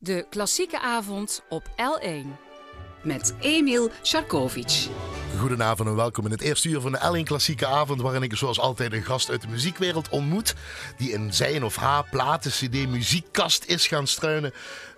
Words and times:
De 0.00 0.26
klassieke 0.30 0.80
avond 0.80 1.42
op 1.48 1.68
L1. 1.68 2.26
met 3.02 3.34
Emil 3.40 3.90
Sharkovic. 4.02 4.88
Goedenavond 5.38 5.88
en 5.88 5.94
welkom 5.96 6.24
in 6.24 6.30
het 6.30 6.40
eerste 6.40 6.68
uur 6.68 6.80
van 6.80 6.92
de 6.92 7.20
L1 7.20 7.22
Klassieke 7.22 7.66
Avond, 7.66 8.00
waarin 8.00 8.22
ik 8.22 8.36
zoals 8.36 8.60
altijd 8.60 8.92
een 8.92 9.02
gast 9.02 9.30
uit 9.30 9.40
de 9.40 9.48
muziekwereld 9.48 10.08
ontmoet, 10.08 10.54
die 10.96 11.12
in 11.12 11.34
zijn 11.34 11.64
of 11.64 11.76
haar 11.76 12.04
platen, 12.10 12.50
cd, 12.50 12.88
muziekkast 12.88 13.64
is 13.64 13.86
gaan 13.86 14.06
struinen, 14.06 14.52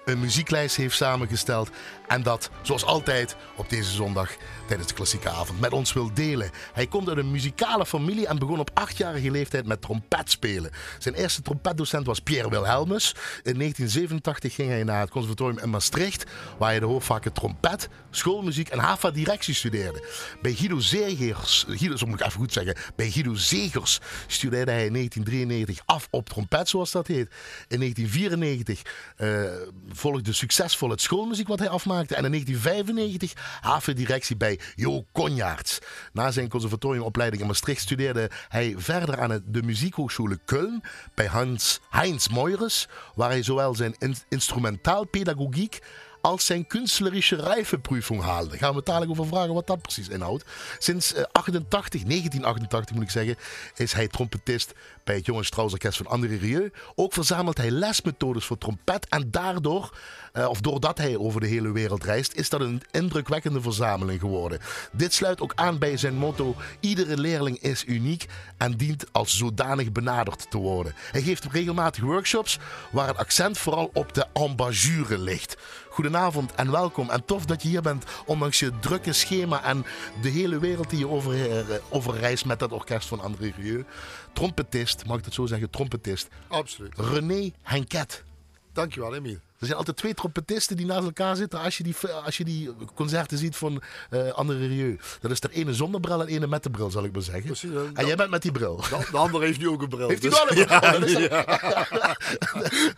een 0.04 0.20
muzieklijst 0.20 0.76
heeft 0.76 0.96
samengesteld 0.96 1.70
en 2.10 2.22
dat, 2.22 2.50
zoals 2.62 2.84
altijd, 2.84 3.36
op 3.56 3.68
deze 3.68 3.90
zondag 3.90 4.30
tijdens 4.66 4.88
de 4.88 4.94
Klassieke 4.94 5.28
Avond 5.28 5.60
met 5.60 5.72
ons 5.72 5.92
wil 5.92 6.14
delen. 6.14 6.50
Hij 6.72 6.86
komt 6.86 7.08
uit 7.08 7.18
een 7.18 7.30
muzikale 7.30 7.86
familie 7.86 8.26
en 8.26 8.38
begon 8.38 8.58
op 8.58 8.70
achtjarige 8.74 9.30
leeftijd 9.30 9.66
met 9.66 9.82
trompet 9.82 10.30
spelen. 10.30 10.70
Zijn 10.98 11.14
eerste 11.14 11.42
trompetdocent 11.42 12.06
was 12.06 12.18
Pierre 12.18 12.50
Wilhelmus. 12.50 13.14
In 13.42 13.58
1987 13.58 14.54
ging 14.54 14.68
hij 14.68 14.84
naar 14.84 15.00
het 15.00 15.10
conservatorium 15.10 15.58
in 15.58 15.70
Maastricht, 15.70 16.24
waar 16.58 16.70
hij 16.70 16.80
de 16.80 16.86
hoofdvakken 16.86 17.32
trompet, 17.32 17.88
schoolmuziek 18.10 18.68
en 18.68 18.78
HAVA-directie 18.78 19.54
studeerde. 19.54 20.04
Bij 20.42 20.52
Guido 20.52 20.78
Zegers, 20.78 21.64
Guido, 21.68 21.96
zo 21.96 22.06
moet 22.06 22.20
even 22.20 22.32
goed 22.32 22.52
zeggen, 22.52 22.76
bij 22.96 23.10
Guido 23.10 23.34
Zegers 23.34 24.00
studeerde 24.26 24.70
hij 24.70 24.86
in 24.86 24.92
1993 24.92 25.82
af 25.86 26.08
op 26.10 26.28
trompet, 26.28 26.68
zoals 26.68 26.90
dat 26.90 27.06
heet. 27.06 27.30
In 27.68 27.78
1994 27.78 28.82
eh, 29.16 29.89
volgde 29.94 30.32
succesvol 30.32 30.90
het 30.90 31.00
schoolmuziek 31.00 31.48
wat 31.48 31.58
hij 31.58 31.68
afmaakte. 31.68 32.14
En 32.14 32.24
in 32.24 32.30
1995 32.30 33.60
HAVA-directie 33.60 34.36
bij 34.36 34.60
Jo 34.74 35.06
Konjaerts. 35.12 35.78
Na 36.12 36.30
zijn 36.30 36.48
conservatoriumopleiding 36.48 37.42
in 37.42 37.48
Maastricht 37.48 37.80
studeerde 37.80 38.30
hij 38.48 38.74
verder 38.76 39.20
aan 39.20 39.42
de 39.46 39.62
muziekhoogschule 39.62 40.38
Köln 40.54 40.88
bij 41.14 41.26
Hans 41.26 41.80
Heinz 41.90 42.28
Meures, 42.28 42.88
waar 43.14 43.30
hij 43.30 43.42
zowel 43.42 43.74
zijn 43.74 43.94
in, 43.98 44.16
instrumentaalpedagogiek 44.28 45.78
als 46.20 46.46
zijn 46.46 46.66
kunstlerische 46.66 47.36
rijfenprüfung 47.36 48.20
haalde. 48.20 48.58
Gaan 48.58 48.74
we 48.74 48.82
dadelijk 48.84 49.10
over 49.10 49.26
vragen 49.26 49.54
wat 49.54 49.66
dat 49.66 49.82
precies 49.82 50.08
inhoudt. 50.08 50.44
Sinds 50.78 51.14
eh, 51.14 51.22
88, 51.32 52.02
1988 52.02 52.94
moet 52.94 53.04
ik 53.04 53.10
zeggen, 53.10 53.36
is 53.74 53.92
hij 53.92 54.08
trompetist 54.08 54.72
bij 55.04 55.14
het 55.14 55.26
Jonge 55.26 55.44
Strauss 55.44 55.74
van 55.78 56.06
André 56.06 56.36
Rieu. 56.36 56.70
Ook 56.94 57.12
verzamelt 57.12 57.56
hij 57.56 57.70
lesmethodes 57.70 58.44
voor 58.44 58.58
trompet 58.58 59.08
en 59.08 59.30
daardoor, 59.30 59.96
eh, 60.32 60.48
of 60.48 60.60
doordat 60.60 60.98
hij 60.98 61.16
over 61.16 61.40
de 61.40 61.46
hele 61.46 61.72
wereld 61.72 62.04
reist, 62.04 62.34
is 62.34 62.48
dat 62.48 62.60
een 62.60 62.82
indrukwekkende 62.90 63.60
verzameling 63.60 64.20
geworden. 64.20 64.58
Dit 64.92 65.14
sluit 65.14 65.40
ook 65.40 65.52
aan 65.54 65.78
bij 65.78 65.96
zijn 65.96 66.14
motto: 66.14 66.56
iedere 66.80 67.18
leerling 67.18 67.58
is 67.58 67.84
uniek 67.86 68.26
en 68.56 68.76
dient 68.76 69.04
als 69.12 69.36
zodanig 69.36 69.92
benaderd 69.92 70.50
te 70.50 70.58
worden. 70.58 70.94
Hij 70.96 71.22
geeft 71.22 71.44
regelmatig 71.44 72.02
workshops 72.02 72.58
waar 72.90 73.08
het 73.08 73.16
accent 73.16 73.58
vooral 73.58 73.90
op 73.92 74.14
de 74.14 74.26
embouchure 74.32 75.18
ligt. 75.18 75.56
Goedenavond 75.88 76.54
en 76.54 76.70
welkom. 76.70 77.10
En 77.10 77.24
tof 77.24 77.44
dat 77.44 77.62
je 77.62 77.68
hier 77.68 77.82
bent, 77.82 78.04
ondanks 78.26 78.58
je 78.58 78.78
drukke 78.78 79.12
schema 79.12 79.64
en 79.64 79.84
de 80.22 80.28
hele 80.28 80.58
wereld 80.58 80.90
die 80.90 80.98
je 80.98 81.08
over, 81.08 81.50
eh, 81.50 81.76
overreist 81.88 82.44
met 82.44 82.58
dat 82.58 82.72
orkest 82.72 83.08
van 83.08 83.20
André 83.20 83.52
Rieu. 83.56 83.84
Trompetist, 84.32 85.06
mag 85.06 85.18
ik 85.18 85.24
het 85.24 85.34
zo 85.34 85.46
zeggen, 85.46 85.70
trompetist. 85.70 86.28
Absoluut. 86.48 86.92
René 86.96 87.52
Henket. 87.62 88.24
Dankjewel, 88.72 89.14
Emiel. 89.14 89.38
Er 89.60 89.66
zijn 89.66 89.78
altijd 89.78 89.96
twee 89.96 90.14
trompetisten 90.14 90.76
die 90.76 90.86
naast 90.86 91.04
elkaar 91.04 91.36
zitten 91.36 91.60
als 91.60 91.76
je 91.76 91.82
die, 91.82 91.94
als 92.24 92.36
je 92.36 92.44
die 92.44 92.70
concerten 92.94 93.38
ziet 93.38 93.56
van 93.56 93.82
eh 94.10 94.30
André 94.30 94.66
Rieu. 94.66 94.98
Dat 95.20 95.30
is 95.30 95.40
er 95.40 95.50
ene 95.50 95.74
zonder 95.74 96.00
bril 96.00 96.20
en 96.20 96.26
ene 96.26 96.46
met 96.46 96.62
de 96.62 96.70
bril, 96.70 96.90
zal 96.90 97.04
ik 97.04 97.12
maar 97.12 97.22
zeggen. 97.22 97.44
Precies, 97.44 97.70
hè. 97.70 97.92
en 97.94 98.06
jij 98.06 98.16
bent 98.16 98.30
met 98.30 98.42
die 98.42 98.52
bril. 98.52 98.76
De, 98.76 99.06
de 99.10 99.16
ander 99.16 99.42
heeft 99.42 99.58
nu 99.58 99.68
ook 99.68 99.82
een 99.82 99.88
bril. 99.88 100.08
Heeft 100.08 100.22
hij 100.22 100.30
dus- 100.30 100.38
wel 100.38 100.48
een 100.48 100.66
bril? 100.66 100.78
Ja, 100.80 100.90
dat, 100.90 101.04
is 101.04 101.12
ja. 101.12 102.16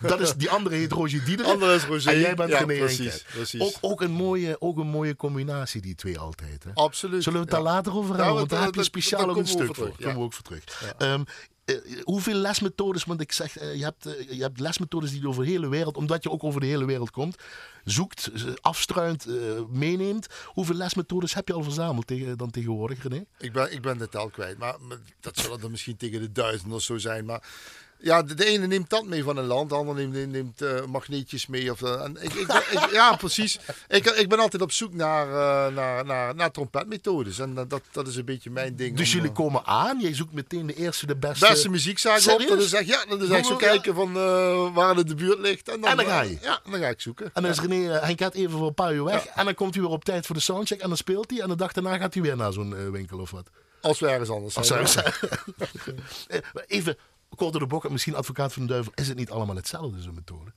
dat 0.09 0.21
is, 0.21 0.35
die 0.35 0.51
andere 0.51 0.77
heet 0.77 0.93
Roger 0.93 1.25
Dieder. 1.25 1.47
Andere 1.47 1.75
is 1.75 1.85
Roger. 1.85 2.13
En 2.13 2.19
jij 2.19 2.35
bent 2.35 2.51
Ja, 2.51 2.65
precies. 2.65 3.25
Ook, 3.59 3.75
ook, 3.81 4.01
een 4.01 4.11
mooie, 4.13 4.57
ook 4.61 4.79
een 4.79 4.87
mooie 4.87 5.17
combinatie, 5.17 5.81
die 5.81 5.95
twee 5.95 6.19
altijd. 6.19 6.65
Hè? 6.65 6.71
Absoluut. 6.75 7.23
Zullen 7.23 7.39
we 7.39 7.45
het 7.45 7.55
daar 7.55 7.65
later 7.65 7.95
over 7.95 8.11
Ja, 8.11 8.17
hebben? 8.17 8.35
want 8.37 8.51
daar 8.51 8.65
heb 8.65 8.75
je 8.75 8.83
speciaal 8.83 9.29
ook 9.31 9.37
een 9.37 9.47
stuk 9.47 9.75
voor. 9.75 9.87
Daar 9.87 9.97
komen 9.99 10.17
we 10.19 10.25
ook 10.25 10.33
voor 10.33 10.45
terug. 10.45 10.95
Ehm, 10.99 11.13
eh, 11.15 11.25
hoeveel 12.03 12.35
lesmethodes, 12.35 13.05
want 13.05 13.21
ik 13.21 13.33
zeg, 13.33 13.59
eh, 13.59 13.75
je, 13.75 13.85
hebt, 13.85 14.07
eh, 14.07 14.31
je 14.31 14.43
hebt 14.43 14.61
lesmethodes 14.61 15.11
die 15.11 15.29
over 15.29 15.45
de 15.45 15.51
hele 15.51 15.69
wereld, 15.69 15.97
omdat 15.97 16.23
je 16.23 16.31
ook 16.31 16.45
over 16.45 16.61
de 16.61 16.67
hele 16.67 16.85
wereld 16.85 17.11
komt, 17.11 17.37
zoekt, 17.85 18.31
eh, 18.35 18.43
afstruint, 18.61 19.27
eh, 19.27 19.35
meeneemt. 19.69 20.27
Hoeveel 20.45 20.75
lesmethodes 20.75 21.35
heb 21.35 21.49
je 21.49 21.55
al 21.55 21.63
verzameld 21.63 22.07
tegen, 22.07 22.39
dan 22.39 22.51
tegenwoordig, 22.51 23.03
René? 23.03 23.25
Ik 23.39 23.53
ben, 23.53 23.73
ik 23.73 23.83
ben 23.83 23.99
de 23.99 24.09
tel 24.09 24.31
kwijt. 24.31 24.59
Maar, 24.59 24.77
maar 24.81 24.99
dat 25.21 25.39
zullen 25.39 25.63
er 25.63 25.71
misschien 25.71 25.97
tegen 25.97 26.21
de 26.21 26.33
duizend 26.33 26.73
of 26.73 26.83
zo 26.83 26.99
zijn. 26.99 27.25
Maar 27.25 27.43
ja, 28.03 28.23
de, 28.23 28.35
de 28.35 28.45
ene 28.45 28.67
neemt 28.67 28.91
dat 28.91 29.05
mee 29.07 29.23
van 29.23 29.37
een 29.37 29.45
land. 29.47 29.69
De 29.69 29.75
ander 29.75 29.95
neemt, 30.09 30.31
neemt 30.33 30.63
eh, 30.63 30.85
magneetjes 30.85 31.47
mee. 31.47 31.71
Of, 31.71 31.83
eh, 31.83 32.03
en 32.05 32.17
ik, 32.21 32.33
ik, 32.35 32.49
ik- 32.71 32.91
ja, 32.93 33.17
precies. 33.17 33.59
Ik, 33.89 34.07
ik 34.07 34.29
ben 34.29 34.39
altijd 34.39 34.63
op 34.63 34.73
zoek 34.73 34.95
naar, 34.95 35.27
eh, 35.29 35.75
naar, 35.75 36.05
naar, 36.05 36.35
naar 36.35 36.51
trompetmethodes. 36.51 37.39
En 37.39 37.55
dat, 37.55 37.81
dat 37.93 38.07
is 38.09 38.17
een 38.17 38.25
beetje 38.25 38.51
mijn 38.51 38.77
ding. 38.77 38.97
Dus 38.97 39.09
om, 39.09 39.15
jullie 39.15 39.29
eh, 39.31 39.37
komen 39.37 39.65
aan, 39.67 40.01
jij 40.01 40.15
zoekt 40.15 40.33
meteen 40.33 40.67
de 40.67 40.75
eerste, 40.75 41.07
de 41.07 41.17
beste. 41.17 41.47
beste 41.49 41.69
muziekzaak 41.69 42.27
op. 42.27 42.45
Dan 42.49 42.59
is 42.61 42.73
echt, 42.73 42.87
ja, 42.87 43.05
dan 43.09 43.23
is 43.23 43.29
echt 43.29 43.47
zo 43.47 43.57
kijken 43.57 43.95
van 43.95 44.13
waar 44.73 44.97
het 44.97 45.09
de 45.09 45.15
buurt 45.15 45.39
ligt. 45.39 45.69
En 45.69 45.81
dan, 45.81 45.91
En 45.91 45.97
dan 45.97 46.07
ga 46.07 46.21
je? 46.21 46.39
Ja, 46.41 46.61
dan 46.71 46.81
ga 46.81 46.89
ik 46.89 47.01
zoeken. 47.01 47.31
En 47.35 47.43
dan 47.43 47.51
is 47.51 47.61
René 47.61 47.95
eh, 47.95 48.03
Henket 48.07 48.35
even 48.35 48.51
voor 48.51 48.67
een 48.67 48.75
paar 48.75 48.95
uur 48.95 49.05
weg. 49.05 49.25
Ja. 49.25 49.31
En 49.37 49.45
dan 49.45 49.55
komt 49.55 49.75
hij 49.75 49.83
weer 49.83 49.93
op 49.93 50.05
tijd 50.05 50.27
voor 50.27 50.35
de 50.35 50.41
soundcheck. 50.41 50.81
En 50.81 50.89
dan 50.89 50.97
speelt 50.97 51.31
hij. 51.31 51.41
En 51.41 51.49
de 51.49 51.57
dag 51.57 51.73
daarna 51.73 51.97
gaat 51.97 52.15
hij 52.15 52.23
weer 52.23 52.37
naar 52.37 52.53
zo'n 52.53 52.91
winkel 52.93 53.19
of 53.19 53.31
wat. 53.31 53.49
Als 53.81 54.01
we 54.01 54.07
ergens 54.09 54.29
anders 54.31 54.55
zijn. 54.55 54.81
Of 54.83 54.91
zo. 54.91 55.01
Eh, 56.27 56.39
Even 56.67 56.97
kort 57.37 57.53
door 57.53 57.61
de 57.61 57.67
bocht, 57.67 57.89
misschien 57.89 58.15
advocaat 58.15 58.53
van 58.53 58.63
de 58.63 58.69
duivel. 58.69 58.93
Is 58.95 59.09
het 59.09 59.17
niet 59.17 59.31
allemaal 59.31 59.57
hetzelfde, 59.57 60.03
zo'n 60.03 60.15
methode? 60.15 60.53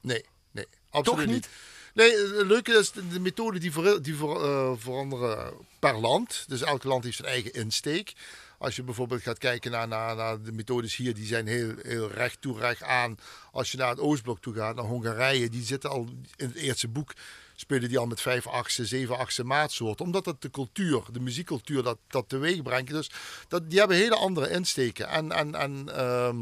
Nee, 0.00 0.24
nee, 0.50 0.66
absoluut 0.90 1.18
Toch 1.18 1.26
niet? 1.26 1.34
niet. 1.34 1.48
Nee, 1.94 2.10
het 2.10 2.46
leuke 2.46 2.72
is 2.72 2.90
de, 2.90 3.08
de 3.08 3.20
methode 3.20 3.58
die, 3.58 3.72
eh, 3.72 4.72
veranderen 4.76 5.52
per 5.78 5.98
land. 5.98 6.44
Dus 6.48 6.62
elk 6.62 6.84
land 6.84 7.04
heeft 7.04 7.16
zijn 7.16 7.28
eigen 7.28 7.52
insteek. 7.52 8.12
Als 8.58 8.76
je 8.76 8.82
bijvoorbeeld 8.82 9.22
gaat 9.22 9.38
kijken 9.38 9.70
naar, 9.70 9.88
naar, 9.88 10.16
naar 10.16 10.42
de 10.42 10.52
methodes 10.52 10.96
hier, 10.96 11.14
die 11.14 11.26
zijn 11.26 11.46
heel, 11.46 11.74
heel 11.82 12.10
recht 12.10 12.40
toe, 12.40 12.58
recht 12.58 12.82
aan. 12.82 13.18
Als 13.52 13.70
je 13.70 13.76
naar 13.76 13.88
het 13.88 14.00
Oostblok 14.00 14.40
toe 14.40 14.54
gaat, 14.54 14.74
naar 14.74 14.84
Hongarije, 14.84 15.48
die 15.48 15.62
zitten 15.62 15.90
al 15.90 16.08
in 16.36 16.46
het 16.46 16.56
eerste 16.56 16.88
boek. 16.88 17.12
Spelen 17.56 17.88
die 17.88 17.98
al 17.98 18.06
met 18.06 18.20
vijf 18.20 18.46
achtste, 18.46 18.86
zeven 18.86 19.18
achtste 19.18 19.44
maatsoorten. 19.44 20.04
Omdat 20.04 20.24
dat 20.24 20.42
de 20.42 20.50
cultuur, 20.50 21.02
de 21.12 21.20
muziekcultuur, 21.20 21.82
dat, 21.82 21.98
dat 22.08 22.28
teweeg 22.28 22.62
brengt. 22.62 22.90
Dus 22.90 23.10
dat, 23.48 23.70
die 23.70 23.78
hebben 23.78 23.96
hele 23.96 24.16
andere 24.16 24.50
insteken. 24.50 25.08
En, 25.08 25.32
en, 25.32 25.54
en 25.54 25.96
ehm, 25.96 26.36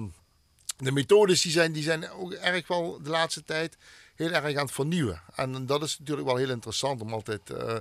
de 0.77 0.93
methodes 0.93 1.41
die 1.43 1.53
zijn, 1.53 1.73
die 1.73 1.83
zijn 1.83 2.11
ook 2.11 2.33
erg 2.33 2.67
wel 2.67 2.99
de 3.03 3.11
laatste 3.11 3.45
tijd 3.45 3.77
heel 4.15 4.31
erg 4.31 4.57
aan 4.57 4.65
het 4.65 4.75
vernieuwen. 4.75 5.23
En 5.35 5.67
dat 5.67 5.83
is 5.83 5.99
natuurlijk 5.99 6.27
wel 6.27 6.37
heel 6.37 6.51
interessant 6.51 7.01
om 7.01 7.13
altijd. 7.13 7.51
eh, 7.51 7.77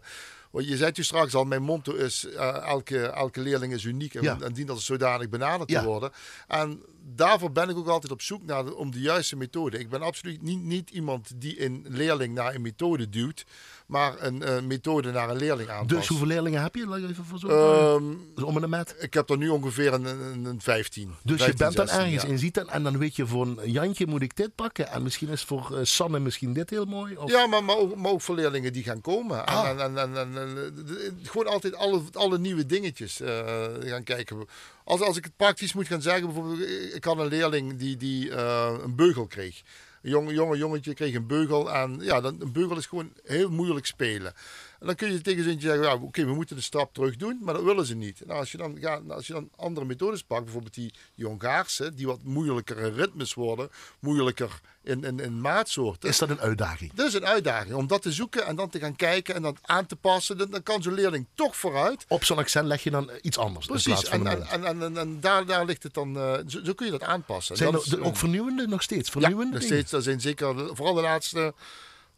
je 0.51 0.77
zei 0.77 0.91
toen 0.91 1.03
straks 1.03 1.33
al, 1.33 1.43
mijn 1.45 1.61
motto 1.61 1.93
is: 1.93 2.25
eh, 2.25 2.57
elke, 2.67 3.05
elke 3.05 3.39
leerling 3.41 3.73
is 3.73 3.83
uniek 3.83 4.13
en, 4.15 4.23
Ja. 4.23 4.37
en 4.41 4.53
dient 4.53 4.69
als 4.69 4.85
zodanig 4.85 5.29
benaderd 5.29 5.69
Ja. 5.69 5.79
te 5.79 5.85
worden. 5.85 6.11
En 6.47 6.81
daarvoor 7.03 7.51
ben 7.51 7.69
ik 7.69 7.77
ook 7.77 7.87
altijd 7.87 8.11
op 8.11 8.21
zoek 8.21 8.43
naar 8.45 8.65
de, 8.65 8.75
om 8.75 8.91
de 8.91 8.99
juiste 8.99 9.35
methode. 9.35 9.79
Ik 9.79 9.89
ben 9.89 10.01
absoluut 10.01 10.41
niet, 10.41 10.61
niet 10.63 10.89
iemand 10.89 11.31
die 11.35 11.65
een 11.65 11.85
leerling 11.89 12.33
naar 12.33 12.55
een 12.55 12.61
methode 12.61 13.09
duwt, 13.09 13.45
maar 13.85 14.13
een 14.19 14.43
eh, 14.43 14.61
methode 14.61 15.11
naar 15.11 15.29
een 15.29 15.37
leerling 15.37 15.69
aanpast. 15.69 15.89
Dus 15.89 16.07
hoeveel 16.07 16.27
leerlingen 16.27 16.61
heb 16.61 16.75
je? 16.75 16.87
Laat 16.87 17.01
even 17.09 17.25
voor 17.25 17.39
zo. 17.39 17.47
Ehm, 17.47 18.03
Dus 18.35 18.43
om 18.43 18.63
en 18.63 18.69
met. 18.69 18.95
ik 18.99 19.13
heb 19.13 19.29
er 19.29 19.37
nu 19.37 19.49
ongeveer 19.49 19.93
een, 19.93 20.05
een, 20.05 20.45
een 20.45 20.61
15. 20.61 21.15
Dus 21.23 21.37
je 21.37 21.43
15, 21.43 21.57
bent 21.57 21.75
dan 21.75 21.87
16, 21.87 22.05
ergens 22.05 22.23
ja. 22.23 22.29
in 22.29 22.37
ziet 22.39 22.53
dan, 22.53 22.69
en 22.69 22.83
dan 22.83 22.97
weet 22.97 23.15
je 23.15 23.27
voor 23.27 23.45
een 23.45 23.71
Jantje 23.71 24.07
moet 24.07 24.21
ik 24.21 24.35
dit 24.35 24.55
pakken. 24.55 24.87
En 24.87 25.03
misschien 25.03 25.29
is 25.29 25.43
voor 25.43 25.77
eh, 25.77 25.83
Sanne 25.83 26.19
misschien 26.19 26.53
dit 26.53 26.69
heel 26.69 26.85
mooi. 26.85 27.17
Of... 27.17 27.31
Ja, 27.31 27.47
maar, 27.47 27.63
maar, 27.63 27.77
ook, 27.77 27.95
maar 27.95 28.11
ook 28.11 28.21
voor 28.21 28.35
leerlingen 28.35 28.73
die 28.73 28.83
gaan 28.83 29.01
komen. 29.01 29.37
En, 29.37 29.45
Ah. 29.53 29.69
en, 29.69 29.79
en, 29.97 29.97
en, 29.97 30.37
en- 30.37 30.55
de- 30.85 31.13
gewoon 31.23 31.47
altijd 31.47 31.75
alle, 31.75 32.01
alle 32.11 32.39
nieuwe 32.39 32.65
dingetjes 32.65 33.19
eh, 33.21 33.39
gaan 33.79 34.03
kijken. 34.03 34.47
Als, 34.83 35.01
als 35.01 35.17
ik 35.17 35.23
het 35.23 35.35
praktisch 35.35 35.73
moet 35.73 35.87
gaan 35.87 36.01
zeggen, 36.01 36.25
bijvoorbeeld, 36.25 36.69
ik 36.95 37.03
had 37.03 37.17
een 37.17 37.27
leerling 37.27 37.77
die, 37.77 37.97
die 37.97 38.31
eh, 38.35 38.77
een 38.83 38.95
beugel 38.95 39.27
kreeg. 39.27 39.61
Een 40.01 40.09
jonge, 40.09 40.33
jonge 40.33 40.57
jongetje 40.57 40.93
kreeg 40.93 41.13
een 41.13 41.27
beugel 41.27 41.71
en 41.71 41.99
ja, 42.01 42.21
dan, 42.21 42.35
een 42.39 42.51
beugel 42.51 42.77
is 42.77 42.85
gewoon 42.85 43.13
heel 43.23 43.49
moeilijk 43.49 43.85
spelen. 43.85 44.33
En 44.81 44.87
dan 44.87 44.95
kun 44.95 45.11
je 45.11 45.21
tegen 45.21 45.43
zo'n 45.43 45.59
zeggen, 45.59 45.81
ja, 45.83 45.95
oké, 45.95 46.25
we 46.25 46.33
moeten 46.33 46.55
een 46.55 46.63
stap 46.63 46.93
terug 46.93 47.15
doen, 47.15 47.37
maar 47.41 47.53
dat 47.53 47.63
willen 47.63 47.85
ze 47.85 47.95
niet. 47.95 48.21
Nou, 48.25 48.39
als, 48.39 48.51
je 48.51 48.57
dan, 48.57 48.77
gaat, 48.79 49.01
als 49.11 49.27
je 49.27 49.33
dan 49.33 49.49
andere 49.55 49.85
methodes 49.85 50.23
pakt, 50.23 50.43
bijvoorbeeld 50.43 50.73
die, 50.73 50.93
die 51.15 51.25
Hongaarse, 51.25 51.93
die 51.93 52.07
wat 52.07 52.23
moeilijker 52.23 52.79
in 52.79 52.93
ritmes 52.93 53.33
worden, 53.33 53.69
moeilijker 53.99 54.59
in, 54.83 55.03
in, 55.03 55.19
in 55.19 55.41
maatsoorten. 55.41 56.09
Is 56.09 56.17
dat 56.17 56.29
een 56.29 56.39
uitdaging? 56.39 56.93
Dat 56.93 57.07
is 57.07 57.13
een 57.13 57.25
uitdaging 57.25 57.73
om 57.75 57.87
dat 57.87 58.01
te 58.01 58.11
zoeken 58.11 58.45
en 58.45 58.55
dan 58.55 58.69
te 58.69 58.79
gaan 58.79 58.95
kijken 58.95 59.35
en 59.35 59.41
dan 59.41 59.57
aan 59.61 59.85
te 59.85 59.95
passen. 59.95 60.37
Dan, 60.37 60.49
dan 60.51 60.63
kan 60.63 60.81
zo'n 60.81 60.93
leerling 60.93 61.27
toch 61.35 61.55
vooruit. 61.57 62.05
Op 62.07 62.23
zo'n 62.23 62.37
accent 62.37 62.67
leg 62.67 62.83
je 62.83 62.89
dan 62.91 63.09
iets 63.21 63.37
anders 63.37 63.65
in 63.67 63.71
Precies, 63.71 63.91
plaats 63.93 64.09
van 64.09 64.27
en, 64.27 64.41
en, 64.41 64.47
en, 64.49 64.65
en, 64.65 64.81
en, 64.83 64.97
en 64.97 65.19
daar, 65.19 65.45
daar 65.45 65.65
ligt 65.65 65.83
het 65.83 65.93
dan. 65.93 66.17
eh, 66.17 66.33
zo, 66.47 66.59
zo 66.63 66.73
kun 66.73 66.85
je 66.85 66.91
dat 66.91 67.03
aanpassen. 67.03 67.57
Zijn 67.57 67.71
dat 67.71 67.81
er 67.85 67.87
is, 67.87 67.93
de- 67.93 68.03
ook 68.03 68.17
vernieuwende 68.17 68.67
nog 68.67 68.81
steeds? 68.81 69.05
ja, 69.07 69.11
Vernieuwende 69.11 69.51
nog 69.51 69.61
dingen? 69.61 69.77
steeds. 69.77 69.91
Er 69.93 70.01
zijn 70.01 70.21
zeker, 70.21 70.55
de- 70.55 70.69
vooral 70.75 70.93
de 70.93 71.01
laatste, 71.01 71.53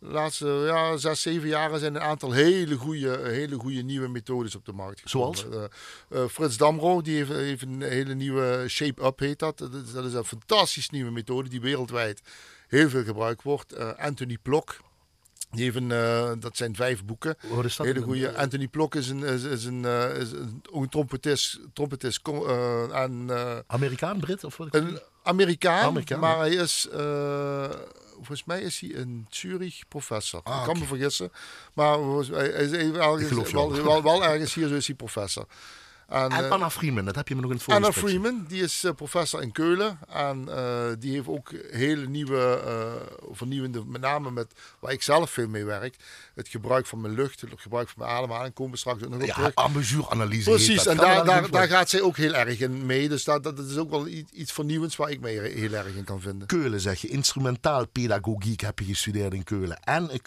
de 0.03 0.09
laatste 0.09 0.47
ja, 0.47 0.97
zes, 0.97 1.21
zeven 1.21 1.47
jaren 1.47 1.79
zijn 1.79 1.95
een 1.95 2.01
aantal 2.01 2.31
hele 2.31 2.75
goede, 2.75 3.19
hele 3.23 3.55
goede 3.55 3.81
nieuwe 3.81 4.07
methodes 4.07 4.55
op 4.55 4.65
de 4.65 4.73
markt 4.73 5.01
gekomen. 5.01 5.38
Zoals? 5.38 5.69
Eh, 6.09 6.23
eh, 6.23 6.29
Frits 6.29 6.57
Damro, 6.57 7.01
die 7.01 7.15
heeft, 7.15 7.29
heeft 7.29 7.61
een 7.61 7.81
hele 7.81 8.13
nieuwe 8.13 8.65
Shape 8.67 9.05
Up 9.05 9.19
heet 9.19 9.39
dat. 9.39 9.57
Dat 9.94 10.05
is, 10.05 10.13
een 10.13 10.25
fantastisch 10.25 10.89
nieuwe 10.89 11.11
methode 11.11 11.50
die 11.50 11.61
wereldwijd 11.61 12.21
heel 12.67 12.89
veel 12.89 13.03
gebruikt 13.03 13.44
wordt. 13.44 13.77
Uh, 13.77 13.89
Anthony 13.97 14.38
Plok. 14.41 14.77
Die 15.51 15.63
heeft 15.63 15.75
een, 15.75 15.89
uh, 15.89 16.31
dat 16.39 16.57
zijn 16.57 16.75
vijf 16.75 17.05
boeken. 17.05 17.35
Dat? 17.61 17.77
Hele 17.77 18.01
goede. 18.01 18.35
Anthony 18.35 18.67
Plok 18.67 18.95
is 18.95 19.09
een, 19.09 19.23
is, 19.23 19.44
is 19.44 19.65
een, 19.65 19.83
uh, 19.83 20.17
is 20.17 20.31
een, 20.31 20.61
een 20.71 20.89
trompetist, 20.89 21.59
trompetist 21.73 22.27
uh, 22.27 23.01
en, 23.01 23.29
Amerikaan, 23.67 24.19
Brit? 24.19 24.44
Of 24.44 24.57
wat? 24.57 24.75
Een 24.75 25.00
Amerikaan, 25.23 25.83
Amerikaan, 25.83 26.19
maar 26.19 26.38
hij 26.38 26.53
is, 26.53 26.88
volgens 28.25 28.44
mij 28.44 28.62
is 28.62 28.80
hij 28.80 28.96
een 28.96 29.28
Zurich 29.30 29.88
professor. 29.88 30.42
Ah, 30.44 30.60
ik 30.60 30.66
kan 30.66 30.80
me 30.80 30.86
vergissen, 30.86 31.31
maar 31.74 32.00
hij 32.00 32.48
is 32.48 33.52
wel, 33.52 34.04
wel, 34.04 34.24
ergens 34.24 34.54
hier 34.54 34.68
zo 34.68 34.75
is 34.75 34.88
hij 34.88 34.96
professor. 34.96 35.46
En, 36.13 36.31
en, 36.31 36.51
Anna 36.51 36.69
Freeman, 36.69 37.06
dat 37.06 37.15
heb 37.15 37.27
je 37.27 37.36
me 37.36 37.42
nog 37.42 37.51
in 37.51 37.57
het. 37.57 37.68
Anna 37.68 37.92
Freeman, 37.92 38.45
die 38.48 38.62
is 38.62 38.83
uh, 38.83 38.92
professor 38.92 39.42
in 39.42 39.51
Keulen. 39.51 40.00
En 40.10 40.45
uh, 40.50 40.86
die 41.00 41.13
heeft 41.13 41.27
ook 41.27 41.51
hele 41.71 42.07
nieuwe, 42.07 42.62
vernieuwende, 43.31 43.83
met 43.86 44.01
name 44.01 44.31
met 44.31 44.54
waar 44.80 44.92
ik 44.92 45.01
zelf 45.01 45.30
veel 45.30 45.48
mee 45.48 45.65
werk. 45.65 45.95
Het 46.36 46.48
gebruik 46.48 46.86
van 46.86 47.01
mijn 47.01 47.13
lucht, 47.13 47.42
het 47.42 47.50
gebruik 47.56 47.89
van 47.89 48.04
mijn 48.04 48.15
ademhaling. 48.18 48.54
Komen 48.54 48.71
we 48.71 48.77
straks 48.77 49.04
ook 49.04 49.10
nog 49.10 49.19
op 49.19 49.25
ja, 49.25 49.33
terug. 49.33 49.54
Precies, 50.44 50.86
en 50.86 50.98
daar, 50.98 51.25
daar, 51.25 51.50
daar, 51.50 51.68
gaat 51.68 51.89
zij 51.89 52.01
ook 52.01 52.18
heel 52.18 52.33
erg 52.33 52.60
in 52.60 52.86
mee. 52.86 53.10
Dus 53.10 53.24
dat, 53.24 53.44
dat 53.44 53.60
is 53.60 53.77
ook 53.77 53.89
wel 53.89 54.07
iets, 54.07 54.31
iets 54.31 54.51
vernieuwends 54.51 54.95
waar 54.95 55.10
ik 55.10 55.19
me 55.19 55.30
heel 55.30 55.74
erg 55.74 55.95
in 55.95 56.04
kan 56.04 56.21
vinden. 56.21 56.48
Keulen 56.48 56.80
zeg 56.80 57.01
je, 57.01 57.07
instrumentaal 57.07 57.88
pedagogiek 57.88 58.62
heb 58.62 58.80
je 58.80 58.86
gestudeerd 58.86 59.33
in 59.33 59.44
Keulen. 59.44 59.80
En 59.80 60.13
een 60.13 60.21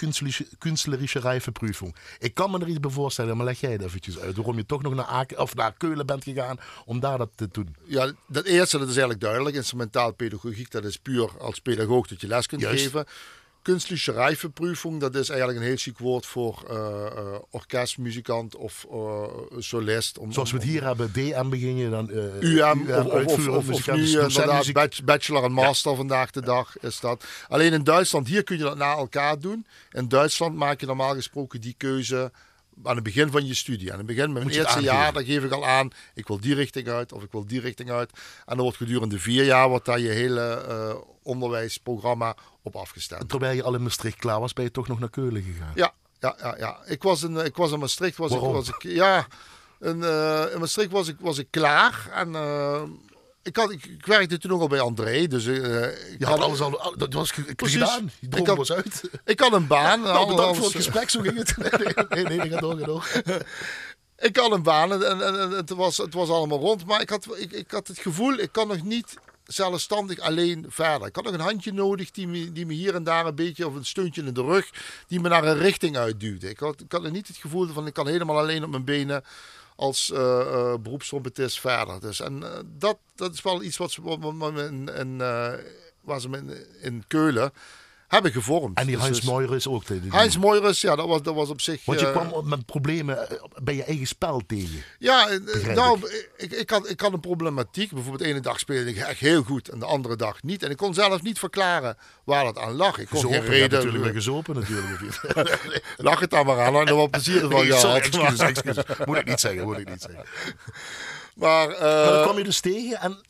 kunstlerische 0.58 1.18
rijverprüfung. 1.18 1.96
Ik 2.18 2.34
kan 2.34 2.50
me 2.50 2.58
er 2.58 2.68
iets 2.68 2.80
bij 2.80 2.90
voorstellen, 2.90 3.36
maar 3.36 3.46
leg 3.46 3.60
jij 3.60 3.72
het 3.72 3.82
eventjes 3.82 4.18
uit. 4.18 4.36
Waarom 4.36 4.56
je 4.56 4.66
toch 4.66 4.82
nog 4.82 4.94
naar, 4.94 5.04
Aken, 5.04 5.38
of 5.38 5.54
naar 5.54 5.74
Keulen 5.76 6.06
bent 6.06 6.24
gegaan 6.24 6.58
om 6.84 7.00
daar 7.00 7.18
dat 7.18 7.30
te 7.34 7.48
doen? 7.52 7.76
Ja, 7.84 8.12
dat 8.26 8.44
eerste 8.44 8.78
dat 8.78 8.88
is 8.88 8.92
eigenlijk 8.92 9.20
duidelijk. 9.20 9.56
Instrumentaal 9.56 10.12
pedagogiek, 10.12 10.70
dat 10.70 10.84
is 10.84 10.96
puur 10.96 11.30
als 11.38 11.58
pedagoog 11.58 12.06
dat 12.06 12.20
je 12.20 12.26
les 12.26 12.46
kunt 12.46 12.64
geven. 12.64 13.06
Kunstliche 13.66 14.12
rijverprüfung, 14.12 15.00
dat 15.00 15.14
is 15.14 15.28
eigenlijk 15.28 15.58
een 15.58 15.64
heel 15.64 15.76
chic 15.76 15.98
woord 15.98 16.26
voor 16.26 16.62
uh, 16.70 16.76
uh, 16.76 17.38
orkestmuzikant 17.50 18.56
of 18.56 18.86
uh, 18.92 19.22
solist. 19.58 20.18
Om, 20.18 20.32
Zoals 20.32 20.50
we 20.50 20.56
het 20.56 20.66
hier 20.66 20.82
hebben, 20.84 21.12
DM 21.12 21.48
begin 21.48 21.76
je 21.76 21.90
dan 21.90 22.10
UM, 22.10 22.40
UM 22.40 22.90
of, 22.90 23.06
of, 23.06 23.48
of, 23.48 23.70
of, 23.70 23.86
nu 23.86 24.20
inderdaad 24.20 25.04
bachelor 25.04 25.44
en 25.44 25.52
master 25.52 25.90
ja. 25.90 25.96
vandaag 25.96 26.30
de 26.30 26.42
dag 26.42 26.78
is 26.80 27.00
dat. 27.00 27.24
Alleen 27.48 27.72
in 27.72 27.84
Duitsland, 27.84 28.28
hier 28.28 28.44
kun 28.44 28.56
je 28.56 28.62
dat 28.62 28.76
na 28.76 28.96
elkaar 28.96 29.38
doen. 29.38 29.66
In 29.92 30.08
Duitsland 30.08 30.54
maak 30.54 30.80
je 30.80 30.86
normaal 30.86 31.14
gesproken 31.14 31.60
die 31.60 31.74
keuze 31.76 32.32
aan 32.84 32.94
het 32.94 33.04
begin 33.04 33.30
van 33.30 33.46
je 33.46 33.54
studie. 33.54 33.92
Aan 33.92 33.98
het 33.98 34.06
begin, 34.06 34.32
mijn 34.32 34.48
eerste 34.48 34.80
jaar, 34.80 35.12
dan 35.12 35.24
geef 35.24 35.44
ik 35.44 35.50
al 35.50 35.66
aan, 35.66 35.90
ik 36.14 36.26
wil 36.28 36.40
die 36.40 36.54
richting 36.54 36.88
uit 36.88 37.12
of 37.12 37.22
ik 37.22 37.32
wil 37.32 37.46
die 37.46 37.60
richting 37.60 37.90
uit. 37.90 38.10
En 38.12 38.54
dan 38.54 38.60
wordt 38.60 38.76
gedurende 38.76 39.18
vier 39.18 39.44
jaar 39.44 39.68
wordt 39.68 39.84
daar 39.84 40.00
je 40.00 40.08
hele 40.08 40.64
uh, 40.68 40.94
onderwijsprogramma 41.22 42.36
op 42.62 42.76
afgestemd. 42.76 43.20
En 43.20 43.26
terwijl 43.26 43.56
je 43.56 43.62
al 43.62 43.74
in 43.74 43.82
Maastricht 43.82 44.16
klaar 44.16 44.40
was, 44.40 44.52
ben 44.52 44.64
je 44.64 44.70
toch 44.70 44.88
nog 44.88 44.98
naar 44.98 45.10
Keulen 45.10 45.42
gegaan? 45.42 45.72
Ja, 45.74 45.92
ja, 46.20 46.36
ja, 46.38 46.56
ja. 46.58 46.78
Ik, 46.86 47.02
was 47.02 47.22
in, 47.22 47.36
ik 47.36 47.56
was 47.56 47.72
in 47.72 47.78
Maastricht. 47.78 48.16
Was 48.16 48.32
ik, 48.32 48.40
was 48.40 48.68
ik, 48.68 48.82
ja, 48.82 49.26
in, 49.80 49.98
uh, 49.98 50.44
in 50.52 50.58
Maastricht 50.58 50.90
was 50.90 51.08
ik, 51.08 51.16
was 51.20 51.38
ik 51.38 51.46
klaar. 51.50 52.08
En 52.12 52.28
uh, 52.28 52.82
ik, 53.46 53.56
had, 53.56 53.70
ik, 53.70 54.06
werkte 54.06 54.38
toen 54.38 54.50
nog 54.50 54.60
al 54.60 54.68
bij 54.68 54.80
André. 54.80 55.26
Dus, 55.26 55.44
uh, 55.44 56.12
ik 56.12 56.22
had 56.22 56.40
alles 56.40 56.60
al. 56.60 56.94
Dat 56.96 57.12
was 57.12 57.30
gedaan. 57.56 58.10
Je 58.20 58.28
droom 58.28 58.56
was 58.56 58.72
uit. 58.72 59.10
Ik 59.24 59.40
had 59.40 59.52
een 59.52 59.66
baan. 59.66 60.00
nou, 60.00 60.28
bedankt 60.28 60.56
voor 60.56 60.66
het 60.66 60.76
gesprek. 60.76 61.10
Zo 61.10 61.20
ging 61.20 61.36
het. 61.36 61.56
nee, 62.08 62.24
nee, 62.24 62.38
nee, 62.38 62.50
ga 62.50 62.60
door, 62.60 62.78
ga 62.78 62.84
door. 62.84 63.22
ik 64.28 64.36
had 64.36 64.52
een 64.52 64.62
baan 64.62 64.92
en, 64.92 65.22
en, 65.22 65.40
en, 65.40 65.50
het, 65.50 65.70
was, 65.70 65.96
het 65.96 66.14
was 66.14 66.28
allemaal 66.28 66.58
rond. 66.58 66.86
Maar 66.86 67.00
ik 67.00 67.10
had, 67.10 67.26
ik, 67.38 67.52
ik 67.52 67.70
had 67.70 67.88
het 67.88 67.98
gevoel, 67.98 68.34
ik 68.34 68.52
kan 68.52 68.68
nog 68.68 68.82
niet 68.82 69.14
zelfstandig 69.44 70.18
alleen 70.18 70.66
verder. 70.68 71.08
Ik 71.08 71.16
had 71.16 71.24
nog 71.24 71.34
een 71.34 71.40
handje 71.40 71.72
nodig 71.72 72.10
die 72.10 72.28
me, 72.28 72.52
die 72.52 72.66
me 72.66 72.72
hier 72.72 72.94
en 72.94 73.04
daar 73.04 73.26
een 73.26 73.34
beetje, 73.34 73.66
of 73.66 73.74
een 73.74 73.84
steuntje 73.84 74.22
in 74.22 74.34
de 74.34 74.42
rug, 74.42 74.70
die 75.06 75.20
me 75.20 75.28
naar 75.28 75.44
een 75.44 75.58
richting 75.58 75.96
uitduwde. 75.96 76.48
Ik 76.48 76.58
had, 76.58 76.80
ik 76.80 76.92
had 76.92 77.10
niet 77.10 77.28
het 77.28 77.36
gevoel 77.36 77.66
van 77.66 77.86
ik 77.86 77.92
kan 77.92 78.06
helemaal 78.06 78.38
alleen 78.38 78.64
op 78.64 78.70
mijn 78.70 78.84
benen 78.84 79.24
als 79.76 80.10
uh, 80.10 80.18
uh, 80.18 80.74
beroepstrompetist 80.80 81.60
verder. 81.60 82.00
Dus, 82.00 82.20
en 82.20 82.42
uh, 82.42 82.58
dat, 82.78 82.98
dat 83.14 83.32
is 83.32 83.42
wel 83.42 83.62
iets 83.62 83.76
wat 83.76 83.90
ze 83.90 84.00
in, 84.58 84.88
in, 84.94 85.18
waar 86.00 86.20
ze 86.20 86.28
in, 86.28 86.66
in 86.80 87.04
Keulen 87.06 87.52
hebben 88.08 88.32
gevormd. 88.32 88.78
En 88.78 88.86
die 88.86 88.98
Heinz 88.98 89.20
dus, 89.20 89.30
Meurus 89.30 89.68
ook. 89.68 89.86
De, 89.86 90.00
Heinz 90.08 90.36
Meurus, 90.36 90.80
ja, 90.80 90.96
dat 90.96 91.06
was, 91.06 91.22
dat 91.22 91.34
was 91.34 91.48
op 91.48 91.60
zich... 91.60 91.84
Want 91.84 92.00
je 92.00 92.10
kwam 92.10 92.48
met 92.48 92.66
problemen 92.66 93.28
bij 93.62 93.74
je 93.74 93.84
eigen 93.84 94.06
spel 94.06 94.42
tegen. 94.46 94.82
Ja, 94.98 95.28
nou, 95.74 96.10
ik. 96.36 96.52
Ik, 96.52 96.70
had, 96.70 96.90
ik 96.90 97.00
had 97.00 97.12
een 97.12 97.20
problematiek. 97.20 97.92
Bijvoorbeeld 97.92 98.22
de 98.22 98.28
ene 98.28 98.40
dag 98.40 98.58
speelde 98.58 98.90
ik 98.90 98.96
echt 98.96 99.20
heel 99.20 99.42
goed 99.42 99.68
en 99.68 99.78
de 99.78 99.84
andere 99.84 100.16
dag 100.16 100.42
niet. 100.42 100.62
En 100.62 100.70
ik 100.70 100.76
kon 100.76 100.94
zelf 100.94 101.22
niet 101.22 101.38
verklaren 101.38 101.96
waar 102.24 102.44
dat 102.44 102.58
aan 102.58 102.72
lag. 102.72 102.98
Ik 102.98 103.06
kon 103.08 103.20
gezopen, 103.20 103.42
geen 103.42 103.50
reden... 103.50 103.70
natuurlijk 103.70 104.04
weer 104.04 104.12
gezopen 104.22 104.54
natuurlijk. 104.54 105.00
Lach 105.96 106.20
het 106.20 106.30
dan 106.30 106.46
maar 106.46 106.60
aan, 106.60 106.88
er 106.88 106.94
wat 106.94 107.10
plezier 107.10 107.42
ervan 107.42 107.64
gehad. 107.64 107.80
Sorry, 107.80 107.96
excuses, 107.96 108.38
excuses. 108.38 108.84
Moet 109.04 109.16
ik 109.16 109.26
niet 109.26 109.40
zeggen, 109.40 109.64
moet 109.64 109.78
ik 109.78 109.88
niet 109.88 110.02
zeggen. 110.02 110.24
Maar, 111.36 111.70
uh, 111.70 111.80
maar 111.80 112.10
dan 112.10 112.22
kwam 112.22 112.38
je 112.38 112.44
dus 112.44 112.60
tegen 112.60 113.00
en... 113.00 113.20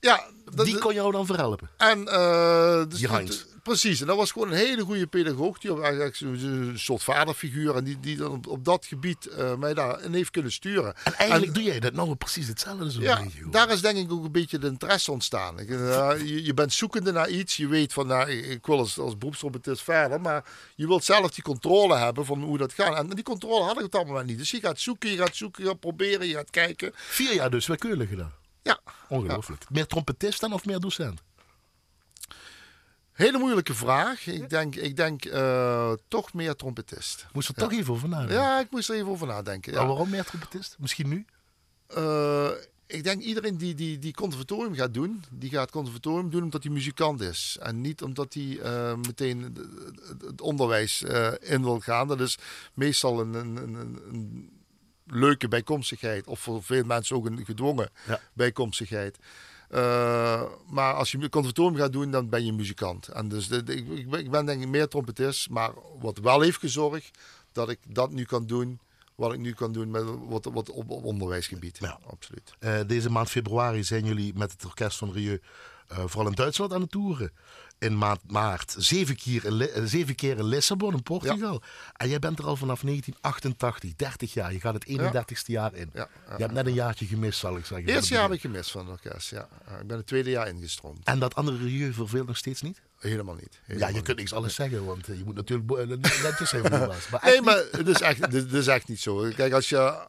Ja, 0.00 0.24
dat, 0.54 0.66
die 0.66 0.78
kon 0.78 0.94
jou 0.94 1.12
dan 1.12 1.26
verhelpen. 1.26 1.70
En 1.76 1.98
uh, 1.98 2.84
dus 2.88 2.98
die 2.98 3.08
Precies, 3.62 4.00
en 4.00 4.06
dat 4.06 4.16
was 4.16 4.32
gewoon 4.32 4.48
een 4.50 4.56
hele 4.56 4.82
goede 4.82 5.06
pedagoog. 5.06 5.58
Die 5.58 5.82
eigenlijk 5.82 6.20
een 6.20 6.78
soort 6.78 7.02
vaderfiguur. 7.02 7.76
En 7.76 7.84
die, 7.84 8.00
die 8.00 8.16
dan 8.16 8.32
op, 8.32 8.46
op 8.46 8.64
dat 8.64 8.86
gebied 8.86 9.28
uh, 9.38 9.54
mij 9.54 9.74
daarin 9.74 10.12
heeft 10.12 10.30
kunnen 10.30 10.52
sturen. 10.52 10.94
En 11.04 11.14
eigenlijk 11.14 11.54
doe 11.54 11.62
jij 11.62 11.80
dat 11.80 11.92
nou 11.92 12.14
precies 12.14 12.48
hetzelfde. 12.48 12.90
Zo 12.90 13.00
ja, 13.00 13.22
daar 13.50 13.70
is 13.70 13.80
denk 13.80 13.98
ik 13.98 14.12
ook 14.12 14.24
een 14.24 14.32
beetje 14.32 14.58
de 14.58 14.66
interesse 14.66 15.12
ontstaan. 15.12 15.58
Ik, 15.58 15.68
uh, 15.68 16.10
je, 16.18 16.44
je, 16.44 16.54
bent 16.54 16.72
zoekende 16.72 17.12
naar 17.12 17.28
iets. 17.28 17.56
Je 17.56 17.68
weet 17.68 17.92
van, 17.92 18.06
nou, 18.06 18.30
ik 18.30 18.66
wil 18.66 18.78
als, 18.78 18.98
als 18.98 19.14
verder. 19.82 20.20
Maar 20.20 20.44
je 20.74 20.86
wilt 20.86 21.04
zelf 21.04 21.30
die 21.30 21.44
controle 21.44 21.96
hebben 21.96 22.26
van 22.26 22.42
hoe 22.42 22.58
dat 22.58 22.72
gaat. 22.72 22.96
En 22.96 23.08
die 23.08 23.24
controle 23.24 23.64
had 23.64 23.78
ik 23.78 23.84
op 23.84 23.92
dat 23.92 24.06
moment 24.06 24.26
niet. 24.26 24.38
Dus 24.38 24.50
je 24.50 24.60
gaat 24.60 24.80
zoeken, 24.80 25.10
je 25.10 25.16
gaat 25.16 25.36
zoeken, 25.36 25.62
je 25.62 25.68
gaat 25.68 25.80
proberen, 25.80 26.26
je 26.26 26.34
gaat 26.34 26.50
kijken. 26.50 26.90
Vier 26.94 27.34
jaar 27.34 27.50
dus 27.50 27.66
bij 27.66 27.76
Keulen 27.76 28.06
gedaan? 28.06 28.32
Ja. 28.62 28.80
Ongelooflijk. 29.08 29.70
Meer 29.70 29.86
trompetist 29.86 30.40
dan 30.40 30.52
of 30.52 30.64
meer 30.64 30.80
docent? 30.80 31.22
Hele 33.12 33.38
moeilijke 33.38 33.74
vraag. 33.74 34.26
Ik 34.26 34.50
denk, 34.50 34.74
ik 34.74 34.96
denk 34.96 35.24
uh, 35.24 35.92
toch 36.08 36.32
meer 36.32 36.56
trompetist. 36.56 37.26
Moest 37.32 37.48
er 37.48 37.54
toch 37.54 37.72
even 37.72 37.92
over 37.92 38.08
nadenken? 38.08 38.36
Ja, 38.36 38.60
ik 38.60 38.70
moest 38.70 38.88
er 38.88 38.94
even 38.94 39.08
over 39.08 39.26
nadenken. 39.26 39.72
Ja. 39.72 39.86
waarom 39.86 40.10
meer 40.10 40.24
trompetist? 40.24 40.76
Misschien 40.78 41.08
nu? 41.08 41.24
Uh, 41.96 42.48
ik 42.86 43.04
denk 43.04 43.22
iedereen 43.22 43.56
die, 43.56 43.74
die, 43.74 43.98
die 43.98 44.12
conservatorium 44.14 44.74
gaat 44.74 44.94
doen, 44.94 45.24
die 45.30 45.50
gaat 45.50 45.70
conservatorium 45.70 46.30
doen 46.30 46.42
omdat 46.42 46.62
hij 46.62 46.72
muzikant 46.72 47.20
is. 47.20 47.56
En 47.60 47.80
niet 47.80 48.02
omdat 48.02 48.34
hij 48.34 48.42
uh, 48.42 48.94
meteen 48.94 49.56
het 50.26 50.40
onderwijs 50.40 51.02
in 51.40 51.62
wil 51.62 51.80
gaan. 51.80 52.08
Dat 52.08 52.20
is 52.20 52.38
meestal 52.74 53.20
een, 53.20 53.34
een, 53.34 53.56
een, 53.56 53.74
een 54.10 54.50
leuke 55.06 55.48
bijkomstigheid. 55.48 56.26
Of 56.26 56.40
voor 56.40 56.62
veel 56.62 56.84
mensen 56.84 57.16
ook 57.16 57.26
een 57.26 57.44
gedwongen 57.44 57.90
ja. 58.06 58.20
bijkomstigheid. 58.32 59.18
Uh, 59.74 60.42
maar 60.68 60.94
als 60.94 61.10
je 61.10 61.28
conservatorium 61.28 61.76
gaat 61.76 61.92
doen, 61.92 62.10
dan 62.10 62.28
ben 62.28 62.44
je 62.44 62.52
muzikant. 62.52 63.08
En 63.08 63.28
dus 63.28 63.48
de, 63.48 63.62
de, 63.62 63.74
ik, 63.74 64.12
ik, 64.12 64.30
ben 64.30 64.46
denk 64.46 64.62
ik 64.62 64.68
meer 64.68 64.88
trompetist. 64.88 65.50
Maar 65.50 65.70
wat 66.00 66.18
wel 66.18 66.40
heeft 66.40 66.58
gezorgd 66.58 67.18
dat 67.52 67.68
ik 67.68 67.78
dat 67.86 68.10
nu 68.10 68.24
kan 68.24 68.46
doen 68.46 68.80
wat 69.14 69.32
ik 69.32 69.38
nu 69.38 69.52
kan 69.52 69.72
doen 69.72 69.90
met 69.90 70.04
wat, 70.28 70.44
wat 70.44 70.70
op, 70.70 70.90
op 70.90 71.04
onderwijsgebied. 71.04 71.78
Ja. 71.80 71.98
Absoluut. 72.06 72.54
Uh, 72.60 72.80
deze 72.86 73.10
maand 73.10 73.30
februari 73.30 73.84
zijn 73.84 74.04
jullie 74.04 74.34
met 74.34 74.52
het 74.52 74.64
orkest 74.64 74.98
van 74.98 75.12
Rieu 75.12 75.40
uh, 75.92 75.98
vooral 75.98 76.26
in 76.26 76.34
Duitsland 76.34 76.72
aan 76.72 76.80
het 76.80 76.90
toeren 76.90 77.32
in 77.80 77.98
maand 77.98 78.20
maart. 78.26 78.74
Zeven 78.78 79.16
keer 79.16 79.44
in, 79.44 79.60
eh, 79.60 79.82
zeven 79.84 80.14
keer 80.14 80.38
in 80.38 80.44
Lissabon, 80.44 80.92
in 80.92 81.02
Portugal. 81.02 81.62
En 81.96 82.08
jij 82.08 82.18
bent 82.18 82.38
er 82.38 82.46
al 82.46 82.56
vanaf 82.56 82.82
1988, 82.82 83.94
30 83.96 84.32
jaar. 84.32 84.52
Je 84.52 84.60
gaat 84.60 84.74
het 84.74 84.86
31ste 84.86 85.52
jaar 85.52 85.74
in. 85.74 85.90
je 85.94 86.06
hebt 86.36 86.52
net 86.52 86.66
een 86.66 86.74
jaartje 86.74 87.06
gemist, 87.06 87.38
zal 87.38 87.56
ik 87.56 87.66
zeggen. 87.66 87.88
Eerste 87.88 88.14
jaar 88.14 88.22
heb 88.22 88.32
ik 88.32 88.40
gemist 88.40 88.70
van 88.70 88.84
de 88.84 88.90
orkest, 88.90 89.30
ja. 89.30 89.48
Ik 89.80 89.86
ben 89.86 89.96
het 89.96 90.06
tweede 90.06 90.30
jaar 90.30 90.48
ingestroomd. 90.48 91.04
En 91.04 91.18
dat 91.18 91.34
andere 91.34 91.56
revue 91.56 91.92
verveelt 91.92 92.26
nog 92.26 92.36
steeds 92.36 92.62
niet? 92.62 92.80
Helemaal 92.98 93.34
niet. 93.34 93.60
ja, 93.78 93.88
je 93.88 94.02
kunt 94.02 94.18
niks 94.18 94.32
alles 94.32 94.54
zeggen, 94.54 94.84
want 94.84 95.08
eh, 95.08 95.18
je 95.18 95.24
moet 95.24 95.34
natuurlijk 95.34 95.70
eh, 95.70 95.86
netjes 96.22 96.48
zijn 96.48 96.62
voor 96.62 96.70
de 96.70 96.86
Maar 97.10 97.20
nee, 97.24 97.42
maar 97.42 97.62
het 97.70 97.88
is, 97.88 98.00
echt, 98.00 98.20
het 98.20 98.52
is 98.52 98.66
echt 98.66 98.88
niet 98.88 99.00
zo. 99.00 99.30
Kijk, 99.36 99.52
als 99.52 99.68
je 99.68 100.08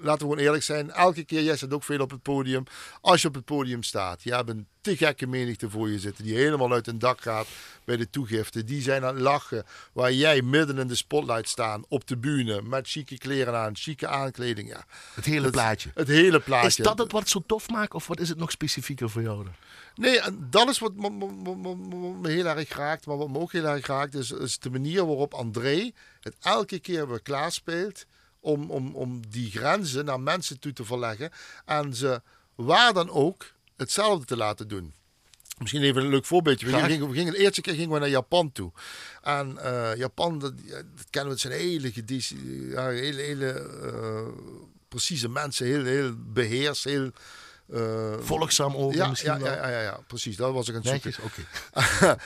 laten 0.00 0.26
we 0.26 0.32
gewoon 0.32 0.38
eerlijk 0.38 0.62
zijn. 0.62 0.90
Elke 0.90 1.24
keer, 1.24 1.42
jij 1.42 1.56
zit 1.56 1.72
ook 1.72 1.84
veel 1.84 2.00
op 2.00 2.10
het 2.10 2.22
podium. 2.22 2.64
Als 3.00 3.22
je 3.22 3.28
op 3.28 3.34
het 3.34 3.44
podium 3.44 3.82
staat, 3.82 4.22
je 4.22 4.34
hebt 4.34 4.48
een 4.48 4.66
te 4.80 4.96
gekke 4.96 5.26
menigte 5.26 5.70
voor 5.70 5.90
je 5.90 5.98
zitten. 5.98 6.24
Die 6.24 6.34
helemaal 6.34 6.72
uit 6.72 6.86
een 6.86 6.98
dak 6.98 7.20
gaat 7.20 7.46
bij 7.84 7.96
de 7.96 8.10
toegifte. 8.10 8.64
Die 8.64 8.82
zijn 8.82 9.04
aan 9.04 9.14
het 9.14 9.22
lachen. 9.22 9.64
Waar 9.92 10.12
jij 10.12 10.42
midden 10.42 10.78
in 10.78 10.86
de 10.86 10.94
spotlight 10.94 11.48
staan. 11.48 11.84
Op 11.88 12.06
de 12.06 12.16
bühne. 12.16 12.62
Met 12.62 12.88
chique 12.88 13.18
kleren 13.18 13.56
aan. 13.56 13.76
Chique 13.76 14.08
aankleding. 14.08 14.68
Ja. 14.68 14.84
Het 15.14 15.24
hele 15.24 15.50
plaatje. 15.50 15.90
Het 15.94 16.08
hele 16.08 16.40
plaatje. 16.40 16.68
Is 16.68 16.76
dat 16.76 16.98
het 16.98 17.12
wat 17.12 17.28
zo 17.28 17.42
tof 17.46 17.70
maakt? 17.70 17.94
Of 17.94 18.06
wat 18.06 18.20
is 18.20 18.28
het 18.28 18.38
nog 18.38 18.50
specifieker 18.50 19.10
voor 19.10 19.22
jou? 19.22 19.46
Nee, 19.94 20.20
dat 20.50 20.68
is 20.68 20.78
wat 20.78 20.94
me, 20.94 22.28
heel 22.28 22.46
erg 22.46 22.68
raakt. 22.68 23.06
Maar 23.06 23.16
wat 23.16 23.28
me 23.28 23.38
ook 23.38 23.52
heel 23.52 23.64
erg 23.64 23.86
raakt 23.86 24.14
is, 24.14 24.30
is 24.30 24.58
de 24.58 24.70
manier 24.70 25.06
waarop 25.06 25.34
André 25.34 25.92
het 26.20 26.36
elke 26.40 26.78
keer 26.78 27.08
weer 27.08 27.22
klaarspeelt 27.22 28.06
om, 28.48 28.70
om, 28.70 28.94
om 28.94 29.22
die 29.28 29.50
grenzen 29.50 30.04
naar 30.04 30.20
mensen 30.20 30.58
toe 30.58 30.72
te 30.72 30.84
verleggen 30.84 31.30
en 31.64 31.94
ze 31.94 32.22
waar 32.54 32.92
dan 32.92 33.10
ook 33.10 33.52
hetzelfde 33.76 34.24
te 34.24 34.36
laten 34.36 34.68
doen. 34.68 34.92
Misschien 35.58 35.82
even 35.82 36.02
een 36.02 36.08
leuk 36.08 36.24
voorbeeldje. 36.24 36.66
We 36.66 36.72
gingen, 36.72 37.08
we 37.08 37.14
gingen, 37.14 37.32
de 37.32 37.38
eerste 37.38 37.60
keer 37.60 37.74
gingen 37.74 37.90
we 37.90 37.98
naar 37.98 38.08
Japan 38.08 38.52
toe. 38.52 38.72
En 39.22 39.58
eh, 39.58 39.96
Japan, 39.96 40.38
dat, 40.38 40.52
dat 40.68 41.10
kennen 41.10 41.24
we, 41.24 41.28
het 41.28 41.40
zijn 41.40 41.52
hele, 41.52 41.92
hele, 42.74 43.22
hele 43.22 43.52
eh, 43.82 44.28
precieze 44.88 45.28
mensen. 45.28 45.66
Heel, 45.66 45.84
heel 45.84 46.12
beheerst, 46.16 46.84
heel... 46.84 47.10
eh, 47.72 48.18
Volgzaam 48.18 48.76
ook 48.76 48.94
ja, 48.94 49.08
misschien 49.08 49.38
ja, 49.38 49.54
ja, 49.54 49.68
ja, 49.68 49.80
ja, 49.80 50.00
precies. 50.06 50.36
Dat 50.36 50.52
was 50.52 50.68
ik 50.68 50.74
aan 50.74 50.82
het 50.82 51.14
zoeken. 51.14 52.18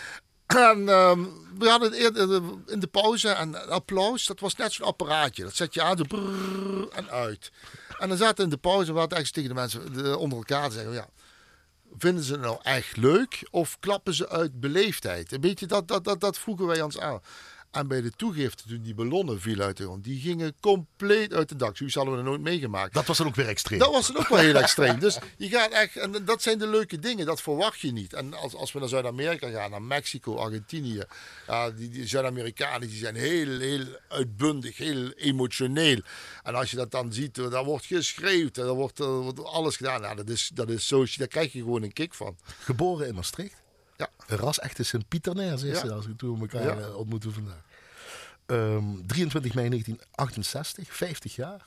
Ehm, 0.54 1.24
we 1.58 1.68
hadden 1.68 1.92
eh, 1.92 2.34
in 2.66 2.80
de 2.80 2.86
pauze 2.86 3.28
en 3.28 3.68
applaus, 3.68 4.26
dat 4.26 4.40
was 4.40 4.56
net 4.56 4.72
zo'n 4.72 4.86
apparaatje. 4.86 5.42
Dat 5.42 5.54
zet 5.54 5.74
je 5.74 5.82
aan, 5.82 5.98
en 6.92 7.10
uit. 7.10 7.52
En 7.98 8.08
dan 8.08 8.16
zaten 8.16 8.44
in 8.44 8.50
de 8.50 8.56
pauze, 8.56 8.92
we 8.92 8.98
hadden 8.98 9.16
eigenlijk 9.18 9.48
tegen 9.48 9.48
de 9.48 9.78
mensen 9.78 10.02
de, 10.02 10.18
onder 10.18 10.38
elkaar 10.38 10.68
te 10.68 10.74
zeggen, 10.74 10.92
ja, 10.92 11.08
vinden 11.98 12.24
ze 12.24 12.32
het 12.32 12.40
nou 12.40 12.58
echt 12.62 12.96
leuk 12.96 13.48
of 13.50 13.76
klappen 13.80 14.14
ze 14.14 14.28
uit 14.28 14.60
beleefdheid? 14.60 15.32
Een 15.32 15.40
beetje 15.40 15.66
dat, 15.66 15.88
dat, 15.88 16.04
dat, 16.04 16.20
dat 16.20 16.38
vroegen 16.38 16.66
wij 16.66 16.82
ons 16.82 16.98
aan. 16.98 17.20
En 17.72 17.86
bij 17.86 18.00
de 18.00 18.10
toegifte, 18.10 18.68
toen 18.68 18.82
die 18.82 18.94
ballonnen 18.94 19.40
vielen 19.40 19.66
uit 19.66 19.76
de 19.76 19.82
grond, 19.82 20.04
die 20.04 20.20
gingen 20.20 20.54
compleet 20.60 21.32
uit 21.32 21.48
de 21.48 21.56
dak. 21.56 21.76
Zoiets 21.76 21.94
hadden 21.94 22.14
we 22.14 22.20
er 22.20 22.26
nooit 22.26 22.40
meegemaakt. 22.40 22.94
Dat 22.94 23.06
was 23.06 23.18
dan 23.18 23.26
ook 23.26 23.34
weer 23.34 23.48
extreem. 23.48 23.78
Dat 23.78 23.92
was 23.92 24.06
dan 24.06 24.16
ook 24.16 24.28
wel 24.28 24.38
heel 24.38 24.54
extreem. 24.66 24.98
Dus 24.98 25.18
je 25.36 25.48
gaat 25.48 25.70
echt, 25.70 25.96
en 25.96 26.24
dat 26.24 26.42
zijn 26.42 26.58
de 26.58 26.66
leuke 26.66 26.98
dingen, 26.98 27.26
dat 27.26 27.42
verwacht 27.42 27.80
je 27.80 27.92
niet. 27.92 28.12
En 28.12 28.34
als, 28.34 28.54
als 28.54 28.72
we 28.72 28.78
naar 28.78 28.88
Zuid-Amerika 28.88 29.50
gaan, 29.50 29.70
naar 29.70 29.82
Mexico, 29.82 30.36
Argentinië, 30.36 31.02
ja, 31.46 31.70
die, 31.70 31.88
die 31.88 32.06
Zuid-Amerikanen 32.06 32.88
die 32.88 32.98
zijn 32.98 33.14
heel, 33.14 33.58
heel 33.58 33.84
uitbundig, 34.08 34.76
heel 34.76 35.10
emotioneel. 35.10 36.00
En 36.42 36.54
als 36.54 36.70
je 36.70 36.76
dat 36.76 36.90
dan 36.90 37.12
ziet, 37.12 37.38
eh, 37.38 37.50
daar 37.50 37.64
wordt 37.64 37.86
geschreeuwd, 37.86 38.54
daar 38.54 38.74
wordt, 38.74 38.98
er 38.98 39.06
wordt 39.06 39.44
alles 39.44 39.76
gedaan. 39.76 40.00
Nou, 40.00 40.16
dat, 40.16 40.28
is, 40.28 40.50
dat 40.54 40.68
is 40.68 40.86
zo, 40.86 41.04
daar 41.16 41.28
krijg 41.28 41.52
je 41.52 41.58
gewoon 41.58 41.82
een 41.82 41.92
kick 41.92 42.14
van. 42.14 42.36
Geboren 42.58 43.06
in 43.06 43.14
Maastricht. 43.14 43.61
Ras 44.26 44.58
echte 44.58 44.82
Sint-Pieternaars 44.82 45.62
is 45.62 45.80
Ja. 45.80 45.86
ze, 45.86 45.92
als 45.92 46.06
we 46.06 46.16
toen 46.16 46.40
elkaar 46.40 46.62
Ja. 46.62 46.76
eh, 46.78 46.96
ontmoeten 46.96 47.32
vandaag. 47.32 47.62
Ehm, 48.46 48.84
23 49.06 49.54
mei 49.54 49.68
1968, 49.68 50.94
50 50.96 51.34
jaar. 51.34 51.66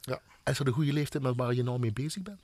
Ja. 0.00 0.20
Is 0.44 0.58
dat 0.58 0.66
een 0.66 0.72
goede 0.72 0.92
leeftijd 0.92 1.22
met 1.22 1.36
waar 1.36 1.54
je 1.54 1.62
nou 1.62 1.78
mee 1.78 1.92
bezig 1.92 2.22
bent? 2.22 2.40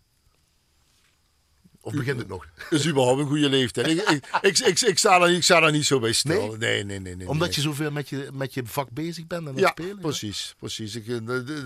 Of 1.82 1.92
begint 1.92 2.18
het 2.18 2.28
nog? 2.28 2.46
Is 2.70 2.86
überhaupt 2.88 3.20
een 3.20 3.26
goede 3.26 3.48
leeftijd. 3.48 3.86
Ik, 3.86 3.98
ik, 4.00 4.26
ik, 4.42 4.58
ik, 4.58 4.80
ik, 4.80 4.98
sta, 4.98 5.18
daar, 5.18 5.28
niet- 5.28 5.36
ik 5.36 5.42
sta 5.44 5.60
daar 5.60 5.72
niet 5.72 5.84
zo 5.86 5.98
bij 6.00 6.12
stil. 6.12 6.48
Nee? 6.48 6.56
Nee, 6.58 6.84
nee, 6.84 7.00
nee. 7.00 7.16
nee, 7.16 7.28
Omdat 7.28 7.46
nee. 7.48 7.56
je 7.56 7.62
zoveel 7.62 7.90
met 7.90 8.08
je, 8.08 8.28
met 8.32 8.54
je 8.54 8.62
vak 8.64 8.90
bezig 8.90 9.26
bent 9.26 9.48
en 9.48 9.56
Ja, 9.56 9.68
spelen? 9.68 9.98
precies. 9.98 10.54
precies. 10.58 10.94
Ik, 10.96 11.06
eh, 11.08 11.16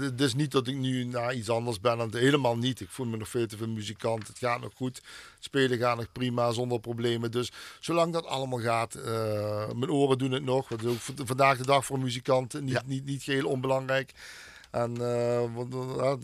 Het 0.00 0.20
is 0.20 0.34
niet 0.34 0.50
dat 0.50 0.66
ik 0.66 0.76
nu 0.76 1.04
naar 1.04 1.34
iets 1.34 1.48
anders 1.50 1.80
ben. 1.80 2.00
en 2.00 2.16
Helemaal 2.16 2.56
niet. 2.56 2.80
Ik 2.80 2.88
voel 2.90 3.06
me 3.06 3.16
nog 3.16 3.28
veel 3.28 3.46
te 3.46 3.56
veel 3.56 3.68
muzikant. 3.68 4.26
Het 4.28 4.38
gaat 4.38 4.60
nog 4.60 4.72
goed. 4.74 5.00
Spelen 5.40 5.78
gaat 5.78 5.96
nog 5.96 6.12
prima, 6.12 6.52
zonder 6.52 6.80
problemen. 6.80 7.30
Dus 7.30 7.50
zolang 7.80 8.12
dat 8.12 8.26
allemaal 8.26 8.60
gaat, 8.60 8.94
eh, 8.94 9.70
mijn 9.72 9.90
oren 9.90 10.18
doen 10.18 10.32
het 10.32 10.44
nog. 10.44 10.70
Is 10.70 10.84
ook 10.86 11.26
vandaag 11.26 11.58
de 11.58 11.66
dag 11.66 11.84
voor 11.84 11.98
muzikanten 11.98 12.64
niet, 12.64 12.72
Ja. 12.74 12.82
niet, 12.86 13.04
niet 13.04 13.22
geheel 13.22 13.46
onbelangrijk. 13.48 14.12
En 14.74 14.96
eh, 14.96 15.54
want, 15.54 15.74
eh, 15.74 16.14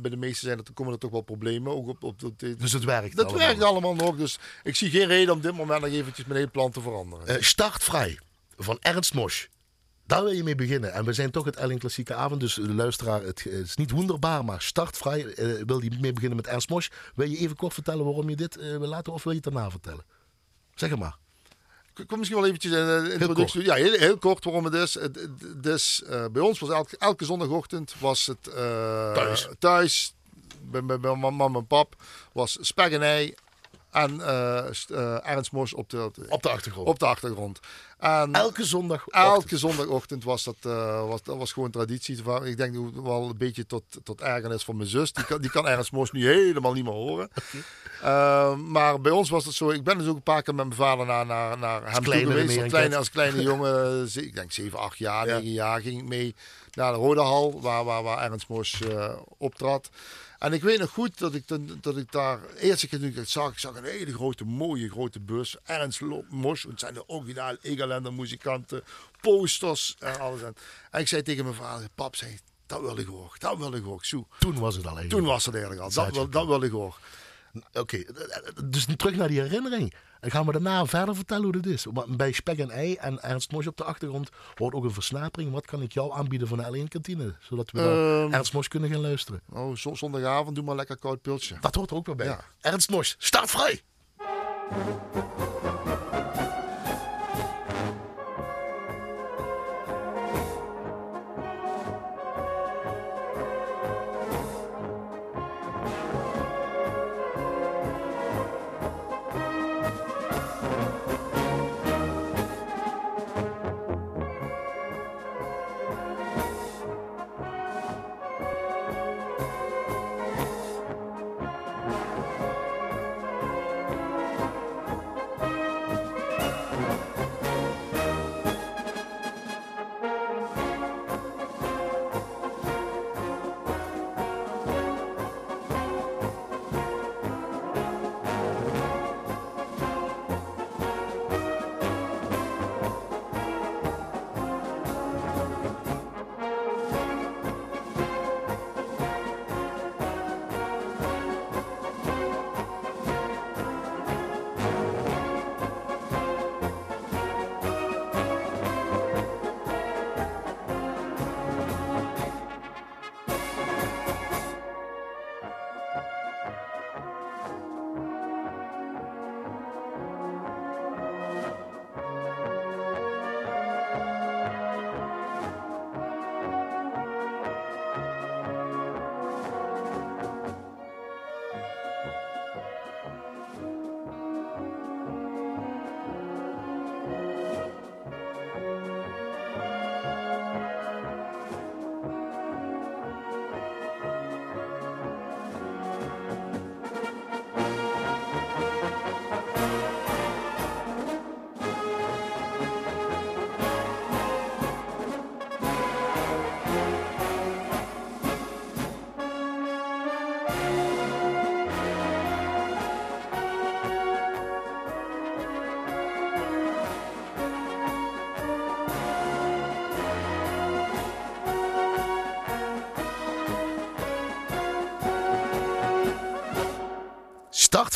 bij 0.00 0.10
de 0.10 0.16
meesten 0.16 0.46
zijn 0.46 0.58
er, 0.58 0.72
komen 0.74 0.92
er 0.92 0.98
toch 0.98 1.10
wel 1.10 1.20
problemen. 1.20 1.72
Ook 1.72 1.88
op, 1.88 2.02
op, 2.02 2.38
Dus 2.38 2.72
het 2.72 2.84
werkt 2.84 3.16
dat 3.16 3.26
allemaal. 3.26 3.46
werkt 3.46 3.62
allemaal 3.62 3.94
nog. 3.94 4.16
Dus 4.16 4.38
ik 4.62 4.76
zie 4.76 4.90
geen 4.90 5.06
reden 5.06 5.34
om 5.34 5.40
dit 5.40 5.54
moment 5.56 5.80
nog 5.80 5.90
eventjes 5.90 6.24
mijn 6.24 6.38
hele 6.38 6.50
plan 6.50 6.70
te 6.70 6.80
veranderen. 6.80 7.26
Eh, 7.26 7.42
startvrij 7.42 8.18
van 8.56 8.76
Ernst 8.80 9.14
Mosch. 9.14 9.46
Daar 10.06 10.22
wil 10.22 10.32
je 10.32 10.42
mee 10.42 10.54
beginnen. 10.54 10.92
En 10.92 11.04
we 11.04 11.12
zijn 11.12 11.30
toch 11.30 11.44
het 11.44 11.56
Ellen 11.56 11.78
Klassieke 11.78 12.14
Avond. 12.14 12.40
Dus 12.40 12.54
de 12.54 12.74
luisteraar, 12.74 13.22
het 13.22 13.46
is 13.46 13.76
niet 13.76 13.90
wonderbaar, 13.90 14.44
maar 14.44 14.62
startvrij. 14.62 15.26
eh, 15.26 15.62
wil 15.66 15.82
je 15.82 15.90
mee 16.00 16.12
beginnen 16.12 16.36
met 16.36 16.46
Ernst 16.46 16.68
Mosch? 16.68 16.88
Wil 17.14 17.28
je 17.28 17.36
even 17.36 17.56
kort 17.56 17.74
vertellen 17.74 18.04
waarom 18.04 18.28
je 18.28 18.36
dit 18.36 18.56
eh, 18.56 18.68
wil 18.76 18.88
laten? 18.88 19.12
Of 19.12 19.22
wil 19.22 19.32
je 19.32 19.40
het 19.44 19.52
daarna 19.52 19.70
vertellen? 19.70 20.04
Zeg 20.74 20.90
het 20.90 20.98
maar. 20.98 21.16
Kom 22.06 22.18
misschien 22.18 22.38
wel 22.38 22.48
eventjes 22.48 22.72
in 22.72 22.86
de 22.86 23.12
introductie. 23.12 23.64
Ja, 23.64 23.74
heel, 23.74 23.92
heel 23.92 24.18
kort 24.18 24.44
waarom 24.44 24.64
het 24.64 24.74
is. 24.74 24.98
Is 25.62 26.02
eh, 26.06 26.24
bij 26.32 26.42
ons 26.42 26.58
was 26.58 26.70
elke, 26.70 26.96
elke 26.98 27.24
zondagochtend 27.24 27.94
was 27.98 28.26
het 28.26 28.46
eh, 28.46 29.12
Thuis. 29.12 29.48
thuis 29.58 30.14
bij, 30.70 30.84
bij, 30.84 31.00
bij 31.00 31.14
mam 31.14 31.34
mam 31.34 31.56
en 31.56 31.66
pap 31.66 31.94
was 32.32 32.58
spek 32.60 32.92
en 32.92 33.02
ei 33.02 33.34
en 33.90 34.20
eh, 34.20 35.28
Ernst 35.30 35.52
Mos 35.52 35.74
op 35.74 35.90
de, 35.90 36.10
Op 36.28 36.42
de 36.42 36.50
achtergrond. 36.50 36.88
op 36.88 36.98
de 36.98 37.06
achtergrond. 37.06 37.60
En 37.98 38.32
Elke 38.34 38.64
zondag. 38.64 39.06
elke 39.08 39.58
zondagochtend 39.58 40.24
was 40.24 40.44
dat, 40.44 40.56
eh, 40.62 41.06
was, 41.08 41.22
dat 41.22 41.36
was 41.36 41.52
gewoon 41.52 41.70
traditie. 41.70 42.22
Ik 42.44 42.56
denk 42.56 42.76
wel 43.04 43.28
een 43.28 43.36
beetje 43.36 43.66
tot, 43.66 43.82
tot 44.02 44.20
ergernis 44.20 44.64
van 44.64 44.76
mijn 44.76 44.88
zus. 44.88 45.12
Die 45.12 45.24
kan, 45.24 45.40
die 45.40 45.50
kan 45.50 45.68
Ernst 45.68 45.92
Mos 45.92 46.12
nu 46.12 46.26
helemaal 46.26 46.72
niet 46.72 46.84
meer 46.84 46.92
horen. 46.92 47.28
Uh, 48.04 48.54
maar 48.56 49.00
bij 49.00 49.12
ons 49.12 49.30
was 49.30 49.44
het 49.44 49.54
zo. 49.54 49.70
Ik 49.70 49.84
ben 49.84 49.98
dus 49.98 50.06
ook 50.06 50.16
een 50.16 50.22
paar 50.22 50.42
keer 50.42 50.54
met 50.54 50.64
mijn 50.66 50.78
vader 50.78 51.06
naar, 51.06 51.26
naar, 51.26 51.58
naar 51.58 51.92
hem 51.92 52.04
toe 52.04 52.14
geweest. 52.14 52.58
Als 52.60 52.68
kleine, 52.68 52.96
als 52.96 53.10
kleine 53.10 53.42
jongen, 53.50 54.08
ik 54.14 54.34
denk 54.34 54.52
7, 54.52 54.78
8 54.78 54.98
jaar, 54.98 55.26
Ja. 55.26 55.34
9 55.34 55.52
jaar, 55.52 55.80
ging 55.80 56.00
ik 56.00 56.08
mee 56.08 56.34
naar 56.72 56.92
de 56.92 56.98
Rode 56.98 57.20
Hal, 57.20 57.60
waar, 57.60 57.84
waar, 57.84 58.02
waar 58.02 58.22
Ernst 58.22 58.48
Mos 58.48 58.80
optrad. 59.38 59.88
En 60.40 60.52
ik 60.52 60.62
weet 60.62 60.78
nog 60.78 60.90
goed 60.90 61.18
dat 61.18 61.34
ik, 61.34 61.44
dat 61.82 61.96
ik 61.96 62.12
daar 62.12 62.40
eerst 62.54 62.88
keer 62.88 62.98
toen 62.98 63.08
ik 63.08 63.28
zag, 63.28 63.52
ik 63.52 63.58
zag 63.58 63.76
een 63.76 63.84
hele 63.84 64.12
grote, 64.14 64.44
mooie 64.44 64.90
grote 64.90 65.20
bus. 65.20 65.56
Ernst 65.64 66.00
Lo- 66.00 66.24
Mos, 66.28 66.62
het 66.62 66.80
zijn 66.80 66.94
de 66.94 67.08
originale 67.08 67.58
Egerländer 67.62 68.12
muzikanten, 68.12 68.82
posters 69.20 69.96
en 69.98 70.20
alles. 70.20 70.42
En, 70.42 70.54
en 70.90 71.00
ik 71.00 71.08
zei 71.08 71.22
tegen 71.22 71.44
mijn 71.44 71.56
vader, 71.56 71.88
pap, 71.94 72.16
zei, 72.16 72.38
dat 72.66 72.80
wil 72.80 72.98
ik 72.98 73.06
hoor, 73.06 73.36
dat 73.38 73.58
wil 73.58 73.74
ik 73.74 73.82
hoor. 73.82 74.04
Zo. 74.04 74.26
Toen 74.38 74.58
was 74.58 74.74
het 74.74 74.86
al 74.86 74.90
eigenlijk. 74.96 75.20
Toen 75.22 75.32
was 75.32 75.44
het 75.44 75.54
eigenlijk 75.54 75.84
al, 75.84 75.90
dat 76.04 76.14
wil, 76.14 76.28
dat 76.28 76.46
wil 76.46 76.62
ik 76.62 76.70
hoor. 76.70 76.98
Oké, 77.72 78.02
dus 78.64 78.86
terug 78.96 79.16
naar 79.16 79.28
die 79.28 79.40
herinnering. 79.40 79.94
Dan 80.20 80.30
gaan 80.30 80.46
we 80.46 80.52
daarna 80.52 80.86
verder 80.86 81.14
vertellen 81.14 81.42
hoe 81.42 81.52
dit 81.52 81.66
is. 81.66 81.86
Bij 82.08 82.32
Spek 82.32 82.58
en 82.58 82.70
Ei 82.70 82.94
en 82.94 83.22
Ernst 83.22 83.50
Mosch 83.52 83.66
op 83.66 83.76
de 83.76 83.84
achtergrond 83.84 84.28
hoort 84.54 84.74
ook 84.74 84.84
een 84.84 84.92
versnapering. 84.92 85.52
Wat 85.52 85.66
kan 85.66 85.82
ik 85.82 85.92
jou 85.92 86.12
aanbieden 86.12 86.48
van 86.48 86.58
de 86.58 86.64
L1 86.84 86.88
kantine? 86.88 87.34
Zodat 87.40 87.70
we 87.70 87.80
Ehm. 87.80 88.32
Ernst 88.34 88.52
Mosch 88.52 88.68
kunnen 88.68 88.90
gaan 88.90 89.00
luisteren. 89.00 89.40
Oh, 89.52 89.76
zo- 89.76 89.94
zondagavond 89.94 90.54
doe 90.54 90.64
maar 90.64 90.76
lekker 90.76 90.98
koud 90.98 91.22
pilsje. 91.22 91.56
Dat 91.60 91.74
hoort 91.74 91.90
er 91.90 91.96
ook 91.96 92.06
wel 92.06 92.14
bij. 92.14 92.26
Ja. 92.26 92.44
Ernst 92.60 92.90
Mosch, 92.90 93.14
start 93.18 93.50
vrij! 93.50 93.82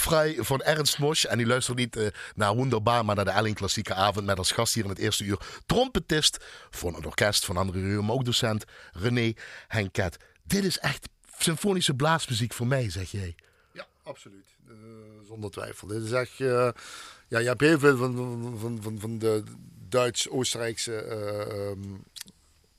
Startvrij 0.05 0.45
van 0.45 0.63
Ernst 0.63 0.99
Mosch. 0.99 1.25
En 1.25 1.39
die 1.39 1.47
luistert 1.47 1.79
niet 1.79 1.97
uh, 1.97 2.07
naar 2.35 2.55
Wonderbaar, 2.55 3.05
maar 3.05 3.15
naar 3.15 3.25
de 3.25 3.31
Elling 3.31 3.57
Klassieke 3.57 3.95
Avond. 3.95 4.27
Met 4.27 4.39
als 4.39 4.53
gast 4.53 4.75
hier 4.75 4.85
in 4.85 4.89
het 4.89 4.99
eerste 4.99 5.25
uur 5.25 5.39
trompetist 5.67 6.45
van 6.71 6.95
het 6.95 7.07
orkest 7.07 7.45
van 7.45 7.57
André 7.57 7.81
Reuwen, 7.81 8.05
maar 8.05 8.15
ook 8.15 8.25
docent 8.25 8.65
René 8.93 9.33
Henket. 9.69 10.17
Dit 10.43 10.65
is 10.65 10.79
echt 10.79 11.09
symfonische 11.39 11.95
blaasmuziek 11.95 12.53
voor 12.53 12.67
mij, 12.67 12.91
zeg 12.91 13.11
jij. 13.11 13.35
Ja, 13.73 13.87
absoluut. 14.03 14.45
Uh, 14.69 14.75
zonder 15.27 15.51
twijfel. 15.51 15.89
Dit 15.89 16.03
is 16.03 16.13
echt... 16.13 16.39
Uh, 16.39 16.69
ja, 17.29 17.39
je 17.39 17.49
hebt 17.49 17.61
heel 17.61 17.79
veel 17.79 17.97
van, 17.97 18.15
van, 18.61 18.79
van, 18.83 19.01
van 19.01 19.19
de 19.19 19.43
Duits-Oostenrijkse, 19.89 20.93
um, 21.73 22.05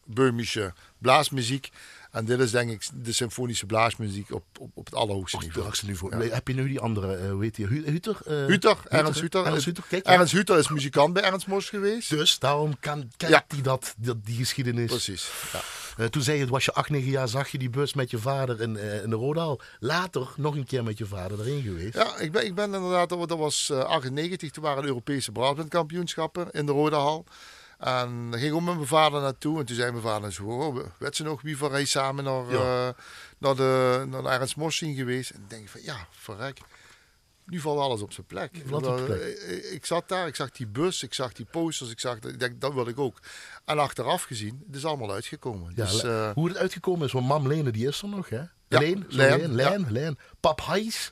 Böhmische 0.04 0.74
blaasmuziek. 0.98 1.70
En 2.16 2.26
dit 2.26 2.40
is 2.40 2.52
denk 2.52 2.72
ik 2.72 2.88
de 2.94 3.12
symfonische 3.12 3.66
blaasmuziek 3.66 4.32
op, 4.32 4.44
op, 4.60 4.70
op 4.74 4.86
het 4.86 4.96
allerhoogste 4.96 5.38
niveau. 5.38 5.72
niveau. 5.86 6.24
Ja. 6.24 6.34
Heb 6.34 6.48
je 6.48 6.54
nu 6.54 6.68
die 6.68 6.80
andere, 6.80 7.18
uh, 7.18 7.32
hoe 7.32 7.44
heet 7.44 7.56
die, 7.56 7.66
Huter? 7.68 8.18
Uh, 8.28 8.46
Huter, 8.46 8.78
Ernst 8.90 9.20
Huter. 9.20 9.46
Ernst 9.46 9.66
Huter, 9.66 9.84
Kijk, 9.88 10.06
Ernst 10.06 10.34
Huter 10.34 10.58
is 10.58 10.70
muzikant 10.70 11.14
bij 11.14 11.24
Ernst 11.24 11.48
Mos 11.48 11.70
geweest. 11.70 12.10
Dus 12.10 12.40
daarom 12.40 12.80
kan, 12.80 13.12
kent 13.18 13.32
ja. 13.32 13.46
hij 13.48 13.62
dat, 13.62 13.94
dat, 13.98 14.26
die 14.26 14.36
geschiedenis. 14.36 14.90
Precies, 14.90 15.30
ja. 15.54 15.62
Uh, 15.98 16.06
toen 16.06 16.22
zei 16.22 16.38
je, 16.38 16.48
was 16.48 16.66
je 16.66 16.74
8, 16.74 16.90
9 16.90 17.12
jaar, 17.12 17.28
zag 17.28 17.50
je 17.50 17.58
die 17.58 17.70
bus 17.70 17.94
met 17.94 18.12
je 18.12 18.18
vader 18.18 18.62
in, 18.62 18.76
uh, 18.76 19.04
in 19.04 19.10
de 19.10 19.16
Rodaal. 19.16 19.60
Later 19.80 20.28
nog 20.38 20.56
een 20.56 20.66
keer 20.66 20.84
met 20.84 20.98
je 20.98 21.06
vader 21.06 21.40
erin 21.40 21.62
geweest. 21.62 21.94
Ja, 21.94 22.18
ik 22.18 22.32
ben, 22.32 22.46
ik 22.46 22.56
ben 22.56 22.74
inderdaad, 22.74 23.10
dat 23.10 23.30
was 23.30 23.70
uh, 23.72 23.80
98, 23.80 24.52
toen 24.52 24.64
waren 24.64 24.82
de 24.82 24.88
Europese 24.88 25.32
braadwindkampioenschappen 25.32 26.52
in 26.52 26.66
de 26.66 26.72
Rodahal. 26.72 27.26
En 27.80 28.28
dan 28.30 28.40
ging 28.40 28.52
ik 28.52 28.54
ook 28.54 28.62
met 28.62 28.76
mijn 28.76 28.88
vader 28.88 29.22
naartoe. 29.22 29.60
En 29.60 29.66
toen 29.66 29.76
zei 29.76 29.92
mijn 29.92 30.04
vader 30.04 30.34
zo, 30.34 30.44
oh, 30.44 30.86
weet 30.98 31.16
ze 31.16 31.24
nog 31.24 31.42
wie 31.42 31.58
voor 31.58 31.72
hij 31.72 31.86
samen 31.86 32.24
naar, 32.24 32.52
ja. 32.52 32.88
uh, 32.88 32.94
naar, 33.38 33.56
de, 33.56 34.06
naar 34.10 34.40
de 34.40 34.94
geweest. 34.96 35.30
En 35.30 35.40
dan 35.40 35.48
denk 35.48 35.64
ik 35.64 35.70
van, 35.70 35.82
ja, 35.84 36.08
verrek. 36.12 36.60
Nu 37.46 37.60
valt 37.60 37.80
alles 37.80 38.02
op 38.02 38.12
zijn 38.12 38.26
plek. 38.26 38.52
Op 38.72 39.06
plek. 39.06 39.22
Ik, 39.48 39.64
ik, 39.64 39.86
zat 39.86 40.10
daar, 40.10 40.28
ik 40.28 40.36
zag 40.36 40.52
die 40.52 40.68
bus, 40.68 41.04
ik 41.04 41.14
zag 41.14 41.34
die 41.34 41.46
posters, 41.52 41.92
ik 41.92 42.00
zag, 42.00 42.16
ik 42.16 42.40
denk, 42.40 42.62
dat 42.62 42.74
wil 42.74 42.88
ik 42.88 43.00
ook. 43.00 43.20
En 43.66 43.80
achteraf 43.80 44.24
gezien, 44.24 44.64
het 44.68 44.76
is 44.76 44.86
allemaal 44.86 45.12
uitgekomen. 45.12 45.72
Ja, 45.76 45.86
dus, 45.86 46.04
uh, 46.04 46.32
hoe 46.32 46.48
het 46.48 46.58
uitgekomen 46.58 47.06
is, 47.06 47.12
want 47.12 47.28
mam 47.28 47.48
Lene, 47.48 47.72
die 47.72 47.88
is 47.88 48.02
er 48.02 48.10
nog, 48.10 48.30
hè? 48.30 48.42
Ja, 48.68 48.80
Leen, 48.80 49.06
Leen, 49.10 49.56
Leen, 49.56 49.92
Leen. 49.92 50.18
Pap 50.40 50.66
Heijs, 50.66 51.12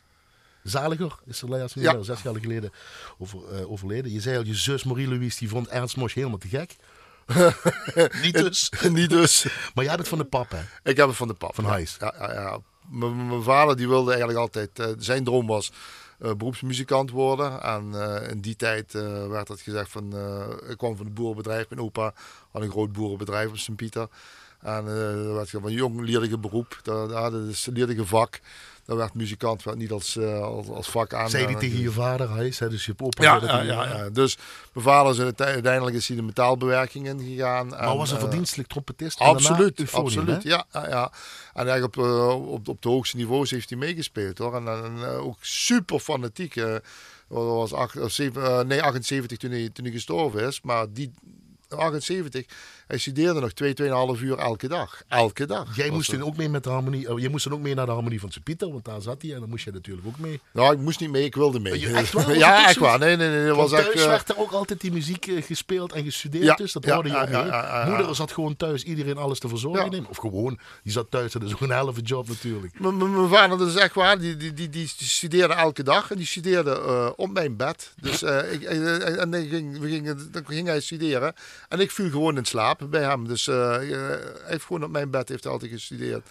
Zaliger, 0.64 1.16
is 1.26 1.42
er 1.42 1.50
laatst 1.50 1.76
ja. 1.76 2.02
zes 2.02 2.22
jaar 2.22 2.36
geleden 2.36 2.72
over, 3.18 3.40
uh, 3.52 3.72
overleden. 3.72 4.12
Je 4.12 4.22
zei 4.22 4.38
al, 4.38 4.46
je 4.46 4.56
zus 4.56 4.84
Marie-Louise, 4.84 5.40
die 5.40 5.50
vond 5.50 5.68
Ernst 5.68 5.98
Mosch 5.98 6.16
helemaal 6.16 6.38
te 6.38 6.48
gek. 6.48 6.76
niet 8.24 8.34
dus. 8.34 8.72
niet 8.90 9.10
dus. 9.10 9.44
Maar 9.44 9.84
jij 9.84 9.94
hebt 9.94 10.00
het 10.00 10.08
van 10.08 10.18
de 10.18 10.24
pap, 10.24 10.50
hè? 10.52 10.62
Ik 10.84 10.98
heb 10.98 11.08
het 11.08 11.16
van 11.16 11.28
de 11.28 11.34
pap. 11.34 11.56
Van 11.56 11.66
Heijs. 11.66 11.98
Ja, 12.00 12.14
ja, 12.18 12.32
ja. 12.34 12.60
Mijn 12.90 13.44
vader 13.44 13.78
die 13.78 13.88
wilde 13.88 14.10
eigenlijk 14.10 14.40
altijd, 14.40 14.80
uh, 14.80 14.88
zijn 14.98 15.24
droom 15.24 15.48
was 15.48 15.72
uh, 16.20 16.34
beroepsmuzikant 16.34 17.10
worden. 17.10 17.62
En 17.62 17.92
uh, 17.94 18.30
in 18.30 18.42
die 18.42 18.56
tijd 18.56 18.94
werd 19.30 19.48
het 19.48 19.62
gezegd 19.62 19.92
van, 19.92 20.06
ik 20.70 20.78
kwam 20.78 20.98
van 20.98 21.06
een 21.06 21.14
boerenbedrijf. 21.14 21.70
Mijn 21.70 21.82
opa 21.82 22.14
had 22.52 22.62
een 22.62 22.72
groot 22.72 22.92
boerenbedrijf 22.92 23.50
op 23.50 23.58
Sint-Pieter. 23.58 24.08
En 24.62 24.88
er 24.88 25.34
werd 25.34 25.50
gezegd 25.50 25.64
van, 25.64 25.74
jong 25.74 26.02
leerde 26.02 26.30
je 26.30 26.38
beroep, 26.38 26.80
dat, 26.82 27.10
dat 27.10 27.34
is 27.34 27.66
leerde 27.66 27.96
je 27.96 28.06
vak 28.06 28.40
dan 28.86 28.98
werd 28.98 29.14
muzikant 29.14 29.64
werd 29.64 29.78
niet 29.78 29.92
als, 29.92 30.16
uh, 30.16 30.42
als, 30.42 30.68
als, 30.68 30.90
vak 30.90 31.14
aan. 31.14 31.30
Zei 31.30 31.48
die 31.48 31.58
tegen 31.58 31.80
je 31.80 31.92
vader, 31.92 32.32
hij 32.36 32.52
zei 32.52 32.70
dus 32.70 32.86
je. 32.86 32.94
Ja, 33.10 33.62
ja, 33.64 34.10
dus 34.10 34.38
mijn 34.74 34.86
vader 34.86 35.12
is 35.12 35.20
uiteindelijk 35.40 35.96
is 35.96 36.08
hij 36.08 36.18
de 36.18 36.24
metaalbewerking 36.24 37.08
ingegaan. 37.08 37.68
Maar 37.68 37.80
en, 37.80 37.98
was 37.98 38.12
een 38.12 38.20
verdienstelijk 38.20 38.70
trompetist? 38.70 39.20
Absoluut, 39.20 39.94
absoluut. 39.94 40.44
Ja, 40.44 40.66
ja, 40.72 40.88
ja. 40.88 41.12
En 41.54 41.68
eigenlijk 41.68 41.98
op, 41.98 42.06
uh, 42.06 42.52
op, 42.52 42.68
op 42.68 42.82
de 42.82 42.90
hoogste 42.90 43.18
niveaus 43.18 43.52
heeft 43.52 43.70
hij 43.70 43.78
meegespeeld 43.78 44.38
hoor. 44.38 44.56
En, 44.56 44.68
en 44.68 45.06
ook 45.06 45.38
super 45.42 46.00
fanatiek. 46.00 46.56
Uh, 46.56 46.76
was 47.28 47.74
acht, 47.74 47.98
zeven, 48.08 48.68
nee, 48.68 48.84
78 48.84 49.38
toen 49.38 49.52
hij, 49.52 49.70
toen 49.74 49.86
hij 49.86 49.94
gestorven 49.94 50.48
is. 50.48 50.62
Maar 50.62 50.86
die 50.94 51.14
78 51.70 52.46
hij 52.94 53.02
studeerde 53.02 53.40
nog 53.40 53.52
2, 53.52 53.74
2,5 54.18 54.22
uur 54.22 54.38
elke 54.38 54.68
dag. 54.68 55.04
Elke 55.08 55.46
dag. 55.46 55.76
Jij 55.76 55.90
moest 55.90 56.12
dan 56.12 56.24
ook 56.24 56.38
mee 56.38 56.50
met 56.50 56.64
de 56.64 56.70
harmonie. 56.70 57.12
Oh, 57.12 57.20
jij 57.20 57.30
moest 57.30 57.44
dan 57.44 57.54
ook 57.54 57.60
mee 57.60 57.76
naar 57.76 57.86
de 57.86 57.92
harmonie 57.92 58.20
van 58.20 58.32
Sint-Pieter, 58.32 58.72
want 58.72 58.86
daar 58.86 59.02
zat 59.02 59.22
hij 59.22 59.34
en 59.34 59.40
dan 59.40 59.50
moest 59.50 59.66
je 59.66 59.72
natuurlijk 59.72 60.08
ook 60.08 60.18
mee. 60.18 60.40
Nou, 60.52 60.74
ik 60.74 60.80
moest 60.80 61.00
niet 61.00 61.10
mee, 61.10 61.24
ik 61.24 61.36
wilde 61.36 61.60
mee. 61.60 61.80
Je, 61.80 61.94
echt 61.94 62.14
waar? 62.14 62.38
ja, 62.46 62.68
echt 62.68 62.78
waar. 62.78 63.00
Nee, 63.00 63.16
nee, 63.16 63.30
nee. 63.30 63.48
Dat 63.48 63.56
was 63.56 63.70
thuis 63.70 63.88
echt, 63.88 63.98
uh... 63.98 64.06
werd 64.06 64.30
er 64.30 64.38
ook 64.38 64.52
altijd 64.52 64.82
die 64.82 64.92
muziek 64.92 65.28
uh, 65.28 65.44
gespeeld 65.44 65.92
en 65.92 66.04
gestudeerd, 66.04 66.44
ja, 66.44 66.56
dus 66.56 66.72
dat 66.72 66.86
hoorde 66.86 67.10
je 67.10 67.16
ja, 67.16 67.30
ja, 67.30 67.46
ja, 67.46 67.86
Moeder 67.90 68.16
zat 68.16 68.32
gewoon 68.32 68.56
thuis 68.56 68.84
iedereen 68.84 69.18
alles 69.18 69.40
te 69.40 69.48
verzorgen. 69.48 69.92
Nemen. 69.92 70.10
Of 70.10 70.18
gewoon, 70.18 70.60
die 70.84 70.92
zat 70.92 71.12
thuis, 71.12 71.32
dat 71.32 71.44
is 71.44 71.54
ook 71.54 71.62
een 71.62 71.70
helft 71.70 72.08
job 72.08 72.28
natuurlijk. 72.28 72.80
Mijn 72.80 73.30
vader, 73.30 73.58
dat 73.58 73.68
is 73.68 73.76
echt 73.76 73.96
waar, 73.96 74.20
die, 74.20 74.38
die, 74.38 74.54
die, 74.54 74.70
die 74.70 74.88
studeerde 74.88 75.54
elke 75.54 75.84
dag 75.84 76.12
en 76.12 76.18
die 76.18 76.26
studeerde 76.26 76.82
uh, 76.86 77.10
op 77.16 77.32
mijn 77.32 77.56
bed. 77.56 77.94
Dus 78.02 78.24
ik, 78.24 78.64
en 78.64 79.32
dan 79.32 79.48
ging, 79.48 79.80
we 79.80 79.90
gingen, 79.90 80.32
dan 80.32 80.46
ging 80.46 80.68
hij 80.68 80.82
studeren 80.82 81.34
en 81.70 81.80
ik 81.80 81.92
viel 81.92 82.10
gewoon 82.10 82.38
in 82.38 82.46
slaap 82.46 82.82
bij 82.90 83.02
hem. 83.02 83.28
Dus 83.28 83.46
hij 83.46 84.20
heeft 84.44 84.66
gewoon 84.66 84.84
op 84.84 84.92
mijn 84.92 85.10
bed 85.10 85.30
heeft 85.30 85.46
altijd 85.46 85.72
gestudeerd. 85.72 86.28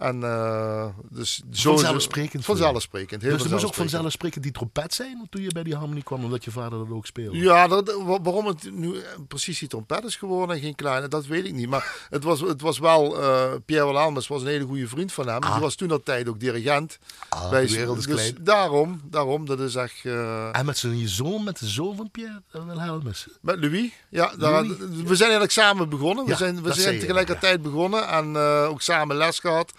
En 0.00 0.20
uh, 0.20 0.86
dus 1.08 1.42
zo 1.50 1.70
vanzelfsprekend. 1.70 2.44
Vanzelfsprekend. 2.44 3.22
Heel 3.22 3.32
dus 3.32 3.44
er 3.44 3.50
moest 3.50 3.64
ook 3.64 3.74
vanzelfsprekend 3.74 4.42
die 4.42 4.52
trompet 4.52 4.94
zijn 4.94 5.26
toen 5.30 5.42
je 5.42 5.52
bij 5.52 5.62
die 5.62 5.74
harmonie 5.74 6.02
kwam, 6.02 6.24
omdat 6.24 6.44
je 6.44 6.50
vader 6.50 6.78
dat 6.78 6.90
ook 6.90 7.06
speelde. 7.06 7.38
Ja, 7.38 7.68
dat, 7.68 8.02
waarom 8.22 8.46
het 8.46 8.72
nu 8.72 9.02
precies 9.28 9.58
die 9.58 9.68
trompet 9.68 10.04
is 10.04 10.16
geworden 10.16 10.56
en 10.56 10.62
geen 10.62 10.74
kleine, 10.74 11.08
dat 11.08 11.26
weet 11.26 11.44
ik 11.44 11.52
niet. 11.52 11.68
Maar 11.68 11.96
het 12.10 12.24
was, 12.24 12.40
het 12.40 12.60
was 12.60 12.78
wel, 12.78 13.20
uh, 13.20 13.52
Pierre 13.64 13.86
Walhalmes 13.86 14.26
was 14.26 14.42
een 14.42 14.48
hele 14.48 14.64
goede 14.64 14.88
vriend 14.88 15.12
van 15.12 15.28
hem. 15.28 15.42
Ah. 15.42 15.52
Die 15.52 15.60
was 15.60 15.74
toen 15.74 15.88
dat 15.88 16.04
tijd 16.04 16.28
ook 16.28 16.40
dirigent. 16.40 16.98
Ah, 17.28 17.50
bij, 17.50 17.66
de 17.66 17.72
wereld 17.72 17.98
is 17.98 18.06
dus. 18.06 18.32
Daarom, 18.40 19.00
daarom, 19.04 19.46
dat 19.46 19.60
is 19.60 19.74
echt... 19.74 20.04
Uh, 20.04 20.56
en 20.56 20.66
met 20.66 20.78
zijn 20.78 21.08
zoon, 21.08 21.44
met 21.44 21.58
de 21.58 21.66
zoon 21.66 21.96
van 21.96 22.10
Pierre 22.10 22.42
Wilhelmus? 22.50 23.26
Met 23.40 23.58
Louis, 23.60 23.90
ja. 24.08 24.32
Daar, 24.38 24.66
Louis? 24.66 24.78
we 24.78 25.16
zijn 25.16 25.30
eigenlijk 25.30 25.52
samen 25.52 25.88
begonnen. 25.88 26.24
We 26.24 26.30
ja, 26.30 26.36
zijn, 26.36 26.62
we 26.62 26.72
zijn 26.72 26.98
tegelijkertijd 26.98 27.56
ja. 27.56 27.62
begonnen 27.62 28.08
en 28.08 28.36
ook 28.66 28.82
samen 28.82 29.16
les 29.16 29.38
gehad. 29.38 29.72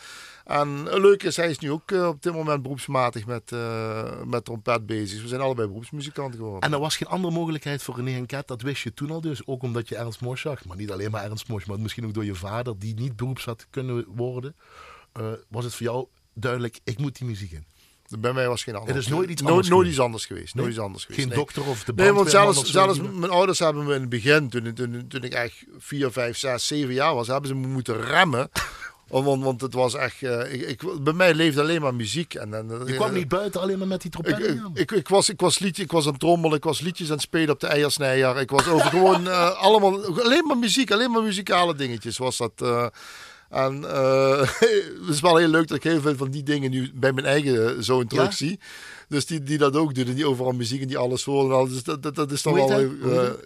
En 0.46 0.84
leuk 0.84 1.24
is, 1.24 1.36
hij 1.36 1.50
is 1.50 1.60
nu 1.60 1.72
ook 1.72 1.92
uh, 1.92 2.08
op 2.08 2.24
dit 2.24 2.34
moment 2.34 2.62
beroepsmatig 2.62 3.26
met, 3.26 3.52
uh, 3.52 4.22
met 4.26 4.46
trompet 4.46 4.86
bezig. 4.86 5.22
We 5.22 5.28
zijn 5.28 5.42
allebei 5.42 5.68
beroepsmuzikanten 5.68 6.40
geworden. 6.40 6.62
En 6.62 6.74
er 6.74 6.80
was 6.80 6.98
geen 6.98 7.08
andere 7.08 7.34
mogelijkheid 7.34 7.84
voor 7.84 7.96
René 7.96 8.16
en 8.16 8.26
Kat, 8.26 8.48
dat 8.48 8.62
wist 8.62 8.84
je 8.84 8.94
toen 8.94 9.12
al 9.12 9.22
dus. 9.22 9.48
Ook 9.48 9.64
omdat 9.64 9.90
je 9.90 9.96
Ernst 9.96 10.22
Mosch 10.22 10.42
zag. 10.42 10.66
Maar 10.66 10.78
niet 10.78 10.92
alleen 10.92 11.12
maar 11.12 11.24
Ernst 11.24 11.48
Mosch, 11.48 11.68
maar 11.68 11.80
misschien 11.80 12.06
ook 12.06 12.14
door 12.14 12.26
je 12.26 12.36
vader, 12.36 12.80
die 12.80 12.94
niet 12.94 13.16
beroeps 13.16 13.46
had 13.46 13.68
kunnen 13.70 14.06
worden. 14.16 14.56
Uh, 15.20 15.32
was 15.48 15.64
het 15.64 15.76
voor 15.76 15.86
jou 15.86 16.08
duidelijk, 16.34 16.80
ik 16.84 16.98
moet 16.98 17.18
die 17.18 17.28
muziek 17.28 17.52
in? 17.52 17.66
Bij 18.20 18.34
mij 18.34 18.48
was 18.48 18.64
geen 18.64 18.76
anders. 18.76 18.94
Het 18.94 19.04
is 19.04 19.12
nooit 19.12 19.30
iets 19.30 19.44
anders, 19.46 19.70
no, 19.70 19.76
nooit 19.76 19.88
iets 19.88 20.00
anders 20.00 20.26
geweest. 20.26 20.56
Nee? 20.56 20.64
Nooit 20.64 20.76
iets 20.76 20.86
anders 20.86 21.06
geweest. 21.06 21.22
Geen 21.22 21.30
nee. 21.30 21.38
dokter 21.38 21.68
of 21.68 21.84
de 21.84 21.94
Nee, 21.94 22.12
want 22.12 22.30
zelfs, 22.30 22.72
zelfs 22.72 23.00
mijn 23.02 23.32
ouders 23.32 23.60
hebben 23.60 23.86
me 23.86 23.94
in 23.94 24.02
het 24.02 24.10
begin, 24.10 24.50
toen, 24.50 24.74
toen, 24.74 25.08
toen 25.08 25.24
ik 25.24 25.34
echt 25.34 25.66
4, 25.78 26.12
5, 26.12 26.38
6, 26.38 26.68
7 26.68 26.94
jaar 26.94 27.16
was, 27.16 27.28
hebben 27.28 27.48
ze 27.48 27.56
me 27.56 27.68
moeten 27.68 28.02
remmen 28.02 28.50
want, 29.12 29.44
want 29.44 29.62
het 29.62 29.74
was 29.74 29.96
echt. 29.96 30.22
Uh, 30.22 30.54
ik, 30.54 30.62
ik, 30.62 31.04
bij 31.04 31.14
mij 31.14 31.34
leefde 31.34 31.62
alleen 31.62 31.82
maar 31.82 31.96
muziek. 31.96 32.34
En, 32.34 32.54
en, 32.54 32.82
je 32.86 32.94
kwam 32.94 33.14
niet 33.14 33.28
buiten 33.28 33.62
alleen 33.62 33.78
maar 33.78 33.88
met 33.88 34.02
die 34.02 34.12
trompet. 34.12 34.40
Ik, 34.40 34.62
ik, 34.74 34.92
ik, 34.92 35.08
was, 35.08 35.30
ik, 35.30 35.40
was 35.40 35.60
liedje, 35.60 35.84
ik 35.84 35.92
was 35.92 36.06
aan 36.06 36.12
het 36.12 36.20
trommelen, 36.20 36.58
ik 36.58 36.64
was 36.64 36.80
liedjes 36.80 37.08
aan 37.08 37.14
het 37.14 37.22
spelen 37.22 37.50
op 37.50 37.60
de 37.60 37.68
eiersnijer. 37.68 38.38
Ik 38.38 38.50
was 38.50 38.68
over 38.68 38.90
gewoon 38.90 39.28
uh, 39.28 39.50
allemaal. 39.66 40.22
Alleen 40.22 40.46
maar 40.48 40.58
muziek, 40.58 40.92
alleen 40.92 41.12
maar 41.12 41.24
muzikale 41.24 41.76
dingetjes 41.76 42.18
was 42.18 42.38
dat. 42.38 42.52
Uh, 42.64 42.86
en 43.50 43.82
het 45.06 45.10
is 45.10 45.22
wel 45.22 45.36
heel 45.36 45.48
leuk 45.48 45.68
dat 45.68 45.78
ik 45.78 45.84
heel 45.84 46.02
veel 46.02 46.16
van 46.16 46.32
die 46.32 46.44
dingen 46.44 46.72
nu 46.72 46.92
bij 46.94 47.12
mijn 47.12 47.26
eigen 47.26 47.84
zoon 47.84 48.08
terug 48.08 48.26
ja? 48.26 48.32
zie. 48.32 48.60
Dus 49.08 49.26
die, 49.26 49.44
die 49.44 49.58
dat 49.58 49.76
ook 49.76 49.96
doet 49.96 50.08
en 50.08 50.14
die 50.14 50.28
overal 50.28 50.52
muziek 50.52 50.82
en 50.82 50.88
die 50.88 50.98
alles 50.98 51.24
horen. 51.24 51.70
Dus 51.70 51.84
dat, 51.84 52.04
dat, 52.04 52.16
dat 52.16 52.32
is 52.32 52.42
dan 52.42 52.54
wel 52.54 52.90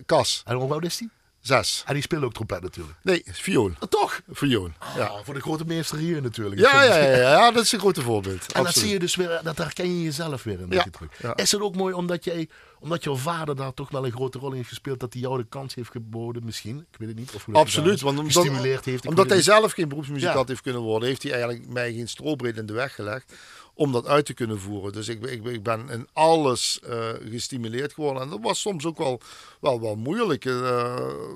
kas. 0.05 0.41
En 0.45 0.55
hoe 0.55 0.71
oud 0.71 0.85
is 0.85 0.97
die? 0.97 1.09
Zes. 1.45 1.83
En 1.85 1.93
die 1.93 2.03
speelt 2.03 2.23
ook 2.23 2.33
trompet 2.33 2.61
natuurlijk. 2.61 2.97
Nee, 3.01 3.23
viool. 3.25 3.71
Oh, 3.79 3.89
toch? 3.89 4.21
Viool. 4.31 4.69
ja. 4.97 5.11
voor 5.23 5.33
de 5.33 5.39
grote 5.39 5.65
meester 5.65 5.97
hier 5.97 6.21
natuurlijk. 6.21 6.61
Ja, 6.61 6.83
ja, 6.83 6.97
ja, 6.97 7.17
ja, 7.17 7.51
dat 7.51 7.63
is 7.63 7.71
een 7.71 7.79
grote 7.79 8.01
voorbeeld. 8.01 8.41
En 8.41 8.45
Absoluut. 8.45 8.65
dat 8.65 8.75
zie 8.75 8.91
je 8.91 8.99
dus 8.99 9.15
weer, 9.15 9.39
dat 9.43 9.57
herken 9.57 9.97
je 9.97 10.03
jezelf 10.03 10.43
weer 10.43 10.59
in 10.59 10.67
ja. 10.69 10.85
Ja. 11.21 11.35
Is 11.35 11.51
het 11.51 11.61
ook 11.61 11.75
mooi 11.75 11.93
omdat 11.93 12.23
jij, 12.23 12.49
omdat 12.79 13.03
jouw 13.03 13.15
vader 13.15 13.55
daar 13.55 13.73
toch 13.73 13.89
wel 13.89 14.05
een 14.05 14.11
grote 14.11 14.39
rol 14.39 14.49
in 14.49 14.55
heeft 14.55 14.69
gespeeld, 14.69 14.99
dat 14.99 15.13
hij 15.13 15.21
jou 15.21 15.37
de 15.37 15.45
kans 15.49 15.75
heeft 15.75 15.91
geboden, 15.91 16.45
misschien? 16.45 16.85
Ik 16.91 16.97
weet 16.97 17.07
het 17.07 17.17
niet. 17.17 17.31
Of 17.31 17.47
Absoluut, 17.51 18.01
want 18.01 18.19
omdat, 18.19 18.33
gestimuleerd 18.33 18.85
heeft. 18.85 19.07
Omdat 19.07 19.29
hij 19.29 19.41
zelf 19.41 19.71
geen 19.71 19.89
beroepsmuzikant 19.89 20.47
heeft 20.47 20.61
kunnen 20.61 20.81
worden, 20.81 21.07
heeft 21.07 21.23
hij 21.23 21.31
eigenlijk 21.31 21.67
mij 21.67 21.93
geen 21.93 22.07
strobreed 22.07 22.57
in 22.57 22.65
de 22.65 22.73
weg 22.73 22.95
gelegd 22.95 23.33
om 23.75 23.91
dat 23.91 24.07
uit 24.07 24.25
te 24.25 24.33
kunnen 24.33 24.59
voeren. 24.59 24.93
Dus 24.93 25.07
ik, 25.07 25.25
ik, 25.25 25.45
ik 25.45 25.63
ben 25.63 25.89
in 25.89 26.07
alles 26.13 26.79
uh, 26.89 27.09
gestimuleerd 27.29 27.93
geworden. 27.93 28.21
En 28.21 28.29
dat 28.29 28.39
was 28.41 28.61
soms 28.61 28.85
ook 28.85 28.97
wel, 28.97 29.21
wel, 29.59 29.81
wel 29.81 29.95
moeilijk. 29.95 30.45
Uh, 30.45 30.95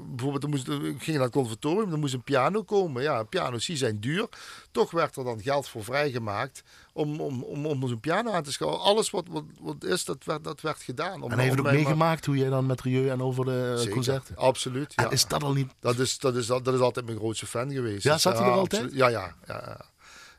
bijvoorbeeld, 0.09 0.43
er 0.43 0.49
moest, 0.49 0.67
ik 0.67 1.03
ging 1.03 1.15
naar 1.15 1.25
het 1.25 1.33
conservatorium, 1.33 1.91
er 1.91 1.99
moest 1.99 2.13
een 2.13 2.23
piano 2.23 2.63
komen. 2.63 3.03
Ja, 3.03 3.23
piano's 3.23 3.65
die 3.65 3.77
zijn 3.77 3.99
duur. 3.99 4.27
Toch 4.71 4.91
werd 4.91 5.15
er 5.15 5.23
dan 5.23 5.41
geld 5.41 5.69
voor 5.69 5.83
vrijgemaakt 5.83 6.63
om, 6.93 7.21
om, 7.21 7.43
om, 7.43 7.65
om 7.65 7.87
zo'n 7.87 7.99
piano 7.99 8.31
aan 8.31 8.43
te 8.43 8.51
schouwen. 8.51 8.79
Alles 8.81 9.09
wat, 9.09 9.25
wat, 9.29 9.43
wat 9.59 9.83
is, 9.83 10.05
dat 10.05 10.23
werd, 10.23 10.43
dat 10.43 10.61
werd 10.61 10.81
gedaan. 10.81 11.21
Om, 11.21 11.31
en 11.31 11.39
heeft 11.39 11.55
het 11.55 11.65
ook 11.65 11.71
meegemaakt 11.71 12.25
hoe 12.25 12.37
je 12.37 12.49
dan 12.49 12.65
met 12.65 12.81
Rieu 12.81 13.09
en 13.09 13.21
over 13.21 13.45
de 13.45 13.73
Zeker, 13.77 13.93
concerten? 13.93 14.35
Absoluut. 14.35 14.93
Ja. 14.95 15.09
is 15.09 15.27
dat 15.27 15.43
al 15.43 15.53
niet... 15.53 15.71
Dat 15.79 15.99
is, 15.99 16.17
dat, 16.17 16.35
is, 16.35 16.47
dat 16.47 16.67
is 16.67 16.79
altijd 16.79 17.05
mijn 17.05 17.17
grootste 17.17 17.45
fan 17.45 17.71
geweest. 17.71 18.03
Ja, 18.03 18.17
zat 18.17 18.37
hij 18.37 18.47
er 18.47 18.53
altijd? 18.53 18.93
Ja, 18.93 19.07
ja, 19.07 19.35
ja. 19.47 19.87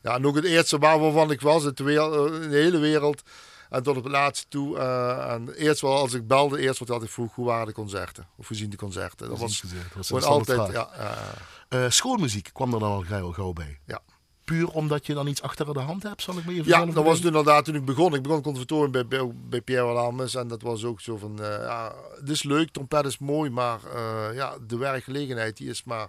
Ja, 0.02 0.14
en 0.14 0.26
ook 0.26 0.34
het 0.34 0.44
eerste 0.44 0.78
waar 0.78 0.98
waarvan 1.00 1.30
ik 1.30 1.40
was 1.40 1.64
in 1.64 1.72
de, 1.74 1.84
de 2.50 2.56
hele 2.56 2.78
wereld. 2.78 3.22
En 3.70 3.82
tot 3.82 3.96
op 3.96 4.02
het 4.04 4.12
laatste 4.12 4.46
toe. 4.48 4.78
eh, 4.78 5.32
en 5.32 5.48
eerst 5.52 5.80
wel, 5.80 5.96
als 5.96 6.12
ik 6.14 6.26
belde, 6.26 6.60
eerst 6.60 6.78
wat 6.78 6.88
had 6.88 7.02
ik 7.02 7.10
vroeg, 7.10 7.34
hoe 7.34 7.46
waren 7.46 7.66
de 7.66 7.72
concerten? 7.72 8.26
Of 8.36 8.48
hoe 8.48 8.56
zien 8.56 8.70
de 8.70 8.76
concerten? 8.76 9.28
Dat 9.28 9.38
was 9.38 9.62
was 9.94 10.06
gewoon 10.06 10.22
altijd, 10.22 10.58
altijd, 10.58 10.76
ja, 10.76 10.90
eh, 11.68 11.84
Eh, 11.84 11.90
schoolmuziek 11.90 12.50
kwam 12.52 12.74
er 12.74 12.80
dan 12.80 12.90
al 12.90 13.00
gauw, 13.02 13.32
gauw 13.32 13.52
bij. 13.52 13.78
ja. 13.86 14.00
Puur 14.44 14.68
omdat 14.68 15.06
je 15.06 15.14
dan 15.14 15.26
iets 15.26 15.42
achter 15.42 15.72
de 15.72 15.80
hand 15.80 16.02
hebt, 16.02 16.22
zal 16.22 16.38
ik 16.38 16.44
me 16.44 16.52
even 16.52 16.64
Ja, 16.66 16.86
dat 16.86 17.04
was 17.04 17.16
het 17.16 17.26
inderdaad 17.26 17.64
toen 17.64 17.74
ik 17.74 17.84
begon. 17.84 18.14
Ik 18.14 18.22
begon 18.22 18.42
conservatorium 18.42 18.90
bij, 18.90 19.06
bij, 19.06 19.30
bij 19.34 19.60
Pierre 19.60 19.86
Wilhelmus. 19.86 20.34
En 20.34 20.48
dat 20.48 20.62
was 20.62 20.84
ook 20.84 21.00
zo 21.00 21.16
van, 21.16 21.42
eh, 21.42 21.48
ja, 21.48 21.94
het 22.20 22.28
is 22.28 22.42
leuk, 22.42 22.70
trompet 22.70 23.04
is 23.06 23.18
mooi, 23.18 23.50
maar 23.50 23.78
eh, 23.94 24.34
ja, 24.34 24.56
de 24.66 24.76
werkgelegenheid 24.76 25.56
die 25.56 25.68
is 25.68 25.84
maar 25.84 26.08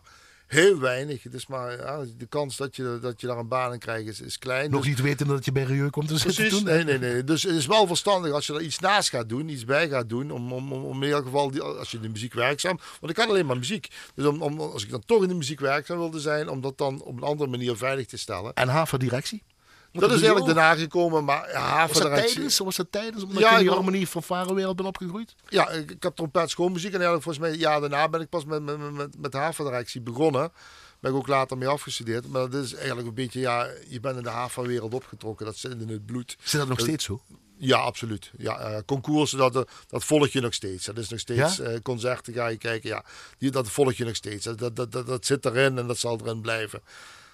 heel 0.51 0.79
weinig. 0.79 1.25
Is 1.31 1.47
maar, 1.47 1.77
ja, 1.77 2.03
de 2.17 2.25
kans 2.25 2.57
dat 2.57 2.75
je, 2.75 2.99
dat 3.01 3.21
je 3.21 3.27
daar 3.27 3.37
een 3.37 3.47
baan 3.47 3.73
in 3.73 3.79
krijgt 3.79 4.07
is, 4.07 4.21
is 4.21 4.37
klein. 4.37 4.71
Nog 4.71 4.79
Dus- 4.79 4.89
niet 4.89 5.01
weten 5.01 5.27
dat 5.27 5.45
je 5.45 5.51
bij 5.51 5.63
Rieu 5.63 5.89
komt 5.89 6.07
te 6.07 6.17
zitten 6.17 6.33
Precies, 6.35 6.57
toen? 6.57 6.63
nee, 6.67 6.83
nee, 6.83 6.97
nee. 6.97 7.23
Dus 7.23 7.43
het 7.43 7.55
is 7.55 7.65
wel 7.65 7.87
verstandig 7.87 8.31
als 8.31 8.47
je 8.47 8.53
er 8.53 8.61
iets 8.61 8.79
naast 8.79 9.09
gaat 9.09 9.29
doen, 9.29 9.49
iets 9.49 9.65
bij 9.65 9.89
gaat 9.89 10.09
doen, 10.09 10.31
om, 10.31 10.53
om, 10.53 10.73
om, 10.73 10.83
om 10.83 11.01
in 11.01 11.07
ieder 11.07 11.23
geval, 11.23 11.51
die, 11.51 11.61
als 11.61 11.91
je 11.91 11.97
in 11.97 12.03
de 12.03 12.09
muziek 12.09 12.33
werkzaam, 12.33 12.79
want 12.99 13.11
ik 13.11 13.15
kan 13.17 13.27
alleen 13.29 13.45
maar 13.45 13.57
muziek. 13.57 13.87
Dus 14.15 14.25
om, 14.25 14.41
om, 14.41 14.59
als 14.59 14.83
ik 14.83 14.89
dan 14.89 15.03
toch 15.05 15.21
in 15.21 15.27
de 15.27 15.35
muziek 15.35 15.59
werkzaam 15.59 15.97
wilde 15.97 16.19
zijn, 16.19 16.49
om 16.49 16.61
dat 16.61 16.77
dan 16.77 17.01
op 17.01 17.17
een 17.17 17.23
andere 17.23 17.49
manier 17.49 17.77
veilig 17.77 18.05
te 18.05 18.17
stellen. 18.17 18.53
En 18.53 18.67
HAVA-directie? 18.67 19.43
Dat 19.91 20.11
is 20.11 20.21
eigenlijk 20.21 20.45
daarna 20.45 20.75
gekomen, 20.75 21.23
maar 21.23 21.49
ja, 21.51 21.87
Was 21.87 21.97
dat 21.99 22.13
tijdens? 22.13 22.57
Was 22.57 22.75
dat 22.75 22.87
tijdens? 22.91 23.23
Omdat 23.23 23.39
Ja, 23.39 23.49
je 23.51 23.55
in 23.55 23.61
die 23.61 23.71
harmonie 23.71 24.07
van 24.07 24.23
varenwereld 24.23 24.75
bent 24.75 24.87
opgegroeid? 24.87 25.35
Ja, 25.49 25.69
ik, 25.69 25.91
ik 25.91 26.03
heb 26.03 26.15
trompet 26.15 26.49
schoolmuziek 26.49 26.93
en 26.93 27.01
eigenlijk 27.01 27.23
volgens 27.23 27.45
mij 27.45 27.55
jaar 27.55 27.79
daarna 27.81 28.09
ben 28.09 28.21
ik 28.21 28.29
pas 28.29 28.45
met, 28.45 28.63
met, 28.63 28.91
met- 28.91 29.17
met, 29.17 29.33
havendirectie 29.33 30.01
begonnen. 30.01 30.51
Ben 30.99 31.11
ik 31.11 31.17
ook 31.17 31.27
later 31.27 31.57
mee 31.57 31.67
afgestudeerd. 31.67 32.27
Maar 32.27 32.49
dat 32.49 32.63
is 32.63 32.73
eigenlijk 32.75 33.07
een 33.07 33.13
beetje, 33.13 33.39
ja, 33.39 33.67
je 33.87 33.99
bent 33.99 34.17
in 34.17 34.23
de 34.23 34.29
havenwereld 34.29 34.93
opgetrokken. 34.93 35.45
Dat 35.45 35.57
zit 35.57 35.71
in 35.81 35.89
het 35.89 36.05
bloed. 36.05 36.37
Zit 36.43 36.59
dat 36.59 36.69
nog 36.69 36.79
steeds 36.79 37.05
zo? 37.05 37.21
Ja, 37.57 37.77
absoluut. 37.77 38.31
Ja, 38.37 38.59
eh 38.59 38.77
concoursen, 38.85 39.37
dat, 39.37 39.53
dat 39.87 40.03
volg 40.03 40.27
je 40.27 40.41
nog 40.41 40.53
steeds. 40.53 40.85
Dat 40.85 40.97
is 40.97 41.09
nog 41.09 41.19
steeds 41.19 41.57
Ja? 41.57 41.63
eh, 41.63 41.79
concerten 41.81 42.33
ga 42.33 42.47
je 42.47 42.57
kijken. 42.57 42.89
Ja, 42.89 43.03
die, 43.37 43.51
dat 43.51 43.69
volg 43.69 43.93
je 43.93 44.05
nog 44.05 44.15
steeds. 44.15 44.45
Dat, 44.45 44.75
dat, 44.75 44.91
dat, 44.91 45.07
dat 45.07 45.25
zit 45.25 45.45
erin 45.45 45.77
en 45.77 45.87
dat 45.87 45.97
zal 45.97 46.19
erin 46.23 46.41
blijven. 46.41 46.81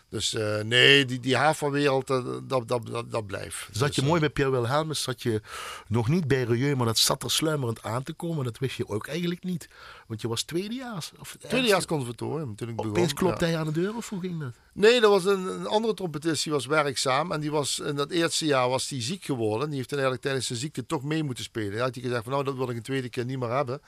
Dus 0.10 0.34
eh, 0.34 0.62
nee, 0.62 1.06
die, 1.06 1.20
die 1.20 1.36
havenwereld, 1.36 2.08
dat, 2.08 2.50
dat, 2.50 2.68
dat, 2.68 3.12
dat 3.12 3.26
blijft. 3.26 3.68
Zat 3.72 3.88
je 3.88 3.88
Dus, 3.88 3.98
eh, 3.98 4.06
mooi 4.06 4.20
bij 4.20 4.30
Pierre 4.30 4.52
Wilhelmus, 4.52 5.02
zat 5.02 5.22
je 5.22 5.42
nog 5.88 6.08
niet 6.08 6.28
bij 6.28 6.44
Rieu, 6.44 6.76
maar 6.76 6.86
dat 6.86 6.98
zat 6.98 7.24
er 7.24 7.32
sluimerend 7.32 7.84
aan 7.84 8.04
te 8.04 8.14
komen. 8.14 8.44
Dat 8.44 8.60
wist 8.60 8.78
je 8.78 8.88
ook 8.88 9.08
eigenlijk 9.08 9.44
niet. 9.44 9.70
Want 10.08 10.22
je 10.22 10.28
was 10.28 10.44
tweedejaars. 10.44 11.12
Of 11.20 11.38
Tweedejaars 11.40 11.86
conservatorium 11.86 12.56
toen 12.56 12.70
ik 12.70 12.76
begon. 12.76 12.92
Opeens 12.92 13.14
klopte 13.14 13.46
ja. 13.46 13.52
hij 13.52 13.60
aan 13.60 13.66
de 13.66 13.72
deur 13.72 13.96
of 13.96 14.10
hoe 14.10 14.20
ging 14.20 14.40
dat? 14.40 14.54
Nee, 14.74 15.02
er 15.02 15.10
was 15.10 15.26
een, 15.26 15.46
een 15.46 15.68
andere 15.68 15.94
trompetist 15.94 16.44
die 16.44 16.54
was 16.54 16.66
werkzaam. 16.66 17.32
En 17.32 17.40
die 17.40 17.52
was 17.52 17.80
in 17.80 17.96
dat 17.96 18.12
eerste 18.12 18.46
jaar 18.46 18.70
was 18.70 18.88
die 18.88 19.02
ziek 19.02 19.24
geworden. 19.24 19.68
Die 19.68 19.78
heeft 19.78 19.90
dan 19.90 20.00
eigenlijk 20.00 20.28
tijdens 20.28 20.48
zijn 20.48 20.60
ziekte 20.60 20.86
toch 20.86 21.04
mee 21.04 21.24
moeten 21.24 21.44
spelen. 21.44 21.72
Hij 21.72 21.82
had 21.82 21.94
hij 21.94 22.04
gezegd 22.04 22.24
van 22.24 22.32
nou, 22.32 22.44
dat 22.44 22.56
wil 22.56 22.70
ik 22.70 22.76
een 22.76 22.82
tweede 22.82 23.10
keer 23.10 23.26
niet 23.26 23.40
meer 23.40 23.52
hebben. 23.52 23.82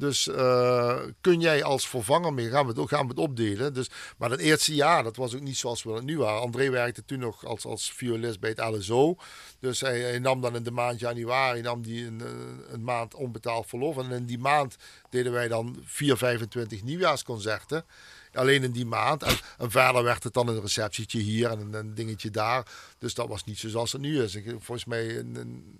Dus 0.00 0.28
eh, 0.28 0.98
kun 1.20 1.40
jij 1.40 1.62
als 1.62 1.88
vervanger 1.88 2.34
mee, 2.34 2.48
gaan 2.48 2.66
we, 2.66 2.80
het, 2.80 2.88
gaan 2.88 3.02
we 3.02 3.08
het 3.08 3.18
opdelen. 3.18 3.74
Dus, 3.74 3.90
maar 4.18 4.28
dat 4.28 4.38
eerste 4.38 4.74
jaar, 4.74 5.02
dat 5.02 5.16
was 5.16 5.34
ook 5.34 5.40
niet 5.40 5.56
zoals 5.56 5.82
we 5.82 5.92
het 5.92 6.04
nu 6.04 6.18
waren. 6.18 6.40
André 6.40 6.70
werkte 6.70 7.04
toen 7.04 7.18
nog 7.18 7.44
als, 7.44 7.64
als 7.64 7.92
violist 7.92 8.40
bij 8.40 8.50
het 8.50 8.58
LSO. 8.58 9.16
Dus 9.58 9.80
hij, 9.80 10.18
nam 10.18 10.40
dan 10.40 10.56
in 10.56 10.62
de 10.62 10.70
maand 10.70 11.00
januari 11.00 11.60
nam 11.60 11.82
die 11.82 12.06
een, 12.06 12.20
eh, 12.20 12.72
een 12.72 12.84
maand 12.84 13.14
onbetaald 13.14 13.66
verlof. 13.66 13.96
En 13.98 14.10
in 14.10 14.26
die 14.26 14.38
maand 14.38 14.76
deden 15.10 15.32
wij 15.32 15.48
dan 15.48 15.82
4, 15.84 16.16
25 16.16 16.82
nieuwjaarsconcerten. 16.82 17.84
Alleen 18.32 18.62
in 18.62 18.72
die 18.72 18.86
maand. 18.86 19.22
En, 19.22 19.70
verder 19.70 20.02
werd 20.02 20.24
het 20.24 20.32
dan 20.32 20.48
een 20.48 20.60
receptietje 20.60 21.18
hier 21.18 21.50
en 21.50 21.74
een, 21.74 21.94
dingetje 21.94 22.30
daar. 22.30 22.66
Dus 22.98 23.14
dat 23.14 23.28
was 23.28 23.44
niet 23.44 23.58
zo 23.58 23.68
zoals 23.68 23.92
het 23.92 24.00
nu 24.00 24.22
is. 24.22 24.34
Ik, 24.34 24.44
volgens 24.44 24.84
mij 24.84 25.18
een, 25.18 25.36
een 25.36 25.78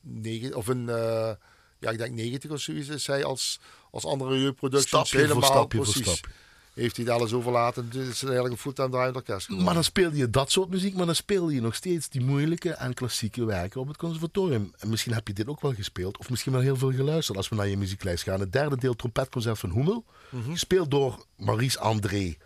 negen, 0.00 0.54
of 0.54 0.66
een, 0.66 0.88
eh, 0.88 1.30
ja, 1.78 1.90
ik 1.90 1.98
denk 1.98 2.14
90 2.14 2.50
of 2.50 2.60
zoiets 2.60 2.88
is 2.88 3.06
hij 3.06 3.24
als, 3.24 3.60
als 3.90 4.04
andere 4.04 4.40
jeugdproducties 4.40 4.88
Stapje 4.88 5.10
voor 5.10 5.20
helemaal 5.20 5.50
stapje 5.50 5.76
voor 5.84 5.92
precies. 5.92 6.12
stapje. 6.12 6.30
Heeft 6.74 6.96
hij 6.96 7.04
het 7.04 7.14
alles 7.14 7.32
overlaten. 7.32 7.84
Het 7.84 7.94
is 7.94 8.22
eigenlijk 8.22 8.54
een 8.54 8.60
fulltime 8.60 8.88
draaiend 8.88 9.16
orkest 9.16 9.40
geworden. 9.40 9.64
Maar 9.64 9.74
dan 9.74 9.84
speelde 9.84 10.16
je 10.16 10.30
dat 10.30 10.50
soort 10.50 10.70
muziek, 10.70 10.94
maar 10.94 11.06
dan 11.06 11.14
speelde 11.14 11.54
je 11.54 11.60
nog 11.60 11.74
steeds 11.74 12.08
die 12.08 12.20
moeilijke 12.20 12.70
en 12.70 12.94
klassieke 12.94 13.44
werken 13.44 13.80
op 13.80 13.88
het 13.88 13.96
conservatorium. 13.96 14.72
En 14.78 14.90
misschien 14.90 15.12
heb 15.12 15.28
je 15.28 15.34
dit 15.34 15.48
ook 15.48 15.60
wel 15.60 15.74
gespeeld, 15.74 16.18
of 16.18 16.30
misschien 16.30 16.52
wel 16.52 16.60
heel 16.60 16.76
veel 16.76 16.92
geluisterd 16.92 17.36
als 17.36 17.48
we 17.48 17.56
naar 17.56 17.68
je 17.68 17.76
muzieklijst 17.76 18.22
gaan. 18.22 18.40
Het 18.40 18.52
derde 18.52 18.76
deel 18.76 18.96
trompetconcert 18.96 19.58
van 19.58 19.70
Hummel, 19.70 20.04
gespeeld 20.50 20.90
door 20.90 21.24
Maurice 21.36 21.78
André. 21.78 22.36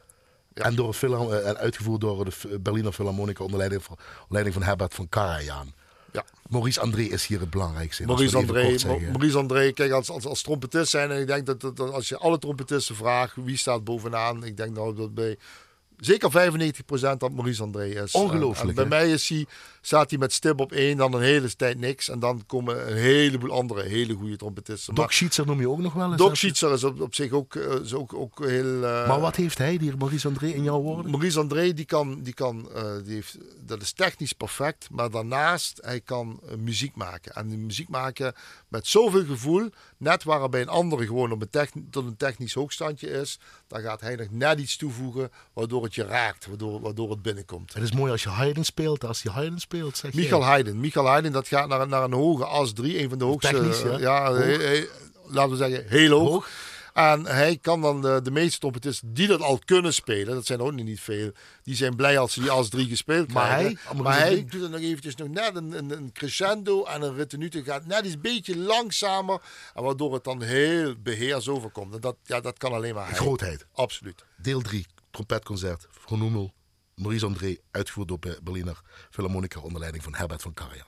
En, 0.54 0.74
door 0.74 0.96
eh, 1.00 1.48
en 1.48 1.56
uitgevoerd 1.56 2.00
door 2.00 2.24
de 2.24 2.58
Berliner 2.58 2.92
Philharmonica 2.92 3.44
onder 3.44 3.58
leiding 3.58 3.82
van, 3.82 3.96
onder 3.96 4.26
leiding 4.28 4.54
van 4.54 4.64
Herbert 4.64 4.94
van 4.94 5.08
Karajan. 5.08 5.74
Ja. 6.12 6.24
Maurice 6.48 6.80
André 6.80 7.02
is 7.02 7.26
hier 7.26 7.40
het 7.40 7.50
belangrijkste. 7.50 8.06
Maurice 8.06 8.36
André. 8.36 8.76
Maurice 8.86 9.38
André, 9.38 9.72
kijk, 9.72 9.92
als, 9.92 10.10
als, 10.10 10.26
als 10.26 10.42
trompetist 10.42 10.90
zijn, 10.90 11.10
en 11.10 11.20
ik 11.20 11.26
denk 11.26 11.46
dat, 11.46 11.60
dat, 11.60 11.76
dat 11.76 11.92
als 11.92 12.08
je 12.08 12.18
alle 12.18 12.38
trompetisten 12.38 12.94
vraagt 12.94 13.34
wie 13.34 13.56
staat 13.56 13.84
bovenaan, 13.84 14.44
ik 14.44 14.56
denk 14.56 14.74
nou 14.74 14.94
dat 14.94 15.14
bij 15.14 15.38
zeker 16.00 16.52
95% 17.12 17.16
dat 17.18 17.32
Maurice 17.32 17.62
André 17.62 17.84
is. 17.86 18.12
Ongelooflijk, 18.12 18.76
En, 18.76 18.82
en 18.82 18.88
bij 18.88 18.98
hè? 18.98 19.04
mij 19.04 19.12
is 19.14 19.28
hij, 19.28 19.46
staat 19.80 20.10
hij 20.10 20.18
met 20.18 20.32
stip 20.32 20.60
op 20.60 20.72
één, 20.72 20.96
dan 20.96 21.14
een 21.14 21.22
hele 21.22 21.56
tijd 21.56 21.78
niks. 21.78 22.08
En 22.08 22.18
dan 22.18 22.42
komen 22.46 22.90
een 22.90 22.96
heleboel 22.96 23.50
andere 23.50 23.82
hele 23.82 24.14
goede 24.14 24.36
trompetisten. 24.36 24.94
Doc 24.94 25.12
Schietser 25.12 25.46
noem 25.46 25.60
je 25.60 25.68
ook 25.68 25.78
nog 25.78 25.92
wel 25.92 26.08
eens. 26.08 26.16
Doc? 26.16 26.36
Schietser 26.36 26.72
is 26.72 26.84
op, 26.84 27.00
op 27.00 27.14
zich 27.14 27.32
ook, 27.32 27.54
eh, 27.54 27.74
is 27.74 27.94
ook, 27.94 28.14
ook 28.14 28.38
heel... 28.46 28.84
eh, 28.84 29.08
Maar 29.08 29.20
wat 29.20 29.36
heeft 29.36 29.58
hij, 29.58 29.78
die 29.78 29.96
Maurice 29.96 30.28
André, 30.28 30.46
in 30.46 30.62
jouw 30.62 30.80
woorden? 30.80 31.10
Maurice 31.10 31.38
André, 31.38 31.72
die 31.72 31.84
kan, 31.84 32.22
die 32.22 32.34
kan 32.34 32.68
eh, 32.74 32.84
die 33.04 33.14
heeft, 33.14 33.38
dat 33.60 33.82
is 33.82 33.92
technisch 33.92 34.32
perfect, 34.32 34.88
maar 34.90 35.10
daarnaast, 35.10 35.78
hij 35.82 36.00
kan 36.00 36.40
muziek 36.58 36.94
maken. 36.94 37.32
En 37.32 37.48
die 37.48 37.58
muziek 37.58 37.88
maken 37.88 38.34
met 38.68 38.86
zoveel 38.86 39.24
gevoel, 39.24 39.68
net 39.96 40.24
waar 40.24 40.48
bij 40.48 40.60
een 40.60 40.68
andere 40.68 41.06
gewoon 41.06 41.32
op 41.32 41.46
een 41.50 41.68
tot 41.90 42.04
een 42.04 42.16
technisch 42.16 42.54
hoogstandje 42.54 43.08
is, 43.10 43.38
dan 43.66 43.80
gaat 43.80 44.00
hij 44.00 44.16
nog 44.16 44.30
net 44.30 44.58
iets 44.58 44.76
toevoegen 44.76 45.30
waardoor 45.52 45.82
het 45.82 45.94
je 45.94 46.04
raakt, 46.04 46.46
waardoor, 46.46 46.80
waardoor 46.80 47.10
het 47.10 47.22
binnenkomt. 47.22 47.74
Het 47.74 47.82
is 47.82 47.92
mooi 47.92 48.12
als 48.12 48.22
je 48.22 48.28
Haydn 48.28 48.62
speelt, 48.62 49.04
als 49.04 49.22
je 49.22 49.30
Haydn 49.30 49.56
speelt, 49.56 49.68
zeg. 49.92 50.12
Michael 50.14 50.44
Haydn. 50.44 50.80
Michael 50.80 51.06
Haydn, 51.06 51.30
dat 51.30 51.48
gaat 51.48 51.68
naar, 51.68 51.88
naar 51.88 52.02
een 52.02 52.12
hoge 52.12 52.44
as 52.44 52.72
3, 52.72 52.98
een 53.02 53.08
van 53.08 53.18
de 53.18 53.24
hoogste. 53.24 53.96
Ja. 53.98 54.32
he- 54.34 54.56
he- 54.56 54.86
laten 55.26 55.50
we 55.50 55.56
zeggen, 55.56 55.84
heel 55.88 56.10
hoog. 56.18 56.28
Hoog. 56.30 56.48
En 56.94 57.26
hij 57.26 57.58
kan 57.60 57.80
dan 57.80 58.02
de, 58.02 58.20
de 58.22 58.30
meeste 58.30 58.58
trompetisten 58.58 59.14
die 59.14 59.26
dat 59.26 59.40
al 59.40 59.58
kunnen 59.64 59.94
spelen, 59.94 60.34
dat 60.34 60.46
zijn 60.46 60.58
er 60.58 60.64
ook 60.64 60.72
niet 60.72 61.00
veel, 61.00 61.30
die 61.62 61.74
zijn 61.74 61.96
blij 61.96 62.18
als 62.18 62.32
ze 62.32 62.40
die 62.40 62.50
as 62.50 62.68
3 62.68 62.88
gespeeld 62.88 63.32
Maar 63.32 63.46
krijgen. 63.46 63.78
hij, 63.84 63.96
maar 64.02 64.18
hij 64.18 64.44
doet 64.48 64.62
er 64.62 64.70
nog 64.70 64.80
eventjes 64.80 65.14
nog 65.14 65.28
net 65.28 65.56
een, 65.56 65.78
een, 65.78 65.90
een 65.90 66.12
crescendo 66.12 66.84
en 66.84 67.02
een 67.02 67.14
retenute 67.14 67.62
gaat 67.64 67.86
net 67.86 68.04
iets 68.04 68.20
beetje 68.20 68.56
langzamer. 68.56 69.40
En 69.74 69.82
waardoor 69.82 70.14
het 70.14 70.24
dan 70.24 70.42
heel 70.42 70.94
beheers 71.02 71.48
overkomt. 71.48 71.94
En 71.94 72.00
dat, 72.00 72.16
ja, 72.24 72.40
dat 72.40 72.58
kan 72.58 72.72
alleen 72.72 72.94
maar 72.94 73.06
hij. 73.08 73.16
Grootheid. 73.16 73.66
Absoluut. 73.74 74.24
Deel 74.36 74.60
3, 74.60 74.86
trompetconcert 75.10 75.86
Hummel, 76.08 76.52
Maurice 77.00 77.26
André, 77.26 77.56
uitgevoerd 77.70 78.08
door 78.08 78.18
Be- 78.18 78.38
Berliner 78.42 78.80
Philharmonica 79.10 79.60
onder 79.60 79.80
leiding 79.80 80.04
van 80.04 80.14
Herbert 80.14 80.42
van 80.42 80.54
Karajan. 80.54 80.86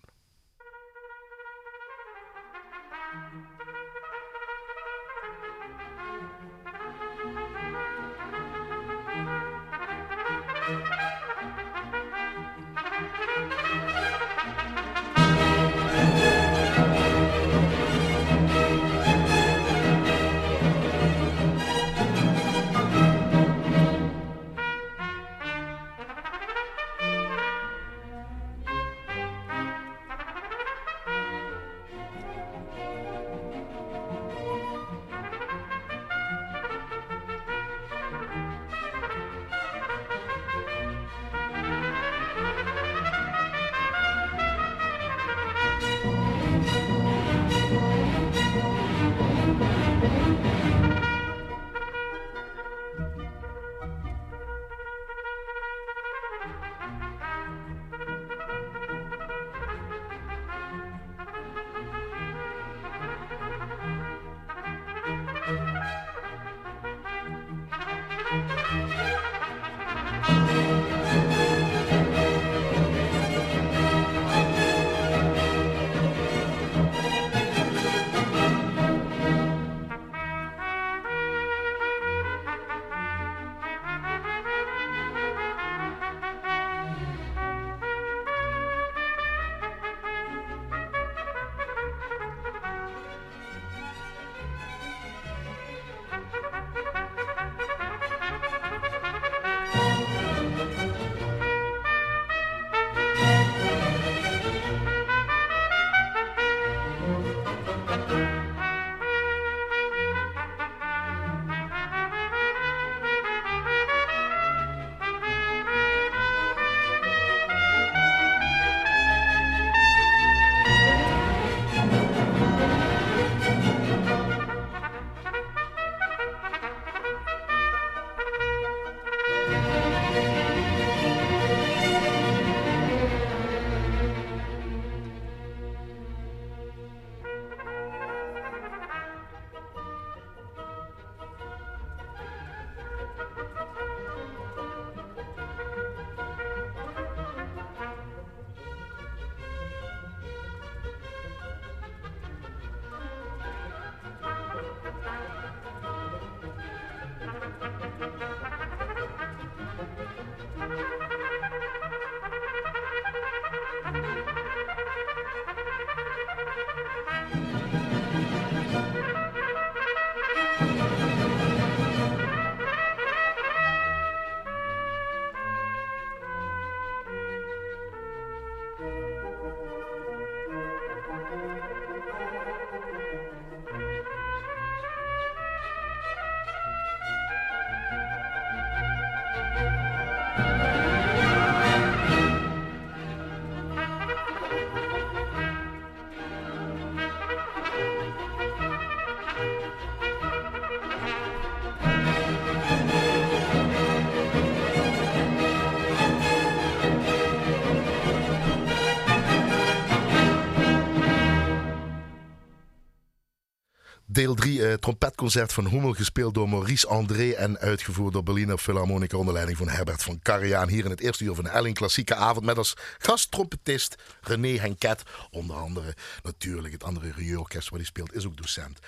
Deel 214.23 214.35
3 214.35 214.67
eh, 214.67 214.75
trompetconcert 214.75 215.53
van 215.53 215.69
Hummel, 215.69 215.93
gespeeld 215.93 216.35
door 216.35 216.49
Maurice 216.49 216.87
André 216.87 217.31
en 217.31 217.59
uitgevoerd 217.59 218.13
door 218.13 218.23
Berliner 218.23 218.59
Philharmonica 218.59 219.17
onder 219.17 219.35
leiding 219.35 219.59
van 219.59 219.69
Herbert 219.69 220.03
van 220.03 220.19
Karajan. 220.23 220.69
Hier 220.69 220.85
in 220.85 220.91
het 220.91 221.01
eerste 221.01 221.25
uur 221.25 221.35
van 221.35 221.45
de 221.45 221.51
Elling 221.51 221.75
Klassieke 221.75 222.15
Avond 222.15 222.45
met 222.45 222.59
als 222.59 222.75
gasttrompetist 222.99 223.95
René 224.21 224.59
Henket. 224.59 225.03
Onder 225.31 225.57
andere 225.57 225.97
natuurlijk 226.23 226.73
het 226.73 226.85
andere 226.85 227.13
Rieu-orkest 227.17 227.69
waar 227.69 227.79
hij 227.79 227.89
speelt, 227.89 228.15
is 228.15 228.27
ook 228.27 228.37
docent. 228.37 228.79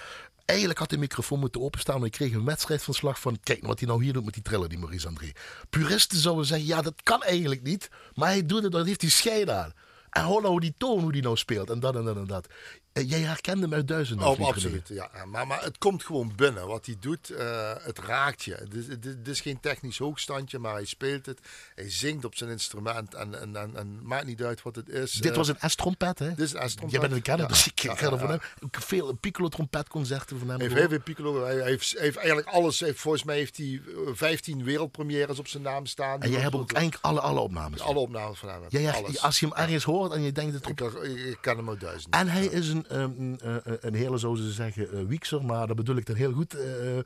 Eigenlijk 0.44 0.78
had 0.78 0.90
de 0.90 0.98
microfoon 0.98 1.38
moeten 1.38 1.60
openstaan, 1.60 1.98
maar 1.98 2.06
ik 2.06 2.12
kreeg 2.12 2.32
een 2.32 2.44
wedstrijdverslag 2.44 3.20
van... 3.20 3.38
Kijk 3.42 3.58
nou 3.58 3.68
wat 3.68 3.78
hij 3.78 3.88
nou 3.88 4.04
hier 4.04 4.12
doet 4.12 4.24
met 4.24 4.34
die 4.34 4.42
trillen, 4.42 4.68
die 4.68 4.78
Maurice 4.78 5.08
André. 5.08 5.32
Puristen 5.70 6.18
zouden 6.18 6.46
zeggen, 6.46 6.66
ja, 6.66 6.82
dat 6.82 7.02
kan 7.02 7.22
eigenlijk 7.22 7.62
niet. 7.62 7.88
Maar 8.14 8.28
hij 8.28 8.46
doet 8.46 8.62
het, 8.62 8.72
dat 8.72 8.86
heeft 8.86 9.00
hij 9.00 9.10
scheid 9.10 9.50
aan. 9.50 9.72
En 10.10 10.22
hoor 10.22 10.42
nou 10.42 10.60
die 10.60 10.74
toon, 10.78 11.00
hoe 11.00 11.12
die 11.12 11.22
nou 11.22 11.36
speelt. 11.36 11.70
En 11.70 11.80
dat 11.80 11.96
en 11.96 12.04
dat 12.04 12.16
en 12.16 12.26
dat. 12.26 12.48
Eh, 12.94 13.08
Jij 13.10 13.20
herkende 13.20 13.62
hem 13.62 13.74
uit 13.74 13.88
duizenden. 13.88 14.26
Oh, 14.26 14.40
absoluut. 14.46 14.88
Ja. 14.88 15.10
Maar, 15.24 15.46
maar 15.46 15.62
het 15.62 15.78
komt 15.78 16.04
gewoon 16.04 16.32
binnen. 16.36 16.66
Wat 16.66 16.86
hij 16.86 16.96
doet, 17.00 17.30
eh, 17.30 17.72
het 17.80 17.98
raakt 17.98 18.42
je. 18.42 18.54
Het 18.54 18.74
is, 18.74 18.86
het 18.86 19.28
is- 19.28 19.40
geen 19.40 19.60
technisch 19.60 19.98
hoogstandje, 19.98 20.58
maar 20.58 20.72
hij 20.72 20.84
speelt 20.84 21.26
het. 21.26 21.40
Hij 21.74 21.90
zingt 21.90 22.24
op 22.24 22.34
zijn 22.34 22.50
instrument. 22.50 23.14
En, 23.14 23.40
en, 23.40 23.56
en, 23.56 23.76
en 23.76 23.98
maakt 24.06 24.26
niet 24.26 24.42
uit 24.42 24.62
wat 24.62 24.76
het 24.76 24.88
is. 24.88 25.12
Dit 25.12 25.30
Eh, 25.30 25.36
was 25.36 25.48
een 25.48 25.70
S-trompet, 25.70 26.18
hè? 26.18 26.28
dit 26.28 26.38
is 26.38 26.52
een 26.52 26.68
S-trompet. 26.70 26.90
Jij 26.90 27.00
bent 27.00 27.12
een 27.12 27.22
kenner, 27.22 27.42
Ja. 27.42 27.48
dus 27.52 27.66
ik 27.66 27.78
Ja, 27.78 27.94
ja, 28.00 28.18
van 28.18 28.28
hem. 28.30 28.40
Veel 28.70 29.12
piccolo-trompetconcerten 29.12 30.38
van 30.38 30.48
hem. 30.48 30.60
Hij 30.60 30.68
heeft 30.68 30.88
veel 30.88 31.00
piccolo. 31.00 31.44
Hij 31.44 31.62
heeft, 31.62 31.92
hij 31.92 32.02
heeft 32.02 32.16
eigenlijk 32.16 32.48
alles. 32.48 32.80
Heeft- 32.80 33.00
volgens 33.00 33.24
mij 33.24 33.36
heeft 33.36 33.56
hij 33.56 33.80
eh, 33.86 34.10
15 34.12 34.64
wereldpremières 34.64 35.38
op 35.38 35.48
zijn 35.48 35.62
naam 35.62 35.86
staan. 35.86 36.20
En 36.22 36.30
jij 36.30 36.40
hebt 36.40 36.54
ook 36.54 36.72
eigenlijk 36.72 37.04
alle, 37.04 37.20
alle 37.20 37.40
opnames. 37.40 37.80
alle 37.80 37.98
opnames 37.98 38.38
van 38.38 38.48
hem. 38.48 38.86
alles. 38.94 39.20
als 39.22 39.40
je 39.40 39.46
hem 39.46 39.54
ergens 39.56 39.84
hoort 39.84 40.12
en 40.12 40.22
je 40.22 40.32
denkt 40.32 40.54
het 40.54 40.68
ik, 40.68 40.80
ik, 40.80 41.02
ik 41.26 41.38
ken 41.40 41.56
hem 41.56 41.68
uit 41.68 41.80
duizend. 41.80 42.14
En 42.14 42.28
hij 42.28 42.44
is 42.46 42.68
een, 42.68 42.83
een, 42.88 43.38
een, 43.42 43.78
een 43.80 43.94
hele, 43.94 44.18
zo 44.18 44.34
ze 44.34 44.52
zeggen, 44.52 44.92
eh, 44.92 45.04
wiekser, 45.06 45.44
maar 45.44 45.66
dat 45.66 45.76
bedoel 45.76 45.96
ik 45.96 46.06
dan 46.06 46.16
heel 46.16 46.32
goed. 46.32 46.54
eh, 46.54 46.98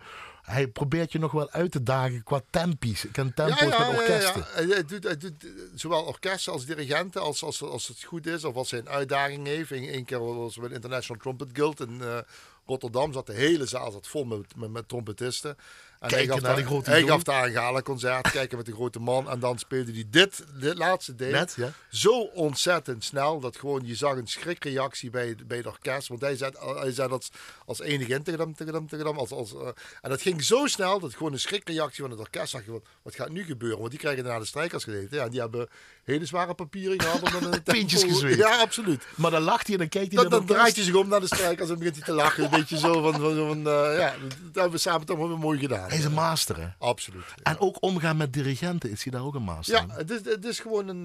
hij 0.48 0.68
probeert 0.68 1.12
je 1.12 1.18
nog 1.18 1.32
wel 1.32 1.50
uit 1.50 1.70
te 1.70 1.82
dagen 1.82 2.22
qua 2.22 2.40
tempies. 2.50 3.04
Ik 3.04 3.12
ken 3.12 3.34
tempo's 3.34 3.78
met 3.78 3.88
orkesten. 3.88 4.44
Hij, 4.46 4.64
hij 4.64 4.84
doet, 4.84 5.04
hij 5.04 5.16
doet 5.16 5.44
eh, 5.44 5.50
zowel 5.74 6.04
orkesten 6.04 6.52
als 6.52 6.66
dirigenten, 6.66 7.20
als, 7.20 7.42
als, 7.42 7.62
als 7.62 7.88
het 7.88 8.02
goed 8.02 8.26
is, 8.26 8.44
of 8.44 8.54
als 8.54 8.70
hij 8.70 8.80
een 8.80 8.88
uitdaging 8.88 9.46
heeft. 9.46 9.70
Eén 9.70 9.88
één 9.88 10.04
keer 10.04 10.36
was 10.36 10.56
we 10.56 10.72
International 10.72 11.22
Trumpet 11.22 11.48
Guild 11.52 11.80
in 11.80 12.02
eh, 12.02 12.18
Rotterdam, 12.66 13.12
zat 13.12 13.26
de 13.26 13.32
hele 13.32 13.66
zaal 13.66 13.90
zat 13.90 14.06
vol 14.06 14.24
met, 14.24 14.56
met, 14.56 14.70
met 14.70 14.88
trompetisten. 14.88 15.56
En 16.00 16.08
Kijken 16.08 16.32
hij 16.32 16.40
gaf, 16.40 16.56
die 16.56 16.64
grote 16.64 16.90
hij 16.90 17.02
gaf 17.02 17.22
daar 17.22 17.44
een 17.44 17.52
gala-concert, 17.52 18.30
kijken 18.30 18.56
met 18.56 18.66
de 18.66 18.72
grote 18.72 18.98
man. 18.98 19.30
En 19.30 19.40
dan 19.40 19.58
speelde 19.58 19.92
hij 19.92 20.04
dit, 20.10 20.44
dit 20.60 20.78
laatste 20.78 21.14
deel, 21.14 21.30
Net, 21.30 21.54
ja. 21.56 21.72
zo 21.90 22.20
ontzettend 22.20 23.04
snel, 23.04 23.40
dat 23.40 23.56
gewoon 23.56 23.86
je 23.86 23.94
zag 23.94 24.16
een 24.16 24.26
schrikreactie 24.26 25.10
bij, 25.10 25.36
bij 25.46 25.56
het 25.56 25.66
orkest. 25.66 26.08
Want 26.08 26.20
hij 26.20 26.36
zei, 26.36 26.52
hij 26.58 26.92
zei 26.92 27.08
dat 27.08 27.30
als 27.64 27.80
enige 27.80 28.12
in 28.12 28.22
tegen 28.22 28.40
hem, 28.40 28.54
tegen 28.54 28.74
hem, 28.74 28.88
tegen 28.88 29.06
hem. 29.06 29.18
Als, 29.18 29.30
als, 29.30 29.54
eh, 29.54 29.66
en 30.00 30.10
dat 30.10 30.22
ging 30.22 30.44
zo 30.44 30.66
snel, 30.66 31.00
dat 31.00 31.14
gewoon 31.14 31.32
een 31.32 31.40
schrikreactie 31.40 32.02
van 32.02 32.10
het 32.10 32.20
orkest 32.20 32.50
zag 32.50 32.64
je, 32.64 32.70
wat, 32.70 32.86
wat 33.02 33.14
gaat 33.14 33.30
nu 33.30 33.44
gebeuren? 33.44 33.78
Want 33.78 33.90
die 33.90 34.00
krijgen 34.00 34.24
daarna 34.24 34.38
de 34.38 34.46
strijkers 34.46 34.84
gezeten. 34.84 35.16
Ja, 35.16 35.24
en 35.24 35.30
die 35.30 35.40
hebben 35.40 35.68
hele 36.04 36.26
zware 36.26 36.54
papieren 36.54 37.00
gehad. 37.00 37.34
Om 37.34 37.52
een 37.52 37.62
Pintjes 37.72 38.02
gezweet. 38.02 38.36
Ja, 38.36 38.56
absoluut. 38.56 39.06
Maar 39.14 39.30
dan 39.30 39.42
lacht 39.42 39.66
hij 39.66 39.74
en 39.74 39.80
dan 39.80 39.88
kijkt 39.88 40.12
hij 40.12 40.22
Dan, 40.22 40.30
naar 40.30 40.46
dan 40.46 40.56
draait 40.56 40.76
hij 40.76 40.84
zich 40.84 40.94
om 40.94 41.08
naar 41.08 41.20
de 41.20 41.26
strijkers 41.26 41.68
en 41.68 41.78
begint 41.78 41.96
hij 41.96 42.04
te 42.04 42.12
lachen. 42.12 42.44
Een 42.44 42.50
beetje 42.50 42.78
zo 42.78 43.02
van, 43.02 43.12
van, 43.12 43.36
van 43.36 43.58
eh, 43.58 43.98
ja, 43.98 44.14
dat 44.20 44.54
hebben 44.54 44.70
we 44.70 44.78
samen 44.78 45.06
toch 45.06 45.18
wel 45.18 45.28
weer 45.28 45.38
mooi 45.38 45.58
gedaan. 45.58 45.87
Hij 45.88 45.98
is 45.98 46.04
een 46.04 46.12
master, 46.12 46.60
hè? 46.60 46.68
Absoluut. 46.78 47.24
En 47.42 47.58
ook 47.58 47.82
omgaan 47.82 48.16
met 48.16 48.32
dirigenten 48.32 48.90
is 48.90 49.02
hij 49.02 49.12
daar 49.12 49.24
ook 49.24 49.34
een 49.34 49.42
master 49.42 49.74
Ja, 49.74 49.86
het 49.88 50.10
is, 50.10 50.24
het 50.24 50.44
is 50.44 50.60
gewoon 50.60 50.88
een, 50.88 51.02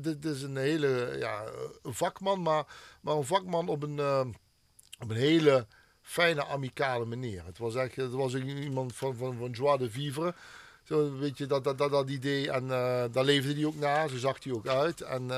dit 0.00 0.24
is 0.24 0.42
een 0.42 0.56
hele 0.56 1.16
ja, 1.18 1.44
vakman, 1.82 2.42
maar, 2.42 2.64
maar 3.00 3.14
een 3.14 3.24
vakman 3.24 3.68
op 3.68 3.82
een, 3.82 3.98
eh, 3.98 4.20
op 5.00 5.10
een 5.10 5.16
hele 5.16 5.66
fijne, 6.02 6.46
amicale 6.46 7.04
manier. 7.04 7.44
Het 7.44 7.58
was 7.58 7.74
echt, 7.74 7.96
het 7.96 8.12
was 8.12 8.34
iemand 8.34 8.94
van, 8.94 9.16
van, 9.16 9.36
van 9.36 9.50
joie 9.50 9.78
de 9.78 9.90
vivre. 9.90 10.34
Zo 10.84 11.18
weet 11.18 11.38
je, 11.38 11.46
dat, 11.46 11.64
dat, 11.64 11.78
dat, 11.78 11.90
dat 11.90 12.10
idee. 12.10 12.50
En 12.50 12.62
eh, 12.62 13.04
daar 13.12 13.24
leefde 13.24 13.54
hij 13.54 13.64
ook 13.64 13.76
na, 13.78 14.08
zo 14.08 14.16
zag 14.16 14.44
hij 14.44 14.52
ook 14.52 14.66
uit. 14.66 15.00
En 15.00 15.28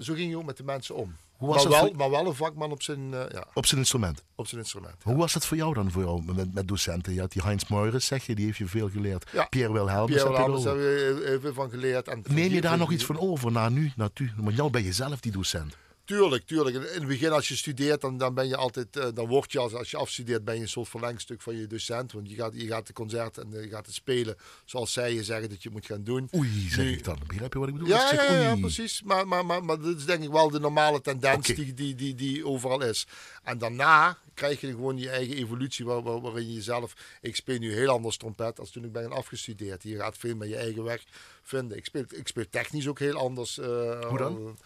zo 0.00 0.14
ging 0.14 0.28
hij 0.28 0.36
ook 0.36 0.44
met 0.44 0.56
de 0.56 0.64
mensen 0.64 0.94
om. 0.94 1.16
Hoe 1.40 1.48
was 1.48 1.62
maar, 1.62 1.72
wel, 1.72 1.80
voor- 1.86 1.96
maar 1.96 2.10
wel 2.10 2.26
een 2.26 2.34
vakman 2.34 2.70
op 2.70 2.82
zijn, 2.82 3.14
eh, 3.14 3.20
ja, 3.30 3.44
Op 3.54 3.66
zijn 3.66 3.80
instrument. 3.80 4.22
op 4.34 4.46
zijn 4.46 4.60
instrument. 4.60 4.94
Hoe 5.02 5.16
was 5.16 5.32
dat 5.32 5.46
voor 5.46 5.56
jou 5.56 5.74
dan, 5.74 5.90
voor 5.90 6.02
jou, 6.02 6.22
met, 6.34 6.54
met 6.54 6.68
docenten? 6.68 7.14
Je 7.14 7.20
had 7.20 7.32
die 7.32 7.42
Heinz 7.42 7.64
Meurens, 7.68 8.06
zeg 8.06 8.26
je, 8.26 8.34
die 8.34 8.44
heeft 8.44 8.58
je 8.58 8.66
veel 8.66 8.88
geleerd. 8.90 9.30
Ja. 9.32 9.44
Pierre 9.44 9.72
Wilhelmus 9.72 10.06
Pierre 10.06 10.28
heb 10.36 10.46
je 10.46 10.52
Wilhelmus 10.52 10.64
hebben 10.64 10.84
we 11.22 11.28
heel 11.28 11.40
veel 11.40 11.52
van 11.54 11.70
geleerd. 11.70 12.08
En 12.08 12.24
Neem 12.28 12.52
je 12.52 12.60
daar 12.60 12.78
nog 12.78 12.92
iets 12.92 13.04
van 13.04 13.18
over 13.18 13.52
na 13.52 13.68
nu? 13.68 13.92
Na 13.96 14.08
tu? 14.12 14.30
Want 14.36 14.56
jou 14.56 14.70
ben 14.70 14.82
je 14.84 14.92
zelf 14.92 15.20
die 15.20 15.32
docent. 15.32 15.76
Tuurlijk, 16.10 16.46
tuurlijk. 16.46 16.76
In 16.76 16.82
het 16.82 17.06
begin 17.06 17.30
als 17.30 17.48
je 17.48 17.56
studeert, 17.56 18.00
dan, 18.00 18.18
dan 18.18 18.34
ben 18.34 18.48
je 18.48 18.56
altijd, 18.56 18.96
eh, 18.96 19.06
dan 19.14 19.26
word 19.26 19.52
je 19.52 19.58
als, 19.58 19.74
als 19.74 19.90
je 19.90 19.96
afstudeert, 19.96 20.44
ben 20.44 20.54
je 20.54 20.60
een 20.60 20.68
soort 20.68 20.88
verlengstuk 20.88 21.40
van 21.42 21.56
je 21.56 21.66
docent. 21.66 22.12
Want 22.12 22.30
je 22.30 22.34
gaat, 22.36 22.52
je 22.54 22.66
gaat 22.66 22.86
de 22.86 22.92
concert 22.92 23.38
en 23.38 23.54
eh, 23.54 23.62
je 23.62 23.68
gaat 23.68 23.86
het 23.86 23.94
spelen 23.94 24.36
zoals 24.64 24.92
zij 24.92 25.14
je 25.14 25.24
zeggen 25.24 25.48
dat 25.48 25.62
je 25.62 25.70
moet 25.70 25.86
gaan 25.86 26.04
doen. 26.04 26.28
Oei, 26.36 26.68
zeg 26.70 26.86
ik 26.86 27.04
dan. 27.04 27.18
Begrijp 27.26 27.52
je 27.52 27.58
wat 27.58 27.68
ik 27.68 27.74
bedoel? 27.74 27.88
Ja, 27.88 28.12
Ik 28.12 28.18
zeg, 28.18 28.28
ja, 28.28 28.40
ja, 28.40 28.56
precies. 28.56 29.02
Maar, 29.02 29.28
maar, 29.28 29.46
maar, 29.46 29.64
maar 29.64 29.80
dat 29.80 29.96
is 29.96 30.04
denk 30.04 30.22
ik 30.22 30.30
wel 30.30 30.50
de 30.50 30.60
normale 30.60 31.00
tendens 31.00 31.46
die, 31.46 31.74
die, 31.74 31.94
die, 31.94 32.14
die 32.14 32.46
overal 32.46 32.82
is. 32.82 33.06
En 33.42 33.58
daarna 33.58 34.18
krijg 34.34 34.60
je 34.60 34.66
gewoon 34.70 34.98
je 34.98 35.08
eigen 35.10 35.36
evolutie 35.36 35.84
waar, 35.84 36.02
waar- 36.02 36.20
waarin 36.20 36.46
je 36.46 36.54
jezelf... 36.54 36.92
Ik 37.20 37.36
speel 37.36 37.58
nu 37.58 37.72
heel 37.74 37.90
anders 37.90 38.16
trompet 38.16 38.60
als 38.60 38.70
toen 38.70 38.84
ik 38.84 38.92
ben 38.92 39.12
afgestudeerd. 39.12 39.82
Je 39.82 39.96
gaat 39.96 40.18
veel 40.18 40.36
meer 40.36 40.48
je 40.48 40.56
eigen 40.56 40.82
weg 40.84 41.04
vinden. 41.42 41.76
Ik 41.76 41.84
speel, 41.84 42.04
ik 42.08 42.28
speel 42.28 42.46
technisch 42.50 42.88
ook 42.88 42.98
heel 42.98 43.16
anders. 43.18 43.58
eh, 43.58 44.04
Hoe 44.08 44.18
dan? 44.18 44.58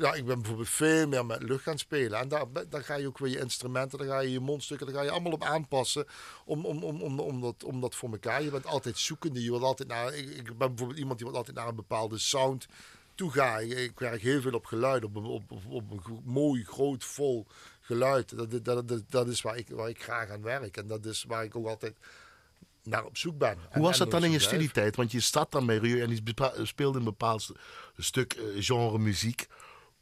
Ja, 0.00 0.14
ik 0.14 0.24
ben 0.24 0.38
bijvoorbeeld 0.38 0.68
veel 0.68 1.08
meer 1.08 1.26
met 1.26 1.42
lucht 1.42 1.62
gaan 1.62 1.78
spelen. 1.78 2.18
En 2.18 2.28
daar, 2.28 2.44
daar 2.68 2.84
ga 2.84 2.94
je 2.94 3.06
ook 3.06 3.18
weer 3.18 3.30
je 3.30 3.38
instrumenten, 3.38 3.98
daar 3.98 4.06
ga 4.06 4.18
je 4.20 4.30
je 4.32 4.40
mondstukken, 4.40 4.86
daar 4.86 4.96
ga 4.96 5.02
je 5.02 5.10
allemaal 5.10 5.32
op 5.32 5.42
aanpassen. 5.44 6.06
Om, 6.44 6.66
om, 6.66 6.82
om, 6.84 7.02
om, 7.02 7.20
om, 7.20 7.40
dat, 7.40 7.64
om 7.64 7.80
dat 7.80 7.94
voor 7.94 8.10
elkaar. 8.10 8.42
Je 8.42 8.50
bent 8.50 8.66
altijd 8.66 8.98
zoekende. 8.98 9.42
Je 9.42 9.50
wilt 9.50 9.62
altijd 9.62 9.88
naar, 9.88 10.14
ik, 10.14 10.28
ik 10.30 10.44
ben 10.58 10.68
bijvoorbeeld 10.68 10.98
iemand 10.98 11.18
die 11.18 11.26
wil 11.28 11.36
altijd 11.36 11.56
naar 11.56 11.68
een 11.68 11.74
bepaalde 11.74 12.18
sound 12.18 12.66
toe 13.14 13.30
gaan. 13.30 13.60
Ik, 13.60 13.70
ik 13.78 13.98
werk 13.98 14.20
heel 14.20 14.40
veel 14.40 14.52
op 14.52 14.66
geluid, 14.66 15.04
op, 15.04 15.16
een- 15.16 15.24
op, 15.24 15.50
op, 15.50 15.62
op 15.68 15.90
een 15.90 16.20
mooi, 16.24 16.64
groot, 16.64 17.04
vol 17.04 17.46
geluid. 17.80 18.36
Dat, 18.36 18.64
dat, 18.64 18.88
dat, 18.88 19.02
dat 19.08 19.28
is 19.28 19.42
waar 19.42 19.56
ik, 19.56 19.68
waar 19.68 19.88
ik 19.88 20.02
graag 20.02 20.30
aan 20.30 20.42
werk. 20.42 20.76
En 20.76 20.86
dat 20.86 21.04
is 21.04 21.24
waar 21.28 21.44
ik 21.44 21.56
ook 21.56 21.66
altijd 21.66 21.96
naar 22.82 23.04
op 23.04 23.16
zoek 23.16 23.38
ben. 23.38 23.58
Hoe 23.72 23.82
was 23.82 23.98
dat 23.98 24.10
dan 24.10 24.24
in 24.24 24.30
je 24.30 24.36
studietijd? 24.48 24.96
Want 24.96 25.12
je 25.12 25.20
zat 25.20 25.52
dan 25.52 25.66
bij 25.66 25.76
Rieu 25.76 26.02
en 26.02 26.08
die 26.08 26.22
bepa- 26.22 26.64
speelde 26.64 26.98
een 26.98 27.04
bepaald 27.04 27.42
st- 27.42 27.52
stuk 27.98 28.32
eh, 28.32 28.42
genre 28.58 28.98
muziek. 28.98 29.46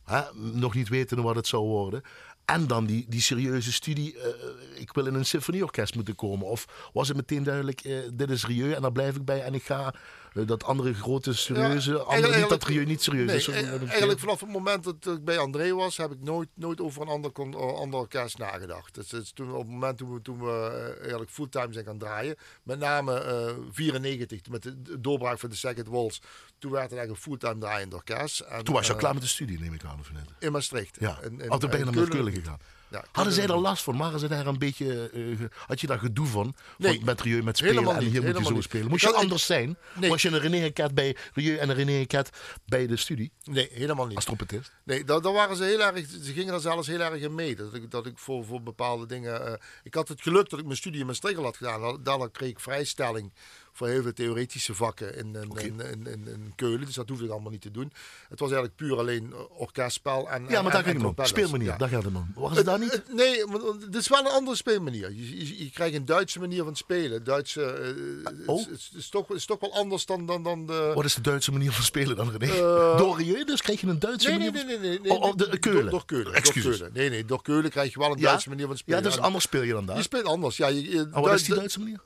Hè? 0.09 0.23
Nog 0.35 0.75
niet 0.75 0.89
weten 0.89 1.23
wat 1.23 1.37
het 1.37 1.47
zou 1.47 1.63
worden. 1.63 2.03
En 2.45 2.67
dan 2.67 2.87
die, 2.87 3.05
die 3.09 3.21
serieuze 3.21 3.73
studie, 3.73 4.19
eh, 4.19 4.81
ik 4.81 4.93
wil 4.93 5.07
in 5.07 5.15
een 5.15 5.25
symfonieorkest 5.25 5.95
moeten 5.95 6.15
komen. 6.15 6.47
Of 6.47 6.91
was 6.93 7.09
het 7.09 7.17
meteen 7.17 7.43
duidelijk, 7.43 7.81
eh, 7.81 7.99
dit 8.13 8.31
is 8.31 8.47
Rieu 8.47 8.73
en 8.73 8.83
daar 8.83 8.93
blijf 8.93 9.17
ik 9.17 9.25
bij. 9.25 9.43
En 9.43 9.55
ik 9.55 9.63
ga 9.63 9.95
eh, 10.39 10.47
dat 10.47 10.65
andere 10.65 10.95
grote 10.95 11.33
serieuze, 11.35 11.93
Ja, 11.93 11.99
andere, 11.99 12.39
niet 12.39 12.49
dat 12.49 12.65
Rieu 12.65 12.85
niet 12.85 13.03
serieus 13.03 13.27
Nee, 13.27 13.37
is. 13.37 13.49
eigenlijk 13.89 14.19
vanaf 14.21 14.41
het 14.41 14.51
moment 14.51 14.85
dat 14.85 15.07
ik 15.07 15.25
bij 15.25 15.39
André 15.39 15.75
was, 15.75 15.97
heb 15.97 16.13
ik 16.13 16.23
nooit, 16.23 16.49
nooit 16.55 16.81
over 16.81 17.03
een 17.03 17.09
ander, 17.09 17.31
eh, 17.35 17.75
ander 17.75 18.01
orkest 18.01 18.39
nagedacht. 18.39 18.95
Dus, 18.95 19.09
dus 19.09 19.31
toen, 19.31 19.53
op 19.53 19.59
het 19.59 19.71
moment 19.71 19.99
toen 19.99 20.15
we, 20.15 20.23
toen 20.23 20.39
we 20.39 20.51
eh, 20.51 21.01
eigenlijk 21.01 21.31
fulltime 21.31 21.73
zijn 21.73 21.85
gaan 21.85 21.99
draaien, 21.99 22.37
met 22.63 22.79
name 22.79 23.21
eh 23.21 23.55
94, 23.71 24.41
met 24.51 24.63
de 24.63 25.01
doorbraak 25.01 25.39
van 25.39 25.49
de 25.51 25.57
Second 25.57 25.89
Waltz, 25.89 26.19
toen 26.59 26.71
werd 26.71 26.83
het 26.91 26.93
eigenlijk 26.99 27.23
fulltime 27.23 27.59
draaiend 27.59 27.95
orkest. 27.95 28.41
En, 28.41 28.65
Toen 28.65 28.75
was 28.75 28.83
je 28.87 28.89
al 28.89 28.95
eh, 28.97 29.01
klaar 29.03 29.15
met 29.15 29.23
de 29.23 29.29
studie, 29.29 29.59
neem 29.61 29.75
ik 29.75 29.85
aan. 29.85 29.99
Of 30.01 30.13
niet? 30.13 30.21
In 30.39 30.53
Maastricht. 30.53 30.97
Ja, 31.01 31.19
In- 31.23 31.41
in- 31.41 31.51
of 31.51 31.59
toen 31.59 31.71
ben 31.71 31.79
je 31.79 31.85
naar 31.85 32.09
Keulen 32.09 32.33
gegaan. 32.33 32.59
Ja, 32.91 33.05
Hadden 33.13 33.33
zij 33.35 33.47
er 33.47 33.57
last 33.59 33.83
van? 33.83 33.97
Waren 33.99 34.19
ze 34.21 34.29
daar 34.29 34.47
een 34.47 34.59
beetje, 34.59 35.11
eh, 35.11 35.45
had 35.67 35.81
je 35.81 35.87
daar 35.87 35.99
gedoe 35.99 36.27
van? 36.27 36.55
Nee, 36.79 36.95
van 36.97 37.05
met 37.05 37.21
Rieu, 37.21 37.43
met 37.43 37.57
spelen 37.57 37.75
helemaal 37.75 37.97
en 37.97 38.03
niet, 38.05 38.13
hier 38.13 38.23
moet 38.23 38.39
je 38.39 38.45
zo 38.45 38.51
niet. 38.53 38.63
spelen. 38.63 38.89
Moest 38.89 39.03
je 39.05 39.13
anders 39.15 39.47
zijn? 39.47 39.77
Nee. 39.95 40.11
Was 40.11 40.23
je 40.23 40.29
een 40.29 40.39
René 40.39 40.73
Cat 40.73 40.95
bij 40.95 41.17
Rieu 41.35 41.57
en 41.57 41.69
een 41.69 41.75
René 41.75 42.07
Cat 42.07 42.31
bij 42.67 42.87
de 42.87 42.97
studie 42.97 43.33
Nee, 43.45 43.69
helemaal 43.73 44.07
niet. 44.07 44.17
als 44.17 44.25
trompetist? 44.25 44.73
Nee, 44.85 45.05
daar, 45.05 45.21
daar 45.21 45.33
waren 45.33 45.57
ze 45.57 45.65
heel 45.65 45.81
erg. 45.83 46.07
Ze 46.23 46.33
gingen 46.33 46.55
er 46.55 46.61
zelfs 46.61 46.87
heel 46.87 47.01
erg 47.01 47.21
in 47.23 47.35
mee. 47.35 47.57
Dat 47.57 47.75
ik, 47.75 47.91
dat 47.91 48.07
ik 48.07 48.19
voor, 48.19 48.45
voor 48.45 48.63
bepaalde 48.63 49.07
dingen. 49.07 49.47
eh, 49.47 49.53
ik 49.83 49.95
had 49.95 50.09
het 50.09 50.23
geluk 50.23 50.49
dat 50.49 50.59
ik 50.59 50.65
mijn 50.65 50.77
studie 50.77 51.01
in 51.01 51.07
Maastricht 51.07 51.39
had 51.41 51.57
gedaan. 51.57 51.81
Daar- 51.81 52.03
Daardoor 52.03 52.31
kreeg 52.31 52.51
ik 52.51 52.61
vrijstelling 52.61 53.33
voor 53.79 53.89
heel 53.89 54.03
veel 54.03 54.13
theoretische 54.13 54.75
vakken 54.75 55.17
in, 55.17 55.35
in, 55.35 55.51
Oké. 55.51 55.61
in, 55.63 55.81
in, 55.81 56.07
in, 56.07 56.27
in 56.29 56.53
Keulen. 56.57 56.87
Dus 56.87 56.95
dat 56.95 57.09
hoefde 57.09 57.25
ik 57.25 57.31
allemaal 57.31 57.51
niet 57.51 57.61
te 57.61 57.71
doen. 57.71 57.93
Het 58.29 58.39
was 58.41 58.49
eigenlijk 58.51 58.77
puur 58.77 58.99
alleen 58.99 59.35
orkestspel. 59.49 60.31
En, 60.31 60.43
Ja, 60.49 60.63
maar 60.63 60.73
daar 60.73 60.85
en- 60.85 60.97
en 60.97 61.05
het 61.07 61.19
om. 61.19 61.25
Speelmanier, 61.27 61.67
Ja. 61.69 61.77
daar 61.77 61.89
gaat 61.89 62.05
het 62.05 62.15
om. 62.15 62.33
Waren 62.35 62.57
ze 62.57 62.65
daar 62.65 62.79
niet? 62.79 62.93
Het- 62.93 63.13
nee, 63.15 63.45
want 63.47 63.83
het 63.85 63.95
is 63.95 64.09
wel 64.09 64.19
een 64.21 64.27
andere 64.27 64.57
speelmanier. 64.57 65.13
Je, 65.13 65.39
je, 65.47 65.65
je 65.65 65.71
krijgt 65.71 65.95
een 65.95 66.05
Duitse 66.05 66.39
manier 66.39 66.65
van 66.65 66.77
spelen. 66.77 67.25
Duitse, 67.25 67.63
eh, 67.63 68.47
Oh. 68.47 68.59
het, 68.59 68.69
is, 68.79 68.85
het 68.93 68.99
is 69.01 69.09
toch, 69.09 69.29
het 69.29 69.37
is 69.37 69.47
toch 69.47 69.61
wel 69.61 69.75
anders 69.75 70.07
dan, 70.07 70.27
dan, 70.27 70.43
dan 70.43 70.67
de... 70.67 70.93
Wat 70.95 71.05
is 71.05 71.15
de 71.15 71.21
Duitse 71.21 71.53
manier 71.53 71.73
van 71.73 71.85
spelen 71.85 72.17
dan, 72.17 72.31
René? 72.31 72.53
Eh, 72.53 72.97
Door 72.99 73.17
Rieu, 73.17 73.45
dus 73.45 73.63
kreeg 73.63 73.81
je 73.81 73.87
een 73.87 73.99
Duitse 73.99 74.29
Nee, 74.29 74.39
nee, 74.39 74.51
manier 74.51 74.67
nee, 74.67 74.75
van 74.77 74.85
nee. 74.89 75.01
nee, 75.01 75.11
Oh, 75.13 75.23
oh, 75.23 75.37
de- 75.37 75.59
Keulen. 75.59 75.91
Door, 75.91 76.05
Keulen. 76.05 76.35
Excuses. 76.35 76.63
Door 76.65 76.73
Keulen. 76.73 76.93
Nee, 76.95 77.11
nee, 77.11 77.25
door 77.25 77.43
Keulen 77.43 77.71
krijg 77.71 77.93
je 77.93 77.99
wel 77.99 78.11
een 78.13 78.19
Ja? 78.19 78.29
Duitse 78.29 78.49
manier 78.49 78.67
van 78.67 78.77
spelen. 78.77 79.03
Ja, 79.03 79.09
dus 79.09 79.19
anders 79.19 79.45
speel 79.45 79.63
je 79.63 79.73
dan 79.73 79.81
Je 79.81 79.87
daar. 79.87 80.03
speelt 80.03 80.25
anders. 80.25 80.57
Ja, 80.57 80.67
je, 80.67 80.91
je- 80.91 81.09
Oh, 81.13 81.21
wat 81.23 81.35
is 81.35 81.45
die 81.45 81.55
Duits- 81.55 81.75
Duitse 81.75 81.79
manier? 81.79 82.01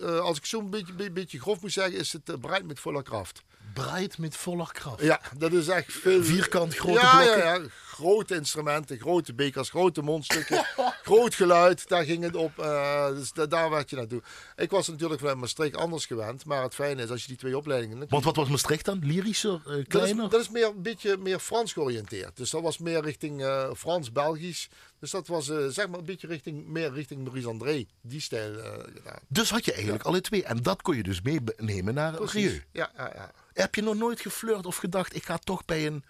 Eh, 0.00 0.18
als 0.18 0.38
ik 0.38 0.44
zo'n 0.44 0.70
beetje, 0.70 1.10
beetje, 1.10 1.40
grof 1.40 1.60
moet 1.60 1.72
zeggen, 1.72 1.98
is 1.98 2.12
het 2.12 2.28
uh, 2.28 2.36
bereid 2.36 2.66
met 2.66 2.80
volle 2.80 3.02
kracht. 3.02 3.42
Breit 3.84 4.18
met 4.18 4.36
volle 4.36 4.66
kracht. 4.72 5.00
Ja, 5.02 5.20
dat 5.38 5.52
is 5.52 5.68
echt 5.68 5.92
veel... 5.92 6.22
Vierkant, 6.24 6.74
grote 6.74 7.00
ja, 7.00 7.16
blokken. 7.16 7.38
Ja, 7.44 7.54
ja, 7.54 7.60
grote 7.86 8.34
instrumenten, 8.34 8.98
grote 8.98 9.34
bekers, 9.34 9.70
grote 9.70 10.02
mondstukken, 10.02 10.64
groot 11.08 11.34
geluid. 11.34 11.88
Daar 11.88 12.04
ging 12.04 12.22
het 12.22 12.36
op. 12.36 12.58
eh, 12.58 13.08
dus 13.08 13.32
da- 13.32 13.46
daar 13.46 13.70
werd 13.70 13.90
je 13.90 13.96
naartoe. 13.96 14.22
Ik 14.56 14.70
was 14.70 14.88
natuurlijk 14.88 15.20
vanuit 15.20 15.38
Maastricht 15.38 15.76
anders 15.76 16.06
gewend. 16.06 16.44
Maar 16.44 16.62
het 16.62 16.74
fijne 16.74 17.02
is, 17.02 17.10
als 17.10 17.22
je 17.22 17.28
die 17.28 17.36
twee 17.36 17.56
opleidingen... 17.56 18.06
Want 18.08 18.24
wat 18.24 18.36
was 18.36 18.48
Maastricht 18.48 18.84
dan? 18.84 18.98
Lyrischer, 19.02 19.54
eh, 19.54 19.64
dat 19.64 19.76
is, 19.78 19.84
kleiner? 19.88 20.28
dat 20.30 20.40
is 20.40 20.48
meer, 20.48 20.66
een 20.66 20.82
beetje 20.82 21.16
meer 21.16 21.38
Frans 21.38 21.72
georiënteerd. 21.72 22.36
Dus 22.36 22.50
dat 22.50 22.62
was 22.62 22.78
meer 22.78 23.00
richting 23.02 23.42
eh, 23.44 23.70
Frans-Belgisch. 23.76 24.68
Dus 25.00 25.10
dat 25.10 25.26
was 25.26 25.44
zeg 25.68 25.88
maar 25.88 25.98
een 25.98 26.04
beetje 26.04 26.26
richting, 26.26 26.66
meer 26.66 26.92
richting 26.92 27.22
Maurice 27.22 27.48
André. 27.48 27.86
Die 28.00 28.20
stijl 28.20 28.52
gedaan. 28.94 29.18
Dus 29.28 29.50
had 29.50 29.64
je 29.64 29.72
eigenlijk 29.72 30.04
alle 30.04 30.20
twee. 30.20 30.44
En 30.44 30.62
dat 30.62 30.82
kon 30.82 30.96
je 30.96 31.02
dus 31.02 31.20
meenemen 31.22 31.94
naar 31.94 32.22
Rieu. 32.22 32.62
Ja, 32.72 32.90
ja, 32.96 33.10
ja. 33.14 33.32
Heb 33.56 33.74
je 33.74 33.82
nog 33.82 33.94
nooit 33.94 34.20
geflirt 34.20 34.66
of 34.66 34.76
gedacht, 34.76 35.14
ik 35.14 35.24
ga 35.24 35.38
toch 35.38 35.64
bij 35.64 35.86
een 35.86 36.04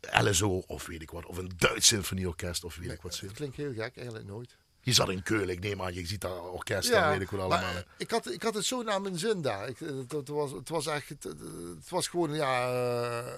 LSO 0.00 0.62
of 0.66 0.86
weet 0.86 1.02
ik 1.02 1.10
wat, 1.10 1.26
of 1.26 1.36
een 1.36 1.52
Duits 1.56 1.86
symfonieorkest 1.86 2.64
of 2.64 2.76
weet 2.76 2.92
ik 2.92 3.02
wat. 3.02 3.20
Dat 3.22 3.32
klinkt 3.32 3.56
heel 3.56 3.72
gek, 3.72 3.96
eigenlijk 3.96 4.26
nooit. 4.26 4.56
Je 4.80 4.92
zat 4.92 5.08
in 5.08 5.22
Keulen, 5.22 5.48
ik 5.48 5.60
neem 5.60 5.82
aan, 5.82 5.94
je 5.94 6.06
ziet 6.06 6.20
daar 6.20 6.40
orkesten, 6.42 7.08
weet 7.08 7.20
ik 7.20 7.30
wat 7.30 7.48
maar 7.48 7.58
allemaal. 7.58 7.82
ik 7.96 8.10
had, 8.10 8.30
ik 8.30 8.42
had 8.42 8.54
het 8.54 8.64
zo 8.64 8.82
naar 8.82 9.00
mijn 9.00 9.18
zin 9.18 9.42
daar. 9.42 9.68
Ik, 9.68 9.78
het, 9.78 10.12
het 10.12 10.28
was, 10.28 10.50
het 10.50 10.68
was 10.68 10.86
echt, 10.86 11.08
het, 11.08 11.22
het 11.22 11.88
was 11.88 12.08
gewoon, 12.08 12.34
ja, 12.34 12.68
eh, 12.68 13.34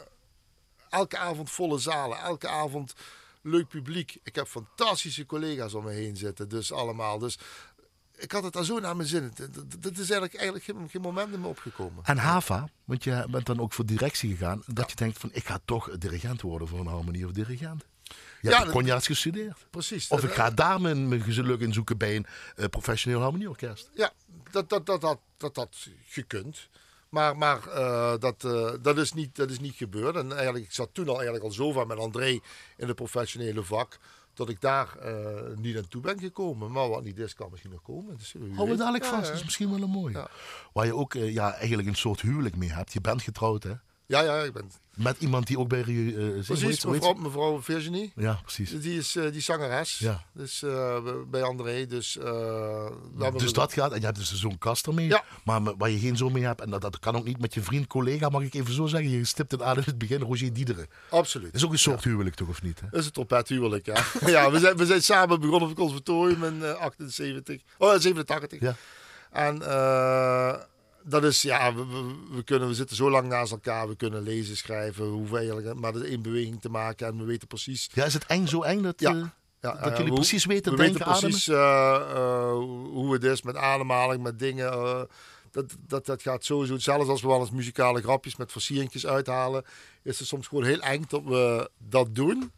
elke 0.88 1.18
avond 1.18 1.50
volle 1.50 1.78
zalen, 1.78 2.18
elke 2.18 2.48
avond 2.48 2.94
leuk 3.42 3.68
publiek. 3.68 4.18
Ik 4.22 4.34
heb 4.34 4.46
fantastische 4.46 5.26
collega's 5.26 5.74
om 5.74 5.84
me 5.84 5.90
heen 5.90 6.16
zitten, 6.16 6.48
dus 6.48 6.72
allemaal. 6.72 7.18
Dus 7.18 7.38
ik 8.22 8.32
had 8.32 8.42
het 8.44 8.52
daar 8.52 8.64
zo 8.64 8.78
naar 8.80 8.96
mijn 8.96 9.08
zin. 9.08 9.32
Dat 9.78 9.92
is 9.92 9.98
eigenlijk, 9.98 10.34
eigenlijk 10.34 10.64
geen, 10.64 10.88
geen 10.90 11.00
moment 11.00 11.32
in 11.32 11.40
me 11.40 11.46
opgekomen. 11.46 12.04
En 12.04 12.16
Hava, 12.18 12.68
want 12.84 13.04
je 13.04 13.26
bent 13.30 13.46
dan 13.46 13.60
ook 13.60 13.72
voor 13.72 13.86
directie 13.86 14.30
gegaan, 14.30 14.62
dat 14.66 14.90
je 14.90 14.96
denkt 14.96 15.18
van, 15.18 15.30
ik 15.32 15.46
ga 15.46 15.58
toch 15.64 15.90
dirigent 15.98 16.40
worden 16.40 16.68
voor 16.68 16.78
een 16.80 16.86
harmonie 16.86 17.24
of 17.26 17.30
dirigent. 17.32 17.84
Je 18.02 18.48
Ja, 18.48 18.62
hebt 18.64 18.86
dat- 18.86 19.06
gestudeerd. 19.06 19.66
Precies. 19.70 20.08
Of 20.08 20.20
Dat- 20.20 20.30
ik 20.30 20.36
ga 20.36 20.50
daar 20.50 20.80
mijn, 20.80 21.08
mijn 21.08 21.22
geluk 21.22 21.60
in 21.60 21.72
zoeken 21.72 21.98
bij 21.98 22.16
een 22.16 22.26
eh, 22.56 22.64
professioneel 22.66 23.20
harmonieorkest. 23.20 23.90
Ja, 23.94 24.12
dat 24.50 24.68
dat, 24.68 24.86
dat, 24.86 25.00
dat, 25.00 25.18
dat 25.36 25.56
had 25.56 25.76
gekund. 26.06 26.68
Maar, 27.08 27.36
maar 27.36 27.66
eh, 27.68 28.14
dat, 28.18 28.44
eh, 28.44 28.70
dat, 28.82 28.98
is 28.98 29.12
niet, 29.12 29.36
dat 29.36 29.50
is 29.50 29.60
niet 29.60 29.74
gebeurd. 29.74 30.16
En 30.16 30.32
eigenlijk, 30.32 30.64
ik 30.64 30.72
zat 30.72 30.88
toen 30.92 31.08
al, 31.08 31.14
eigenlijk 31.14 31.44
al 31.44 31.50
zo 31.50 31.72
van 31.72 31.86
met 31.86 31.98
André 31.98 32.28
in 32.76 32.86
het 32.86 32.94
professionele 32.94 33.62
vak. 33.62 33.98
Dat 34.34 34.48
ik 34.48 34.60
daar 34.60 34.96
eh, 34.96 35.56
niet 35.56 35.76
aan 35.76 35.88
toe 35.88 36.00
ben 36.00 36.18
gekomen. 36.18 36.72
Maar 36.72 36.88
wat 36.88 37.04
niet 37.04 37.18
is, 37.18 37.34
kan 37.34 37.48
misschien 37.50 37.70
nog 37.70 37.82
komen. 37.82 38.16
Dus, 38.16 38.32
wie 38.32 38.54
Hou 38.54 38.76
dadelijk 38.76 39.04
Ja, 39.04 39.10
vast, 39.10 39.22
ja. 39.22 39.28
dat 39.28 39.36
is 39.36 39.44
misschien 39.44 39.70
wel 39.70 39.82
een 39.82 39.90
mooie. 39.90 40.14
Ja. 40.14 40.28
Waar 40.72 40.86
je 40.86 40.94
ook 40.94 41.14
eh, 41.14 41.32
ja, 41.32 41.54
eigenlijk 41.54 41.88
een 41.88 41.94
soort 41.94 42.20
huwelijk 42.20 42.56
mee 42.56 42.72
hebt. 42.72 42.92
Je 42.92 43.00
bent 43.00 43.22
getrouwd 43.22 43.62
hè? 43.62 43.72
Ja, 44.12 44.20
ja, 44.22 44.42
ik 44.42 44.52
ben. 44.52 44.70
Met 44.94 45.16
iemand 45.18 45.46
die 45.46 45.58
ook 45.58 45.68
bij 45.68 45.80
Rieu 45.80 46.08
eh, 46.08 46.24
zingt. 46.32 46.46
Precies, 46.46 46.84
mevrouw, 46.84 47.12
mevrouw 47.12 47.62
Virginie. 47.62 48.12
Ja, 48.16 48.38
precies. 48.42 48.80
Die 48.80 48.98
is 48.98 49.16
eh, 49.16 49.32
die 49.32 49.40
zangeres. 49.40 49.98
Ja. 49.98 50.24
Dus 50.32 50.62
eh, 50.62 50.96
bij 51.30 51.42
André. 51.42 51.86
Dus, 51.86 52.18
Dus 53.36 53.52
dat 53.52 53.72
gaat, 53.72 53.92
en 53.92 53.98
je 54.00 54.04
hebt 54.04 54.18
dus 54.18 54.34
zo'n 54.34 54.58
kast 54.58 54.86
ermee, 54.86 55.08
Ja. 55.08 55.24
maar 55.44 55.76
waar 55.76 55.90
je 55.90 55.98
geen 55.98 56.16
zoon 56.16 56.32
mee 56.32 56.44
hebt, 56.44 56.60
en 56.60 56.70
dat, 56.70 56.80
dat 56.80 56.98
kan 56.98 57.16
ook 57.16 57.24
niet 57.24 57.40
met 57.40 57.54
je 57.54 57.62
vriend, 57.62 57.86
collega, 57.86 58.28
mag 58.28 58.42
ik 58.42 58.54
even 58.54 58.74
zo 58.74 58.86
zeggen. 58.86 59.10
Je 59.10 59.24
stipt 59.24 59.52
het 59.52 59.62
aan 59.62 59.76
in 59.76 59.82
het 59.84 59.98
begin, 59.98 60.20
Roger 60.20 60.52
Diederen. 60.52 60.86
Absoluut. 61.10 61.52
Dat 61.52 61.60
is 61.60 61.66
ook 61.66 61.72
een 61.72 61.78
soort 61.78 62.04
huwelijk, 62.04 62.34
toch, 62.34 62.48
of 62.48 62.62
niet? 62.62 62.80
Hè? 62.80 62.86
Dat 62.90 63.00
is 63.00 63.06
een 63.06 63.12
trompethuwelijk, 63.12 63.86
ja. 63.86 64.04
ja, 64.26 64.50
we 64.50 64.58
zijn, 64.58 64.76
we 64.76 64.86
zijn 64.86 65.02
samen 65.02 65.40
begonnen 65.40 65.62
op 65.62 65.68
het 65.68 65.78
conservatorium 65.78 66.44
in 66.44 66.62
eh, 66.64 66.74
78. 66.74 67.60
Oh, 67.78 67.98
87. 67.98 68.60
Ja. 68.60 68.76
En 69.30 69.62
eh, 69.62 70.54
dat 71.04 71.24
is, 71.24 71.42
ja, 71.42 71.74
we, 71.74 71.84
we, 72.30 72.42
kunnen, 72.42 72.68
we 72.68 72.74
zitten 72.74 72.96
zo 72.96 73.10
lang 73.10 73.28
naast 73.28 73.52
elkaar. 73.52 73.88
We 73.88 73.96
kunnen 73.96 74.22
lezen, 74.22 74.56
schrijven. 74.56 75.04
We 75.04 75.10
hoeven 75.10 75.36
eigenlijk 75.38 75.74
maar 75.80 75.96
in 75.96 76.22
beweging 76.22 76.60
te 76.60 76.68
maken. 76.68 77.06
En 77.06 77.18
we 77.18 77.24
weten 77.24 77.48
precies... 77.48 77.88
Ja, 77.92 78.04
is 78.04 78.14
het 78.14 78.26
eng 78.26 78.46
zo 78.46 78.62
eng 78.62 78.82
dat, 78.82 79.00
Ja. 79.00 79.10
eh, 79.14 79.24
Ja, 79.60 79.72
dat 79.72 79.96
jullie 79.96 80.12
we- 80.12 80.14
precies 80.18 80.44
weten 80.44 80.72
we 80.72 80.78
denken, 80.78 80.98
weten 81.06 81.18
precies 81.20 81.48
eh, 81.48 81.94
eh, 82.14 82.52
hoe 82.92 83.12
het 83.12 83.24
is 83.24 83.42
met 83.42 83.56
ademhaling, 83.56 84.22
met 84.22 84.38
dingen. 84.38 84.70
dat, 85.50 85.76
dat, 85.86 86.06
dat 86.06 86.22
gaat 86.22 86.44
sowieso. 86.44 86.78
Zelfs 86.78 87.08
als 87.08 87.22
we 87.22 87.28
wel 87.28 87.40
eens 87.40 87.50
muzikale 87.50 88.00
grapjes 88.02 88.36
met 88.36 88.52
versieringjes 88.52 89.06
uithalen, 89.06 89.64
is 90.02 90.18
het 90.18 90.28
soms 90.28 90.46
gewoon 90.46 90.64
heel 90.64 90.80
eng 90.80 91.04
dat 91.08 91.22
we 91.24 91.70
dat 91.78 92.14
doen. 92.14 92.52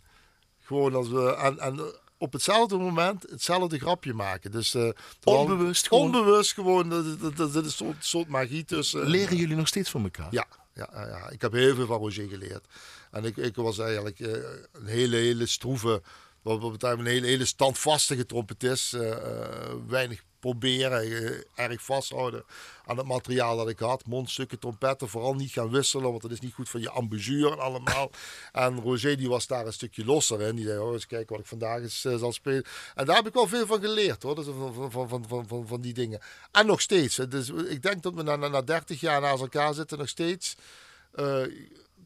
Gewoon 0.61 0.95
als 0.95 1.09
we. 1.09 1.34
En, 1.36 1.59
en 1.59 1.80
op 2.19 2.33
hetzelfde 2.33 2.77
moment 2.77 3.31
hetzelfde 3.31 3.79
grapje 3.79 4.15
maken. 4.15 4.51
Dus, 4.51 4.75
eh, 4.75 4.89
Onbewust 5.25 5.89
gewoon. 5.89 6.05
Onbewust 6.05 6.53
gewoon. 6.53 6.89
Dat, 6.89 7.21
dat, 7.21 7.37
dat, 7.37 7.53
dat 7.53 7.65
is 7.65 7.71
een 7.81 7.87
soort, 7.87 8.05
soort 8.05 8.29
magie 8.29 8.65
tussen. 8.65 9.07
Leren 9.07 9.37
jullie 9.37 9.57
nog 9.57 9.69
steeds 9.69 9.91
van 9.91 10.03
elkaar? 10.03 10.29
Ja, 10.31 10.47
ja, 10.75 10.89
ja, 10.93 11.29
ik 11.31 11.41
heb 11.41 11.53
heel 11.53 11.75
veel 11.75 11.87
van 11.87 11.99
Roger 11.99 12.29
geleerd. 12.29 12.67
En 13.11 13.25
ik, 13.25 13.37
ik 13.37 13.57
was 13.57 13.79
eigenlijk 13.79 14.21
eh, 14.21 14.33
een 14.73 14.87
hele, 14.87 15.17
hele 15.17 15.47
stroeve, 15.47 16.03
wat 16.43 16.73
betreft 16.73 16.99
een 16.99 17.07
hele, 17.07 17.27
hele 17.27 17.45
standvastige 17.45 18.27
trompetist. 18.27 18.95
eh, 18.95 19.75
weinig 19.87 20.23
proberen, 20.45 21.01
eh, 21.01 21.64
erg 21.64 21.82
vasthouden 21.82 22.45
aan 22.86 22.97
het 22.97 23.07
materiaal 23.07 23.57
dat 23.57 23.68
ik 23.68 23.78
had. 23.78 24.07
Mondstukken, 24.07 24.59
trompetten, 24.59 25.09
vooral 25.09 25.34
niet 25.34 25.51
gaan 25.51 25.70
wisselen, 25.70 26.11
want 26.11 26.22
dat 26.22 26.30
is 26.30 26.40
niet 26.40 26.55
goed 26.55 26.68
voor 26.68 26.80
je 26.80 26.90
ambuzuur 26.90 27.53
en 27.53 27.59
allemaal. 27.59 28.11
en 28.53 28.80
Roger 28.80 29.16
die 29.16 29.28
was 29.28 29.47
daar 29.47 29.66
een 29.66 29.72
stukje 29.72 30.05
losser 30.05 30.40
in. 30.40 30.57
Die 30.57 30.64
zei, 30.64 30.78
oh, 30.78 30.92
eens 30.92 31.07
kijken 31.07 31.32
wat 31.32 31.40
ik 31.40 31.47
vandaag 31.47 31.80
eens 31.80 32.05
eh, 32.05 32.16
zal 32.16 32.32
spelen. 32.32 32.64
En 32.95 33.05
daar 33.05 33.16
heb 33.16 33.26
ik 33.26 33.32
wel 33.32 33.47
veel 33.47 33.66
van 33.66 33.80
geleerd, 33.80 34.22
hoor. 34.22 34.34
Dus 34.34 34.45
van, 34.45 34.90
van, 34.90 35.09
van, 35.09 35.47
van, 35.49 35.66
van, 35.66 35.80
die 35.80 35.95
dingen. 35.95 36.20
En 36.53 36.66
nog 36.66 36.80
steeds. 36.80 37.16
Dus 37.16 37.49
ik 37.49 37.82
denk 37.82 38.03
dat 38.03 38.14
we 38.14 38.22
na, 38.22 38.36
na, 38.36 38.49
na 38.49 38.62
30 38.62 39.01
jaar 39.01 39.20
naast 39.20 39.42
elkaar 39.42 39.74
zitten, 39.74 39.99
nog 39.99 40.09
steeds 40.09 40.57
eh, 41.12 41.42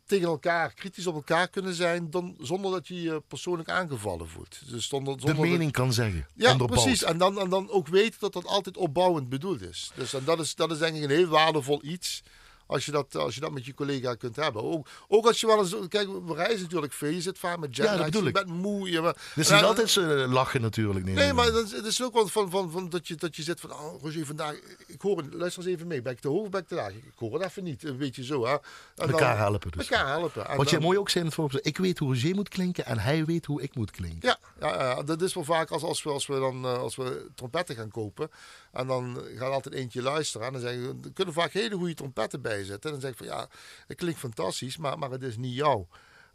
tegen 0.08 0.26
elkaar, 0.28 0.74
kritisch 0.74 1.06
op 1.06 1.14
elkaar 1.14 1.48
kunnen 1.48 1.74
zijn, 1.74 2.10
dan, 2.10 2.36
zonder 2.40 2.70
dat 2.70 2.88
je 2.88 3.02
je 3.02 3.22
persoonlijk 3.28 3.68
aangevallen 3.68 4.28
voelt. 4.28 4.58
Dus 4.70 4.88
zonder, 4.88 5.14
De 5.14 5.20
zonder 5.20 5.38
dat- 5.38 5.48
mening 5.50 5.72
kan 5.72 5.92
zeggen. 5.92 6.26
ja, 6.34 6.50
onderbouwd. 6.52 6.82
precies. 6.82 7.02
En 7.04 7.18
dan, 7.18 7.40
en 7.40 7.48
dan 7.48 7.70
ook 7.70 7.88
weten 7.88 8.20
dat 8.20 8.32
dat 8.32 8.46
altijd 8.46 8.76
opbouwend 8.76 9.28
bedoeld 9.28 9.60
is. 9.62 9.90
Dus 9.94 10.14
en 10.14 10.24
dat 10.24 10.40
is, 10.40 10.54
dat 10.54 10.70
is 10.70 10.78
denk 10.78 10.96
ik 10.96 11.02
een 11.02 11.10
heel 11.10 11.26
waardevol 11.26 11.80
iets. 11.84 12.22
Als 12.68 12.84
je, 12.84 12.92
dat, 12.92 13.14
als 13.16 13.34
je 13.34 13.40
dat 13.40 13.50
met 13.50 13.64
je 13.66 13.74
collega 13.74 14.14
kunt 14.14 14.36
hebben. 14.36 14.62
Ook, 14.62 14.86
ook 15.08 15.26
als 15.26 15.40
je 15.40 15.46
wel 15.46 15.58
eens. 15.58 15.74
Kijk, 15.88 16.08
we 16.26 16.34
reizen 16.34 16.62
natuurlijk 16.62 16.92
veel. 16.92 17.10
Je 17.10 17.20
zit 17.20 17.38
vaak 17.38 17.58
met 17.58 17.76
Ja, 17.76 17.82
jetlag. 17.82 17.96
dat 18.02 18.06
bedoel 18.10 18.22
je 18.22 18.28
ik. 18.28 18.34
bent 18.34 18.46
moe. 18.46 18.90
Je, 18.90 19.00
bent- 19.02 19.16
Dus 19.34 19.48
en- 19.48 19.54
niet 19.56 19.64
altijd 19.64 19.96
eh, 19.96 20.32
lachen 20.32 20.60
natuurlijk. 20.60 21.04
Nee, 21.04 21.14
Nee, 21.14 21.32
maar 21.32 21.46
het 21.46 21.84
is 21.86 22.02
ook 22.02 22.12
wel 22.14 22.28
van, 22.28 22.50
van, 22.50 22.70
van 22.70 22.88
dat, 22.88 23.08
je, 23.08 23.14
dat 23.14 23.36
je 23.36 23.42
zit 23.42 23.60
van, 23.60 23.72
oh 23.72 24.02
Roger, 24.02 24.26
vandaag, 24.26 24.54
ik 24.86 25.00
hoor, 25.00 25.24
luister 25.30 25.62
eens 25.62 25.72
even 25.72 25.86
mee, 25.86 26.02
ben 26.02 26.12
ik 26.12 26.20
te 26.20 26.28
hoog 26.28 26.42
of 26.44 26.50
ben 26.50 26.60
ik 26.60 26.68
te 26.68 26.74
laag? 26.74 26.92
Ik, 26.92 27.02
hoor 27.16 27.32
het 27.34 27.42
even 27.42 27.64
niet, 27.64 27.84
een 27.84 27.96
beetje 27.96 28.24
zo. 28.24 28.44
Hè. 28.46 28.52
En 28.52 28.60
dan- 28.94 29.08
Elkaar 29.10 29.36
helpen 29.36 29.70
dus. 29.70 29.88
Elkaar 29.88 30.08
helpen. 30.08 30.48
En 30.48 30.56
Wat 30.56 30.70
jij 30.70 30.80
mooi 30.80 30.98
ook 30.98 31.08
zei 31.08 31.20
in 31.20 31.26
het 31.26 31.34
voorbeeld, 31.38 31.66
ik 31.66 31.78
weet 31.78 31.98
hoe 31.98 32.08
Roger 32.14 32.34
moet 32.34 32.48
klinken 32.48 32.84
en 32.86 32.98
hij 32.98 33.24
weet 33.24 33.46
hoe 33.46 33.62
ik 33.62 33.74
moet 33.74 33.90
klinken. 33.90 34.28
Ja, 34.28 34.38
ja, 34.60 34.82
ja, 34.82 35.02
dat 35.02 35.22
is 35.22 35.34
wel 35.34 35.44
vaak 35.44 35.70
als, 35.70 35.82
als, 35.82 36.02
we, 36.02 36.10
als, 36.10 36.26
we 36.26 36.38
dan, 36.38 36.64
eh, 36.64 36.78
als 36.78 36.96
we 36.96 37.26
trompetten 37.34 37.76
gaan 37.76 37.90
kopen. 37.90 38.30
En 38.72 38.86
dan 38.86 39.18
gaat 39.36 39.52
altijd 39.52 39.74
eentje 39.74 40.02
luisteren. 40.02 40.46
En 40.46 40.52
dan 40.52 40.62
zeggen 40.62 41.00
er 41.04 41.10
kunnen 41.14 41.34
vaak 41.34 41.52
hele 41.52 41.76
goede 41.76 41.94
trompetten 41.94 42.40
bij 42.42 42.57
zitten. 42.64 42.90
En 42.90 42.90
dan 42.90 43.00
zeg 43.00 43.10
ik 43.10 43.16
van 43.16 43.26
ja, 43.26 43.48
het 43.86 43.96
klinkt 43.96 44.18
fantastisch, 44.20 44.76
maar, 44.76 44.98
maar 44.98 45.10
het 45.10 45.22
is 45.22 45.36
niet 45.36 45.54
jou. 45.54 45.86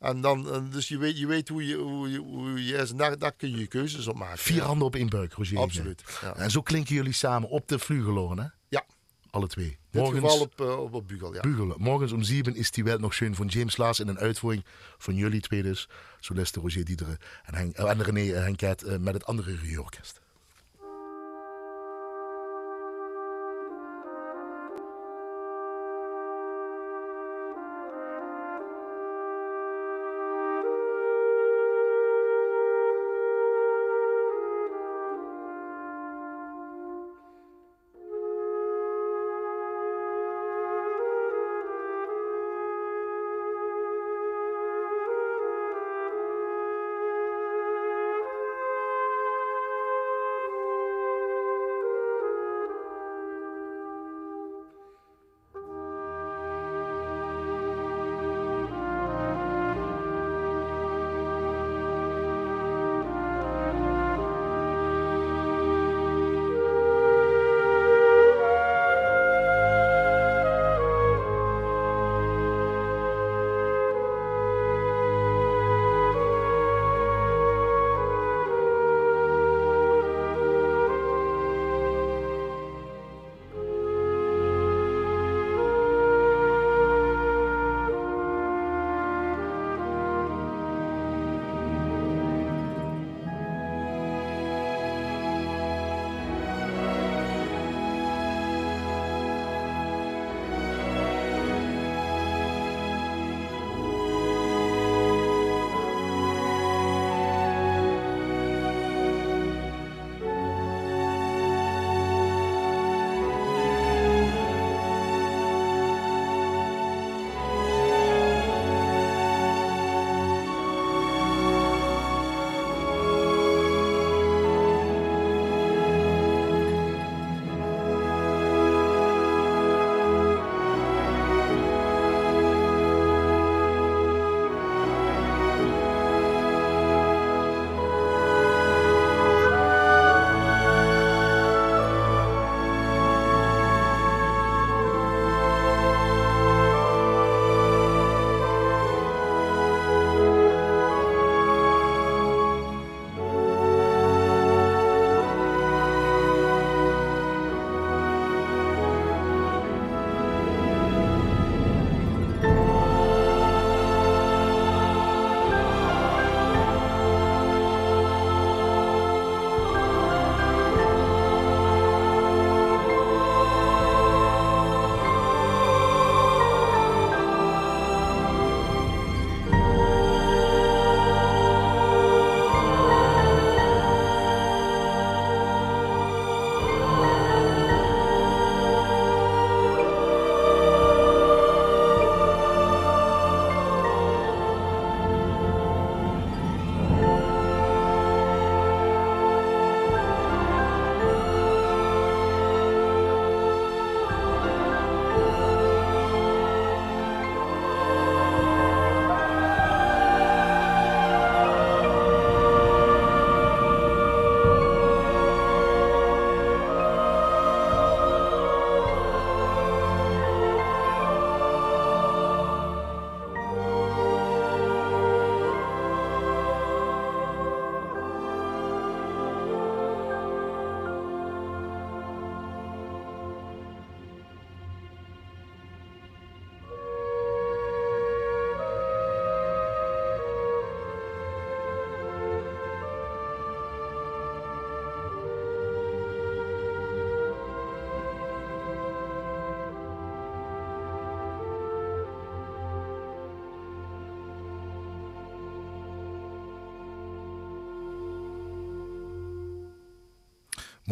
En 0.04 0.22
dan, 0.22 0.54
eh, 0.54 0.62
dus 0.70 0.88
je 0.88 0.98
weet, 0.98 1.18
je 1.20 1.28
weet 1.28 1.50
hoe, 1.50 1.68
je, 1.68 1.76
hoe, 1.76 2.12
je, 2.12 2.18
hoe 2.18 2.66
je 2.66 2.76
is. 2.76 2.92
En 2.92 2.98
daar, 2.98 3.18
daar 3.18 3.32
kun 3.32 3.52
je 3.52 3.58
je 3.58 3.68
keuzes 3.68 4.08
op 4.08 4.16
maken. 4.18 4.38
Vier 4.38 4.62
handen 4.62 4.88
op 4.88 4.96
één 4.96 5.10
buik, 5.10 5.34
Roger. 5.34 5.58
Absoluut. 5.58 6.04
Ja. 6.22 6.36
En 6.36 6.52
zo 6.52 6.62
klinken 6.62 6.96
jullie 6.96 7.14
samen 7.14 7.50
op 7.50 7.68
de 7.68 7.80
Flugeloren, 7.80 8.40
hè? 8.40 8.46
ja, 8.70 8.86
Alle 9.30 9.48
twee. 9.48 9.66
in 9.66 9.78
dit 9.92 10.02
Morgens, 10.02 10.22
geval 10.22 10.40
op, 10.40 10.62
eh, 10.62 10.80
op, 10.80 10.94
op 10.94 11.08
Bugel. 11.08 11.34
Ja. 11.34 11.42
Bugelen. 11.42 11.76
Morgens 11.80 12.12
om 12.12 12.24
zeven 12.24 12.56
is 12.56 12.72
die 12.72 12.84
wel 12.84 13.00
nog 13.00 13.14
schön 13.14 13.36
van 13.36 13.48
James 13.48 13.78
Laas 13.78 14.00
in 14.00 14.08
een 14.08 14.20
uitvoering 14.20 14.66
van 14.98 15.16
jullie 15.16 15.42
twee 15.42 15.64
dus. 15.64 15.90
Soliste 16.20 16.60
Roger 16.60 16.86
Diederen 16.86 17.18
en, 17.44 17.56
Henk, 17.56 17.76
eh, 17.76 17.90
en 17.90 18.04
René 18.04 18.34
Henket 18.34 19.00
met 19.00 19.14
het 19.14 19.26
andere 19.26 19.56
Rieu-orkest. 19.56 20.22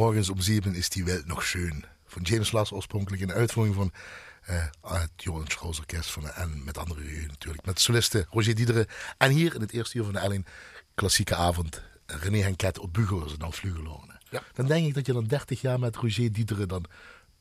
Morgens 0.02 0.30
om 0.30 0.42
zeven 0.42 0.76
is 0.76 0.90
die 0.90 1.04
Welt 1.04 1.26
nog 1.26 1.44
schön. 1.44 1.86
Van 2.06 2.22
James 2.22 2.52
Last 2.52 2.72
oorspronkelijk 2.72 3.22
in 3.22 3.28
de 3.28 3.34
uitvoering 3.34 3.76
van 3.76 3.92
uh, 4.50 4.64
het 4.82 5.12
Johan 5.16 5.46
Strauss 5.48 5.80
Orkest 5.80 6.12
van 6.12 6.24
de, 6.24 6.30
en 6.30 6.64
met 6.64 6.78
andere 6.78 7.28
natuurlijk. 7.28 7.66
Met 7.66 7.80
solisten 7.80 8.26
Roger 8.30 8.56
Diederen. 8.56 8.88
En 9.18 9.32
hier 9.32 9.56
in 9.56 9.62
het 9.62 9.72
eerste 9.72 9.98
uur 9.98 10.04
van 10.04 10.14
de 10.14 10.20
Ellen, 10.20 10.46
klassieke 10.96 11.36
avond, 11.36 11.82
René 12.06 12.38
Henket 12.38 12.80
op 12.80 12.94
Bugel 12.94 13.22
als 13.22 13.32
het 13.32 13.40
dan 13.40 13.54
Vlugelonen. 13.54 14.20
Ja. 14.30 14.44
Dan 14.54 14.68
denk 14.68 14.88
ik 14.88 14.94
dat 14.94 15.06
je 15.06 15.14
dan 15.14 15.26
30 15.26 15.62
jaar 15.62 15.80
met 15.80 15.96
Roger 15.96 16.32
Diederen 16.32 16.68
dan 16.68 16.86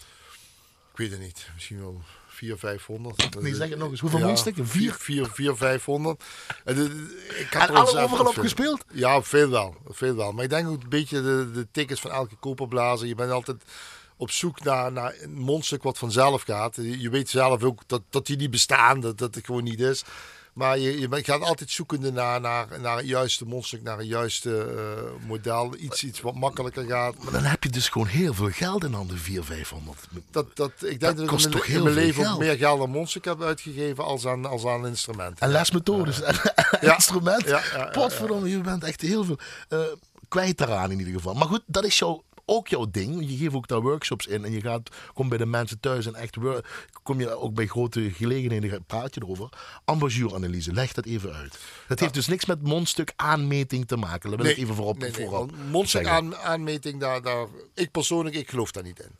Ik 0.92 0.96
weet 0.96 1.10
het 1.10 1.20
niet. 1.20 1.48
Misschien 1.54 1.78
wel 1.80 2.02
400, 2.26 2.60
500. 2.60 3.40
Nee, 3.40 3.54
zeg 3.54 3.68
het 3.68 3.78
nog 3.78 3.90
eens. 3.90 4.00
Hoeveel 4.00 4.18
mondstukken? 4.18 4.66
Vier? 4.66 4.92
4, 4.94 5.26
4, 5.26 5.56
500. 5.56 6.24
En, 6.64 6.76
ik 7.38 7.46
heb 7.50 7.68
En 7.68 7.74
alle 7.74 7.90
zelf 7.90 8.04
overal 8.04 8.26
op 8.26 8.32
veel- 8.34 8.42
gespeeld? 8.42 8.84
Ja, 8.92 9.22
veel 9.22 9.48
wel. 9.50 9.76
Veel 9.88 10.14
wel. 10.16 10.32
Maar 10.32 10.44
ik 10.44 10.50
denk 10.50 10.68
ook 10.68 10.82
een 10.82 10.88
beetje 10.88 11.22
de, 11.22 11.50
de 11.54 11.66
tickets 11.72 12.00
van 12.00 12.10
elke 12.10 12.36
koperblazer. 12.36 13.06
Je 13.06 13.14
bent 13.14 13.30
altijd 13.30 13.62
op 14.16 14.30
zoek 14.30 14.64
naar, 14.64 14.92
naar 14.92 15.14
een 15.20 15.34
mondstuk 15.38 15.82
wat 15.82 15.98
vanzelf 15.98 16.42
gaat. 16.42 16.76
Je, 16.76 17.00
je 17.00 17.10
weet 17.10 17.28
zelf 17.30 17.62
ook 17.62 17.82
dat, 17.86 18.02
dat 18.10 18.26
die 18.26 18.36
niet 18.36 18.50
bestaan, 18.50 19.00
dat, 19.00 19.18
dat 19.18 19.34
het 19.34 19.44
gewoon 19.46 19.64
niet 19.64 19.80
is. 19.80 20.04
Maar 20.52 20.78
je, 20.78 21.00
je 21.00 21.08
gaat 21.24 21.42
altijd 21.42 21.70
zoekende 21.70 22.12
naar, 22.12 22.40
naar, 22.40 22.66
naar 22.80 22.98
een 22.98 23.06
juiste 23.06 23.44
mondstuk, 23.44 23.82
naar 23.82 23.98
een 23.98 24.06
juiste 24.06 24.64
eh, 24.64 25.26
model. 25.26 25.74
Iets, 25.76 26.04
iets 26.04 26.20
wat 26.20 26.34
makkelijker 26.34 26.84
gaat. 26.84 27.22
Maar 27.22 27.32
dan 27.32 27.42
heb 27.42 27.64
je 27.64 27.70
dus 27.70 27.88
gewoon 27.88 28.06
heel 28.06 28.34
veel 28.34 28.50
geld 28.50 28.84
in 28.84 28.92
handen, 28.92 29.18
400, 29.18 29.56
500. 29.56 30.06
Dat, 30.30 30.56
dat, 30.56 30.72
ik 30.78 30.80
denk 30.80 31.00
Dat 31.00 31.16
dat, 31.16 31.26
kost 31.26 31.46
ik 31.46 31.52
in 31.52 31.58
toch 31.58 31.68
mijn, 31.68 31.78
in 31.78 31.92
leven 31.92 32.30
ook 32.32 32.38
meer 32.38 32.56
geld 32.56 32.80
aan 32.80 32.90
mondstuk 32.90 33.24
heb 33.24 33.42
uitgegeven 33.42 34.04
als 34.04 34.26
aan, 34.26 34.46
als 34.46 34.64
aan 34.64 34.86
instrumenten. 34.86 35.36
En 35.38 35.50
lesmethodes 35.50 36.22
en 36.22 36.36
Ja. 36.80 36.94
instrument. 37.00 37.44
Ja, 37.44 37.62
je 38.44 38.60
bent 38.60 38.84
echt 38.84 39.00
heel 39.00 39.24
veel 39.24 39.38
eh, 39.68 39.78
kwijt 40.28 40.58
daaraan 40.58 40.90
in 40.90 40.98
ieder 40.98 41.14
geval. 41.14 41.34
Maar 41.34 41.48
goed, 41.48 41.62
dat 41.66 41.84
is 41.84 41.98
jouw, 41.98 42.22
ook 42.50 42.68
jouw 42.68 42.86
ding. 42.90 43.30
Je 43.30 43.36
geeft 43.36 43.54
ook 43.54 43.68
daar 43.68 43.80
workshops 43.80 44.26
in 44.26 44.44
en 44.44 44.52
je 44.52 44.60
gaat, 44.60 44.90
komt 45.14 45.28
bij 45.28 45.38
de 45.38 45.46
mensen 45.46 45.80
thuis 45.80 46.06
en 46.06 46.14
echt 46.14 46.36
kom 47.02 47.20
je 47.20 47.34
ook 47.34 47.54
bij 47.54 47.66
grote 47.66 48.10
gelegenheden, 48.10 48.84
praat 48.84 49.14
je 49.14 49.20
erover. 49.22 49.48
Embouchure-analyse, 49.84 50.72
leg 50.72 50.92
dat 50.92 51.04
even 51.04 51.32
uit. 51.32 51.58
Dat 51.88 52.00
heeft 52.00 52.14
dus 52.14 52.26
niks 52.26 52.44
met 52.44 52.62
mondstuk 52.62 53.12
aanmeting 53.16 53.86
te 53.86 53.96
maken. 53.96 54.30
Dat 54.30 54.40
wil 54.40 54.50
ik 54.50 54.56
even 54.56 54.74
voorop, 54.74 54.98
nee, 54.98 55.10
nee, 55.10 55.26
voorop 55.26 55.50
want 55.50 55.70
mondstuk 55.70 56.06
aan, 56.06 56.36
aanmeting, 56.36 57.00
daar, 57.00 57.22
daar, 57.22 57.46
ik 57.74 57.90
persoonlijk, 57.90 58.36
ik 58.36 58.50
geloof 58.50 58.70
daar 58.70 58.82
niet 58.82 59.00
in. 59.00 59.10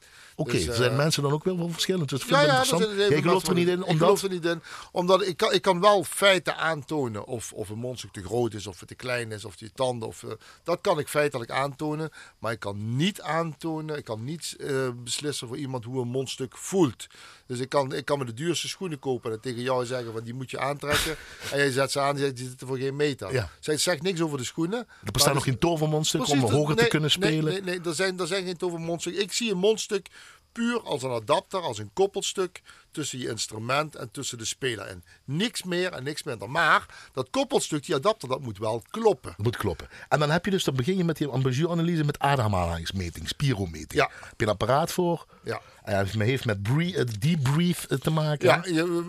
Oké, 0.41 0.53
Dus, 0.53 0.67
er 0.67 0.75
zijn 0.75 0.91
eh, 0.91 0.97
mensen 0.97 1.23
dan 1.23 1.33
ook 1.33 1.45
wel 1.45 1.59
wel 1.59 1.69
verschillend. 1.69 2.09
Dus 2.09 2.23
ik 2.23 2.29
Ja, 2.29 2.39
het 2.39 2.69
ja, 2.69 2.79
dat 2.79 2.97
Jij 2.97 3.21
gelooft 3.21 3.49
er 3.49 3.55
niet 3.55 3.69
in, 3.69 3.79
Ik 3.79 3.87
omdat... 3.87 3.97
geloof 3.97 4.23
er 4.23 4.31
niet 4.31 4.45
in, 4.45 4.63
omdat 4.93 5.27
ik 5.27 5.37
kan, 5.37 5.53
ik 5.53 5.63
kan 5.63 5.81
wel 5.81 6.05
feiten 6.05 6.57
aantonen 6.57 7.27
of, 7.27 7.53
of 7.53 7.69
een 7.69 7.79
mondstuk 7.79 8.13
te 8.13 8.23
groot 8.23 8.55
is, 8.55 8.67
of 8.67 8.79
het 8.79 8.89
te 8.89 8.95
klein 8.95 9.33
is, 9.33 9.45
of 9.45 9.57
die 9.57 9.71
tanden. 9.75 10.09
Of, 10.09 10.23
eh, 10.23 10.31
dat 10.63 10.79
kan 10.81 10.99
ik 10.99 11.09
feitelijk 11.09 11.51
aantonen, 11.51 12.11
maar 12.39 12.53
ik 12.53 12.61
kan 12.61 12.97
niet 12.97 13.21
aantonen, 13.21 13.97
ik 13.97 14.05
kan 14.05 14.25
niet 14.25 14.57
eh, 14.59 14.89
beslissen 15.05 15.49
voor 15.49 15.57
iemand 15.57 15.85
hoe 15.85 16.01
een 16.01 16.09
mondstuk 16.09 16.57
voelt. 16.57 17.07
Dus 17.47 17.59
ik 17.59 17.69
kan, 17.69 17.95
ik 17.95 18.05
kan 18.05 18.19
me 18.19 18.25
de 18.25 18.35
duurste 18.35 18.69
schoenen 18.69 18.99
kopen 18.99 19.33
en 19.33 19.41
tegen 19.41 19.63
jou 19.63 19.87
zeggen 19.87 20.13
van 20.13 20.23
die 20.23 20.35
moet 20.35 20.51
je 20.51 20.59
aantrekken. 20.59 21.17
en 21.53 21.59
jij 21.59 21.71
zet 21.71 21.91
ze 21.91 22.01
aan 22.01 22.15
en 22.15 22.21
zegt 22.21 22.37
die 22.37 22.49
zitten 22.49 22.67
voor 22.67 22.79
geen 22.79 22.97
meter. 22.97 23.33
Ja. 23.33 23.51
Zij 23.61 23.77
zegt 23.77 24.03
niks 24.03 24.21
over 24.21 24.39
de 24.39 24.45
schoenen. 24.45 24.79
Er 24.79 24.87
maar 25.03 25.13
bestaan 25.13 25.35
nog 25.35 25.45
geen 25.45 25.59
tovermondstukken 25.59 26.33
om 26.33 26.41
hoger 26.41 26.75
nee, 26.75 26.85
te 26.85 26.91
kunnen 26.91 27.11
nee, 27.19 27.31
spelen. 27.31 27.53
Nee, 27.53 27.63
nee, 27.63 27.81
er, 27.81 27.95
zijn, 27.95 28.21
er 28.21 28.27
zijn 28.27 28.45
geen 28.45 28.57
tovermondstukken. 28.57 29.23
Ik 29.23 29.33
zie 29.33 29.51
een 29.51 29.59
mondstuk 29.59 30.09
puur 30.53 30.83
als 30.83 31.03
een 31.03 31.11
adapter, 31.11 31.61
als 31.61 31.79
een 31.79 31.91
koppelstuk 31.93 32.63
tussen 32.93 33.19
je 33.19 33.29
instrument 33.29 33.97
en 33.97 34.11
tussen 34.11 34.39
de 34.39 34.45
speler 34.45 34.89
in. 34.89 35.03
Niks 35.25 35.63
meer 35.63 35.93
en 35.93 36.03
niks 36.03 36.23
minder. 36.23 36.51
Maar 36.51 36.87
dat 37.13 37.29
koppelstuk, 37.31 37.87
die 37.87 37.95
adapter, 37.95 38.29
dat 38.29 38.41
moet 38.41 38.59
wel 38.59 38.83
kloppen. 38.91 39.31
Dat 39.37 39.45
moet 39.47 39.57
kloppen. 39.57 39.89
En 40.09 40.19
dan 40.19 40.31
heb 40.31 40.45
je 40.45 40.51
dus, 40.51 40.65
dan 40.65 40.75
begin 40.75 40.97
je 40.97 41.05
met 41.05 41.17
die 41.17 41.33
embouchure-analyse 41.33 42.05
met 42.05 42.19
ademhalingsmeting, 42.19 43.29
spirometing. 43.29 43.93
Ja. 43.93 44.11
Heb 44.21 44.35
je 44.41 44.45
een 44.45 44.53
apparaat 44.53 44.93
voor? 44.93 45.27
Ja. 45.45 45.61
En 45.85 45.97
het 45.99 46.13
heeft 46.13 46.45
met 46.45 46.59
eh, 46.79 47.05
deep 47.19 47.43
breathe 47.43 47.89
eh, 47.89 47.99
te 47.99 48.11
maken. 48.11 48.47
Ja, 48.49 48.63
je, 48.65 49.05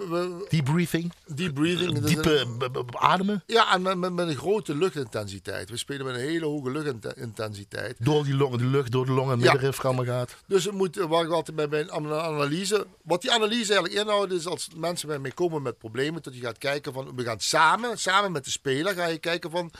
dat 1.29 2.03
is 2.03 2.09
Diepe 2.09 2.45
ademen. 2.91 3.43
ja, 3.45 3.73
en 3.73 3.81
met, 3.81 4.13
met, 4.13 4.27
een 4.27 4.35
grote 4.35 4.75
luchtintensiteit. 4.75 5.69
We 5.69 5.77
spelen 5.77 6.05
met 6.05 6.15
een 6.15 6.21
hele 6.21 6.45
hoge 6.45 6.71
luchtintensiteit. 6.71 7.95
Door 7.99 8.23
die 8.23 8.35
longen, 8.35 8.57
de 8.57 8.65
lucht 8.65 8.91
door 8.91 9.05
de 9.05 9.11
longen, 9.11 9.39
Ja. 9.39 9.51
middenriframmen 9.51 10.05
gaat. 10.05 10.35
Dus 10.47 10.63
het 10.63 10.73
moet, 10.73 10.95
waar 10.95 11.23
ik 11.23 11.31
altijd 11.31 11.55
bij 11.57 11.67
mijn 11.67 11.89
an- 11.89 12.13
analyse. 12.13 12.87
Wat 13.03 13.21
die 13.21 13.31
analyse 13.31 13.70
eigenlijk 13.71 14.01
inhoudt, 14.03 14.31
is 14.31 14.45
als 14.45 14.67
mensen 14.75 15.07
bij 15.07 15.19
mij 15.19 15.31
komen 15.31 15.61
met 15.61 15.77
problemen, 15.77 16.23
dat 16.23 16.35
je 16.35 16.41
gaat 16.41 16.57
kijken 16.57 16.93
van. 16.93 17.15
We 17.15 17.23
gaan 17.23 17.39
samen, 17.39 17.99
samen 17.99 18.31
met 18.31 18.45
de 18.45 18.51
speler, 18.51 18.93
ga 18.93 19.05
je 19.05 19.17
kijken 19.17 19.51
van. 19.51 19.71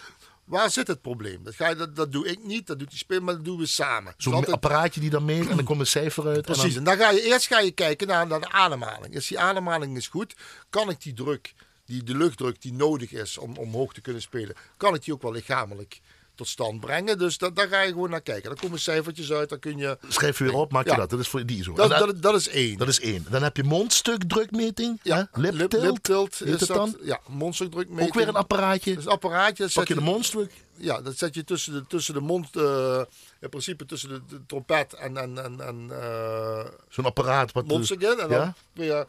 Waar 0.43 0.69
zit 0.71 0.87
het 0.87 1.01
probleem? 1.01 1.43
Dat, 1.43 1.55
ga 1.55 1.69
je, 1.69 1.75
dat, 1.75 1.95
dat 1.95 2.11
doe 2.11 2.27
ik 2.27 2.43
niet, 2.43 2.67
dat 2.67 2.79
doet 2.79 2.89
die 2.89 2.97
speler, 2.97 3.23
maar 3.23 3.33
dat 3.35 3.45
doen 3.45 3.57
we 3.57 3.65
samen. 3.65 4.13
Zo'n 4.17 4.45
apparaatje 4.45 4.99
die 5.01 5.09
dan 5.09 5.25
meet 5.25 5.49
en 5.49 5.55
dan 5.55 5.65
komt 5.65 5.79
een 5.79 5.87
cijfer 5.87 6.25
uit. 6.27 6.35
en 6.37 6.41
Precies, 6.41 6.63
dan- 6.73 6.77
en 6.77 6.83
dan 6.83 6.97
ga 6.97 7.11
je 7.11 7.21
eerst 7.21 7.47
ga 7.47 7.59
je 7.59 7.71
kijken 7.71 8.07
naar, 8.07 8.27
naar 8.27 8.39
de 8.39 8.49
ademhaling. 8.51 9.13
Is 9.15 9.27
die 9.27 9.39
ademhaling 9.39 9.97
is 9.97 10.07
goed, 10.07 10.35
kan 10.69 10.89
ik 10.89 11.01
die 11.01 11.13
druk, 11.13 11.53
die, 11.85 12.03
de 12.03 12.15
luchtdruk 12.17 12.61
die 12.61 12.73
nodig 12.73 13.11
is 13.11 13.37
om 13.37 13.57
omhoog 13.57 13.93
te 13.93 14.01
kunnen 14.01 14.21
spelen, 14.21 14.55
kan 14.77 14.93
ik 14.95 15.03
die 15.03 15.13
ook 15.13 15.21
wel 15.21 15.31
lichamelijk 15.31 15.99
tot 16.41 16.49
stand 16.49 16.79
brengen? 16.79 17.17
Dus 17.17 17.37
dat, 17.37 17.55
daar 17.55 17.67
ga 17.67 17.81
je 17.81 17.91
gewoon 17.91 18.09
naar 18.09 18.21
kijken. 18.21 18.49
Dan 18.49 18.59
komen 18.59 18.79
cijfertjes 18.79 19.31
uit, 19.31 19.49
dan 19.49 19.59
kun 19.59 19.77
je... 19.77 19.97
Schrijf 20.07 20.37
je 20.37 20.43
weer 20.43 20.53
op, 20.53 20.71
maak 20.71 20.83
je 20.83 20.89
Ja. 20.89 20.95
dat. 20.95 21.09
Dat 21.09 21.19
is 21.19 21.27
voor 21.27 21.45
die 21.45 21.63
zo. 21.63 21.73
Dat, 21.73 21.89
dat, 21.89 22.21
dat, 22.21 22.35
is 22.35 22.47
één. 22.47 22.77
dat 22.77 22.87
is 22.87 22.99
één. 22.99 23.25
Dan 23.29 23.43
heb 23.43 23.57
je 23.57 23.63
mondstukdrukmeting. 23.63 24.99
Ja? 25.03 25.29
Lip 25.33 25.69
tilt. 25.69 25.83
liptilt 25.83 26.37
Heet 26.37 26.61
is 26.61 26.67
dat. 26.67 26.77
dan? 26.77 26.97
Ja, 27.01 27.19
monsterdruk 27.27 27.87
Ook 27.99 28.13
weer 28.13 28.27
een 28.27 28.35
apparaatje. 28.35 28.95
Dus 28.95 29.07
apparaatje. 29.07 29.69
Pak 29.73 29.87
je 29.87 29.93
de 29.93 30.01
mondstuk. 30.01 30.51
Ja, 30.77 31.01
dat 31.01 31.17
zet 31.17 31.33
je 31.33 31.43
tussen 31.43 31.73
de, 31.73 31.87
tussen 31.87 32.13
de 32.13 32.19
mond, 32.19 32.55
eh, 32.55 33.01
in 33.39 33.49
principe 33.49 33.85
tussen 33.85 34.09
de, 34.09 34.21
de 34.27 34.45
trompet 34.45 34.93
en, 34.93 35.17
en, 35.17 35.43
en, 35.43 35.61
en 35.61 35.89
eh 35.91 36.65
Zo'n 36.89 37.05
apparaat. 37.05 37.51
Wat 37.51 37.67
mondstuk 37.67 38.01
in. 38.01 38.09
En 38.09 38.17
dan 38.17 38.29
ja? 38.29 38.55
kun 38.75 38.85
je, 38.85 39.07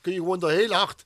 kun 0.00 0.12
je 0.12 0.18
gewoon 0.18 0.38
door 0.38 0.50
heel 0.50 0.72
hard 0.72 1.04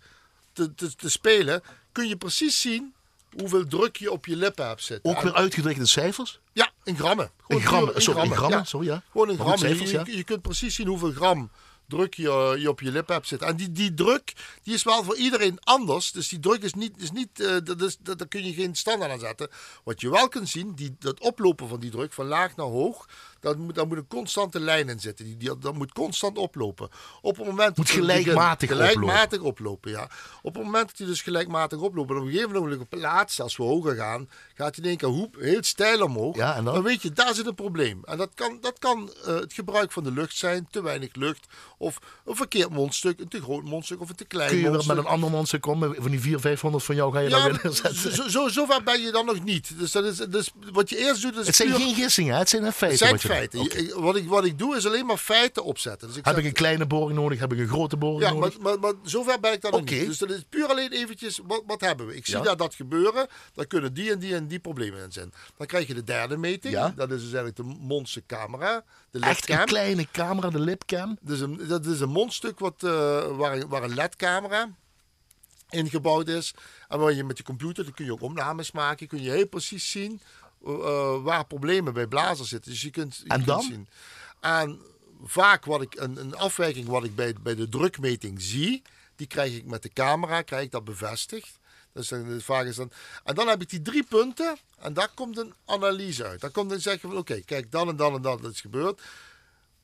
te, 0.52 0.74
te, 0.74 0.94
te 0.94 1.10
spelen, 1.10 1.62
kun 1.92 2.08
je 2.08 2.16
precies 2.16 2.60
zien 2.60 2.93
hoeveel 3.38 3.66
druk 3.66 3.96
je 3.96 4.10
op 4.10 4.26
je 4.26 4.36
lippen 4.36 4.66
hebt 4.66 4.82
zitten. 4.82 5.10
Ook 5.10 5.22
weer 5.22 5.34
uitgedrukt 5.34 5.78
in 5.78 5.86
cijfers. 5.86 6.40
Ja, 6.52 6.70
in 6.84 6.96
grammen. 6.96 7.30
Gewoon 7.40 7.62
In 7.62 7.68
grammen, 7.68 8.02
sorry, 8.02 8.22
in 8.22 8.32
grammen, 8.32 8.58
ja. 8.58 8.64
sorry, 8.64 8.86
ja. 8.86 9.02
Gewoon 9.10 9.30
in 9.30 9.36
grammen. 9.36 9.58
cijfers, 9.58 9.90
ja. 9.90 10.02
je 10.06 10.24
kunt 10.24 10.42
precies 10.42 10.74
zien 10.74 10.86
hoeveel 10.86 11.12
gram 11.12 11.50
druk 11.88 12.14
je, 12.14 12.56
je 12.58 12.68
op 12.68 12.80
je 12.80 12.90
lippen 12.90 13.14
hebt 13.14 13.28
zitten. 13.28 13.48
En 13.48 13.56
die, 13.56 13.72
die 13.72 13.94
druk, 13.94 14.32
die 14.62 14.74
is 14.74 14.82
wel 14.82 15.04
voor 15.04 15.16
iedereen 15.16 15.58
anders. 15.60 16.12
Dus 16.12 16.28
die 16.28 16.40
druk 16.40 16.62
is 16.62 16.74
niet, 16.74 17.02
is 17.02 17.10
niet 17.10 17.40
eh, 17.40 17.56
dat 17.64 17.80
is, 17.80 17.96
dat, 18.00 18.18
daar 18.18 18.28
kun 18.28 18.44
je 18.44 18.52
geen 18.52 18.74
standaard 18.74 19.12
aan 19.12 19.18
zetten. 19.18 19.48
Wat 19.84 20.00
je 20.00 20.10
wel 20.10 20.28
kunt 20.28 20.48
zien, 20.48 20.74
die, 20.74 20.96
dat 20.98 21.20
oplopen 21.20 21.68
van 21.68 21.80
die 21.80 21.90
druk, 21.90 22.12
van 22.12 22.26
laag 22.26 22.56
naar 22.56 22.66
hoog, 22.66 23.08
dat 23.44 23.58
moet, 23.58 23.74
daar 23.74 23.86
moet 23.86 23.96
een 23.96 24.06
constante 24.06 24.60
lijn 24.60 24.88
in 24.88 25.00
zitten. 25.00 25.24
Die, 25.24 25.36
die, 25.36 25.58
dat 25.58 25.74
moet 25.74 25.92
constant 25.92 26.38
oplopen. 26.38 26.88
Op 27.20 27.36
het 27.36 27.46
moment 27.46 27.76
Moet 27.76 27.90
gelijkmatig 27.90 28.68
Gelijkmatig 28.68 29.40
oplopen, 29.40 29.90
ja. 29.90 30.08
Op 30.42 30.54
het 30.54 30.62
moment 30.64 30.88
dat 30.88 30.98
hij 30.98 31.06
dus 31.06 31.22
gelijkmatig 31.22 31.78
oploopt, 31.78 32.10
en 32.10 32.16
op 32.16 32.22
een 32.24 32.30
gegeven 32.32 32.52
moment 32.52 32.86
laatste, 32.90 33.42
als 33.42 33.56
we 33.56 33.62
hoger 33.62 33.94
gaan, 33.96 34.28
gaat 34.54 34.74
hij 34.74 34.84
in 34.84 34.88
één 34.90 34.98
keer 34.98 35.08
hoep, 35.08 35.36
heel 35.38 35.62
stijl 35.62 36.02
omhoog. 36.02 36.36
Ja, 36.36 36.54
en 36.56 36.64
dan? 36.64 36.74
dan 36.74 36.82
weet 36.82 37.02
je, 37.02 37.10
daar 37.12 37.34
zit 37.34 37.46
een 37.46 37.54
probleem. 37.54 38.00
En 38.04 38.18
dat 38.18 38.30
kan, 38.34 38.58
dat 38.60 38.78
kan 38.78 39.12
eh, 39.26 39.34
het 39.34 39.52
gebruik 39.52 39.92
van 39.92 40.04
de 40.04 40.10
lucht 40.12 40.36
zijn, 40.36 40.66
te 40.70 40.82
weinig 40.82 41.14
lucht. 41.14 41.46
Of 41.78 41.98
een 42.24 42.36
verkeerd 42.36 42.70
mondstuk, 42.70 43.20
een 43.20 43.28
te 43.28 43.42
groot 43.42 43.62
mondstuk 43.64 44.00
of 44.00 44.08
een 44.08 44.14
te 44.16 44.24
klein 44.24 44.48
Kun 44.50 44.58
je 44.58 44.68
mondstuk. 44.70 44.94
met 44.94 45.04
een 45.04 45.10
ander 45.10 45.30
mondstuk 45.30 45.60
komen? 45.60 45.94
Van 45.94 46.10
die 46.10 46.20
400, 46.20 46.40
500 46.42 46.84
van 46.84 46.94
jou 46.94 47.12
ga 47.12 47.18
je 47.18 47.28
ja, 47.28 47.36
dan 47.38 47.44
weer 47.52 47.60
neerzetten. 47.62 48.14
zo, 48.14 48.28
zo, 48.28 48.48
zover 48.48 48.82
ben 48.82 49.00
je 49.00 49.10
dan 49.12 49.26
nog 49.26 49.44
niet. 49.44 49.78
Dus, 49.78 49.92
dat 49.92 50.04
is, 50.04 50.16
dus 50.16 50.50
wat 50.72 50.90
je 50.90 50.96
eerst 50.98 51.22
doet 51.22 51.36
is 51.36 51.46
Het 51.46 51.56
zijn 51.56 51.68
puur- 51.68 51.78
geen 51.78 51.94
gissingen, 51.94 52.32
hè? 52.32 52.38
het 52.38 52.48
zijn 52.48 52.72
feiten. 52.72 53.06
het 53.08 53.20
zijn. 53.20 53.33
Feiten. 53.34 54.00
Wat, 54.02 54.16
ik, 54.16 54.28
wat 54.28 54.44
ik 54.44 54.58
doe 54.58 54.76
is 54.76 54.86
alleen 54.86 55.06
maar 55.06 55.16
feiten 55.16 55.64
opzetten. 55.64 56.08
Dus 56.08 56.16
ik 56.16 56.24
Heb 56.24 56.34
zeg- 56.34 56.42
ik 56.44 56.48
een 56.48 56.56
kleine 56.56 56.86
boring 56.86 57.18
nodig? 57.18 57.38
Heb 57.38 57.52
ik 57.52 57.58
een 57.58 57.68
grote 57.68 57.96
boring 57.96 58.22
Ja, 58.22 58.32
nodig? 58.32 58.58
maar, 58.58 58.78
maar, 58.78 58.92
maar 58.92 58.92
zover 59.10 59.40
ben 59.40 59.52
ik 59.52 59.60
dan 59.60 59.72
Oké. 59.72 59.94
niet. 59.94 60.06
Dus 60.06 60.18
dat 60.18 60.30
is 60.30 60.44
puur 60.48 60.66
alleen 60.66 60.92
eventjes, 60.92 61.40
wat, 61.46 61.62
wat 61.66 61.80
hebben 61.80 62.06
we? 62.06 62.16
Ik 62.16 62.26
zie 62.26 62.36
Ja. 62.36 62.42
daar 62.42 62.56
dat 62.56 62.74
gebeuren, 62.74 63.26
daar 63.54 63.66
kunnen 63.66 63.94
die 63.94 64.10
en 64.12 64.18
die 64.18 64.34
en 64.34 64.46
die 64.46 64.58
problemen 64.58 65.02
in 65.04 65.12
zijn. 65.12 65.32
Dan 65.56 65.66
krijg 65.66 65.86
je 65.86 65.94
de 65.94 66.04
derde 66.04 66.36
meting, 66.36 66.74
Ja. 66.74 66.92
dat 66.96 67.10
is 67.10 67.22
dus 67.22 67.32
eigenlijk 67.32 67.56
de 67.56 67.62
monstercamera, 67.86 68.84
de 69.10 69.18
Echt 69.20 69.48
een 69.50 69.64
kleine 69.64 70.06
camera, 70.12 70.50
de 70.50 70.60
lipcam. 70.60 71.18
Dus 71.20 71.40
een, 71.40 71.60
dat 71.68 71.86
is 71.86 72.00
een 72.00 72.08
mondstuk 72.10 72.58
wat, 72.58 72.82
eh, 72.82 72.90
waar, 73.36 73.56
een- 73.56 73.68
waar 73.68 73.82
een 73.82 73.94
ledcamera 73.94 74.68
ingebouwd 75.70 76.28
is. 76.28 76.54
En 76.88 76.98
waar 76.98 77.12
je 77.12 77.24
met 77.24 77.38
je 77.38 77.44
computer, 77.44 77.84
dan 77.84 77.92
kun 77.94 78.04
je 78.04 78.12
ook 78.12 78.22
opnames 78.22 78.72
maken, 78.72 79.06
kun 79.06 79.22
je 79.22 79.30
heel 79.30 79.46
precies 79.48 79.90
zien 79.90 80.20
eh, 80.66 81.22
waar 81.22 81.46
problemen 81.46 81.92
bij 81.92 82.06
blazers 82.06 82.48
zitten. 82.48 82.70
Dus 82.70 82.80
je 82.80 82.90
kunt, 82.90 83.16
je 83.16 83.22
En 83.22 83.28
kunt 83.34 83.46
dan? 83.46 83.62
zien. 83.62 83.88
En 84.40 84.80
vaak 85.24 85.64
wat 85.64 85.82
ik, 85.82 85.94
een, 85.94 86.16
een 86.16 86.34
afwijking 86.36 86.86
wat 86.86 87.04
ik 87.04 87.14
bij, 87.14 87.34
bij 87.42 87.54
de 87.54 87.68
drukmeting 87.68 88.42
zie, 88.42 88.82
die 89.16 89.26
krijg 89.26 89.54
ik 89.56 89.64
met 89.64 89.82
de 89.82 89.92
camera, 89.92 90.42
krijg 90.42 90.62
ik 90.64 90.70
dat 90.70 90.84
bevestigd. 90.84 91.58
Dus 91.92 92.08
dan, 92.08 92.40
vraag 92.40 92.64
is 92.64 92.76
dan, 92.76 92.90
en 93.24 93.34
dan 93.34 93.48
heb 93.48 93.62
ik 93.62 93.68
die 93.70 93.82
drie 93.82 94.02
punten 94.04 94.56
en 94.78 94.92
daar 94.92 95.10
komt 95.14 95.38
een 95.38 95.54
analyse 95.64 96.24
uit. 96.24 96.40
Dan 96.40 96.50
komt 96.50 96.70
dan 96.70 96.80
zeggen 96.80 97.08
van 97.08 97.18
oké, 97.18 97.40
kijk 97.40 97.70
dan 97.72 97.88
en 97.88 97.96
dan 97.96 98.14
en 98.14 98.22
dan 98.22 98.40
dat 98.42 98.52
is 98.52 98.60
gebeurd. 98.60 99.00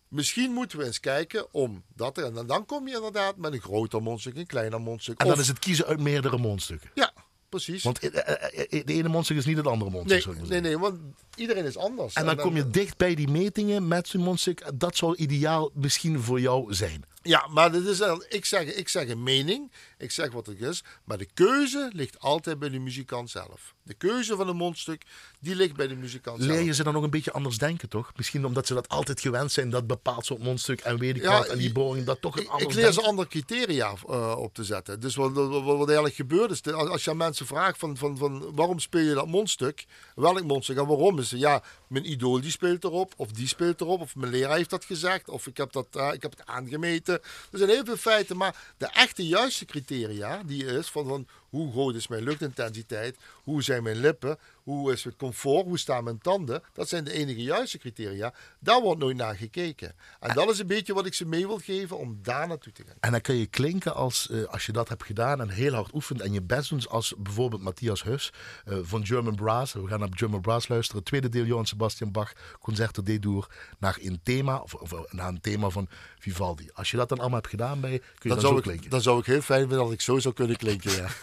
Misschien 0.09 0.53
moeten 0.53 0.79
we 0.79 0.85
eens 0.85 1.01
kijken 1.01 1.53
om 1.55 1.83
dat 1.95 2.15
te- 2.15 2.23
en 2.25 2.35
dan, 2.35 2.47
dan 2.47 2.67
kom 2.67 2.89
je 2.89 2.95
inderdaad 2.95 3.37
met 3.37 3.53
een 3.53 3.61
groter 3.61 4.03
mondstuk, 4.03 4.37
een 4.37 4.47
kleiner 4.47 4.81
mondstuk. 4.81 5.19
En 5.21 5.27
dan 5.27 5.35
Of- 5.35 5.41
is 5.41 5.49
het 5.49 5.59
kiezen 5.59 5.87
uit 5.87 6.01
meerdere 6.01 6.39
mondstukken. 6.39 6.91
Ja, 6.95 7.13
precies. 7.51 7.83
Want 7.83 7.99
eh, 7.99 8.35
eh, 8.35 8.79
eh, 8.79 8.87
de 8.87 8.93
ene 8.93 9.09
mondstuk 9.09 9.37
is 9.37 9.45
niet 9.45 9.57
het 9.57 9.67
andere 9.67 9.91
mondstuk. 9.91 10.37
nee, 10.37 10.49
nee, 10.49 10.61
nee, 10.61 10.79
want 10.79 10.99
iedereen 11.41 11.65
is 11.65 11.77
anders. 11.77 12.15
En 12.15 12.27
dan 12.27 12.37
kom 12.37 12.57
je 12.57 12.71
dicht 12.71 12.97
bij 12.97 13.15
die 13.15 13.29
metingen 13.29 13.89
met 13.89 14.09
zo'n 14.09 14.21
mondstuk. 14.21 14.63
Dat 14.75 14.97
zou 14.97 15.17
ideaal 15.17 15.71
misschien 15.75 16.21
voor 16.21 16.41
jou 16.41 16.75
zijn. 16.75 17.05
Ja, 17.23 17.47
maar 17.51 17.73
dit 17.73 17.87
is, 17.87 18.03
ik, 18.29 18.45
zeg, 18.45 18.75
ik 18.75 18.89
zeg 18.89 19.09
een 19.09 19.23
mening, 19.23 19.73
ik 19.99 20.11
zeg 20.11 20.33
wat 20.33 20.47
het 20.47 20.61
is, 20.61 20.85
maar 21.05 21.19
de 21.19 21.29
keuze 21.35 21.91
ligt 21.93 22.19
altijd 22.19 22.59
bij 22.59 22.69
de 22.69 22.79
muzikant 22.79 23.31
zelf. 23.31 23.75
De 23.83 23.95
keuze 23.95 24.37
van 24.37 24.49
een 24.49 24.57
mondstuk, 24.57 25.03
die 25.41 25.55
ligt 25.55 25.77
bij 25.77 25.87
de 25.87 25.95
muzikant 25.95 26.43
zelf. 26.43 26.57
Leer 26.57 26.65
je 26.65 26.75
ze 26.75 26.83
dan 26.83 26.97
ook 26.97 27.03
een 27.03 27.11
beetje 27.11 27.33
anders 27.33 27.59
denken, 27.59 27.89
toch? 27.89 28.13
Misschien 28.17 28.45
omdat 28.47 28.67
ze 28.67 28.75
dat 28.75 28.89
altijd 28.89 29.21
gewend 29.21 29.53
zijn, 29.53 29.71
dat 29.71 29.87
bepaald 29.87 30.27
soort 30.27 30.43
mondstuk 30.43 30.81
en 30.81 30.99
weet 30.99 31.17
ik 31.17 31.23
Ja, 31.23 31.39
wat, 31.39 31.47
en 31.47 31.59
die 31.59 31.73
boring, 31.73 32.07
dat 32.07 32.21
toch 32.21 32.37
een 32.37 32.43
Ik, 32.43 32.49
anders 32.49 32.75
ik 32.75 32.83
leer 32.83 32.93
ze 32.93 33.03
andere 33.03 33.29
criteria 33.29 33.95
eh, 34.09 34.35
op 34.39 34.55
te 34.55 34.65
zetten. 34.65 35.01
Dus 35.01 35.15
wat, 35.15 35.33
wat, 35.33 35.63
wat 35.63 35.87
eigenlijk 35.87 36.15
gebeurt 36.15 36.51
is, 36.51 36.73
als 36.73 37.05
je 37.05 37.11
aan 37.11 37.17
mensen 37.17 37.47
vraagt 37.47 37.79
van, 37.79 37.97
van, 37.97 38.17
van 38.17 38.55
waarom 38.55 38.79
speel 38.79 39.03
je 39.03 39.15
dat 39.15 39.27
mondstuk, 39.27 39.85
welk 40.15 40.45
mondstuk 40.45 40.77
en 40.77 40.87
waarom 40.87 41.19
is 41.19 41.30
ja, 41.39 41.63
mijn 41.87 42.11
idool 42.11 42.41
die 42.41 42.51
speelt 42.51 42.85
erop, 42.85 43.13
of 43.17 43.33
die 43.33 43.49
speelt 43.49 43.81
erop, 43.81 44.01
of 44.01 44.17
mijn 44.17 44.33
leraar 44.33 44.57
heeft 44.57 44.71
dat 44.71 44.85
gezegd, 44.85 45.29
of 45.29 45.47
ik 45.47 45.57
heb, 45.57 45.73
dat, 45.73 45.87
eh, 45.93 46.13
ik 46.13 46.23
heb 46.23 46.31
het 46.31 46.47
aangemeten. 46.47 47.15
Er 47.53 47.59
zijn 47.59 47.71
heel 47.71 47.85
veel 47.85 47.97
feiten, 47.97 48.37
maar 48.37 48.75
de 48.77 48.87
echte 48.87 49.27
juiste 49.27 49.65
criteria, 49.65 50.43
die 50.47 50.65
is 50.65 50.89
van, 50.89 51.07
van 51.07 51.27
hoe 51.49 51.73
groot 51.73 51.95
is 51.95 52.09
mijn 52.09 52.23
luchtintensiteit, 52.23 53.17
hoe 53.43 53.63
zijn 53.63 53.83
mijn 53.83 54.01
lippen, 54.01 54.39
hoe 54.71 54.93
is 54.93 55.05
het 55.05 55.17
comfort, 55.17 55.65
hoe 55.65 55.79
staan 55.79 56.05
mijn 56.05 56.19
tanden, 56.19 56.63
dat 56.73 56.89
zijn 56.89 57.05
de 57.05 57.13
enige 57.13 57.43
juiste 57.43 57.79
criteria. 57.79 58.35
Daar 58.59 58.81
wordt 58.81 59.01
nooit 59.01 59.17
naar 59.17 59.35
gekeken. 59.37 59.95
En 60.21 60.35
dat 60.35 60.51
is 60.51 60.59
een 60.59 60.67
beetje 60.67 60.95
wat 60.95 61.07
ik 61.07 61.15
ze 61.15 61.27
mee 61.27 61.47
wil 61.47 61.59
geven 61.59 61.99
om 61.99 62.19
daar 62.23 62.49
naartoe 62.49 62.73
te 62.73 62.85
gaan. 62.87 62.97
En 63.01 63.11
dan 63.11 63.21
kun 63.21 63.35
je 63.35 63.47
klinken 63.47 63.95
als, 63.95 64.31
eh, 64.31 64.45
als 64.45 64.67
je 64.67 64.73
dat 64.73 64.89
hebt 64.89 65.05
gedaan 65.05 65.41
en 65.41 65.49
heel 65.49 65.73
hard 65.73 65.95
oefent 65.95 66.21
en 66.21 66.33
je 66.33 66.43
best 66.43 66.69
doet, 66.71 66.89
als 66.89 67.15
bijvoorbeeld 67.19 67.63
Matthias 67.63 68.03
Hus 68.03 68.33
eh, 68.65 68.79
van 68.83 69.07
German 69.07 69.35
Brass. 69.35 69.73
We 69.73 69.87
gaan 69.87 70.01
naar 70.01 70.09
German 70.11 70.41
Brass 70.41 70.69
luisteren. 70.69 71.03
Tweede 71.03 71.29
deel 71.29 71.45
Johann 71.45 71.67
Sebastian 71.67 72.13
Bach, 72.13 72.33
Concerto 72.61 73.03
D-Dur, 73.03 73.47
naar 73.79 73.99
een 74.01 74.21
thema, 74.23 74.59
of, 74.59 74.75
of 74.75 75.13
naar 75.13 75.29
een 75.29 75.41
thema 75.41 75.69
van 75.69 75.89
Vivaldi. 76.19 76.71
Als 76.73 76.91
je 76.91 76.97
dat 76.97 77.09
dan 77.09 77.19
allemaal 77.19 77.39
hebt 77.39 77.51
gedaan 77.51 77.81
bij, 77.81 77.99
kun 77.99 78.09
je 78.21 78.29
Dan 78.29 78.39
dan, 78.39 78.41
zou, 78.41 78.53
zo 78.53 78.59
ik, 78.59 78.65
klinken. 78.65 78.91
dan 78.91 79.03
zou 79.03 79.19
ik 79.19 79.27
heel 79.27 79.41
fijn 79.41 79.61
vinden 79.61 79.79
dat 79.79 79.93
ik 79.93 80.01
zo 80.01 80.19
zou 80.19 80.35
kunnen 80.35 80.57
klinken. 80.57 80.91
Ja. 80.91 81.09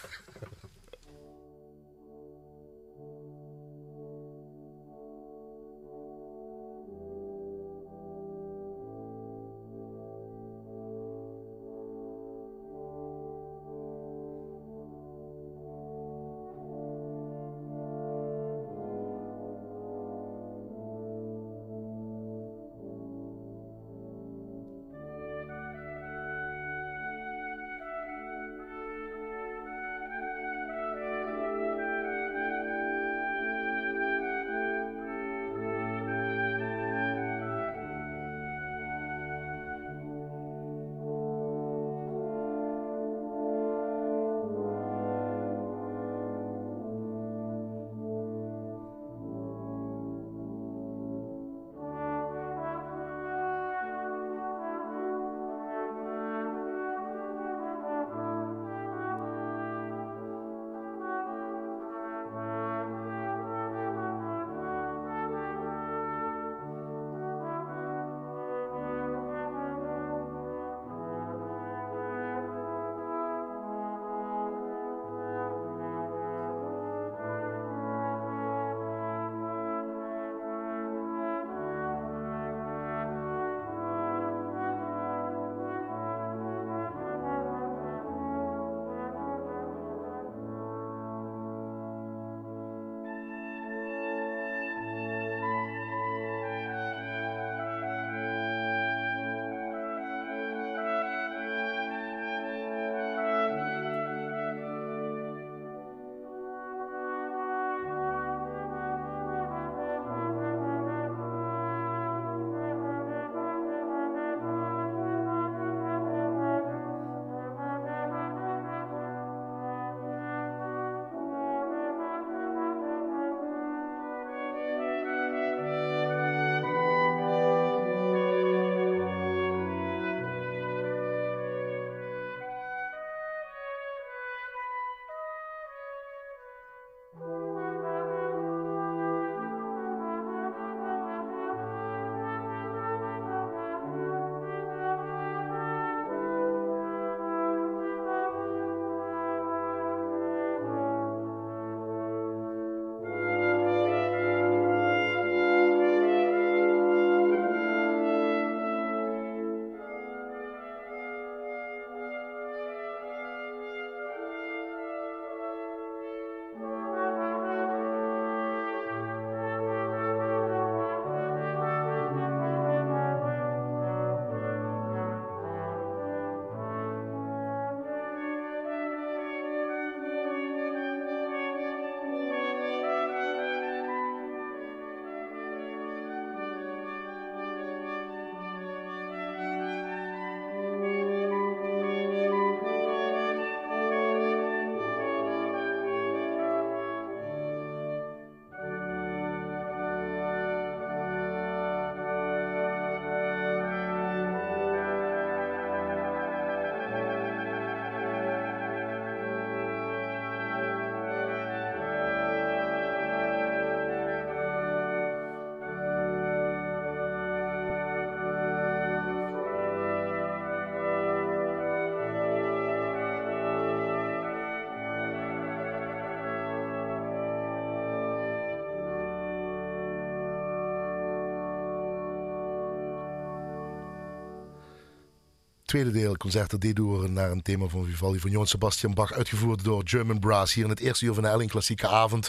tweede 235.68 235.90
deel, 235.90 236.16
Concerto 236.16 236.58
D-Door, 236.58 237.10
naar 237.10 237.30
een 237.30 237.42
thema 237.42 237.66
van 237.66 237.84
Vivaldi 237.84 238.18
van 238.18 238.30
Johann 238.30 238.48
Sebastian 238.48 238.94
Bach, 238.94 239.12
uitgevoerd 239.12 239.64
door 239.64 239.82
German 239.84 240.18
Brass. 240.18 240.54
Hier 240.54 240.64
in 240.64 240.70
het 240.70 240.80
eerste 240.80 241.04
uur 241.04 241.14
van 241.14 241.22
de 241.22 241.28
Elling 241.28 241.50
Klassieke 241.50 241.88
Avond. 241.88 242.28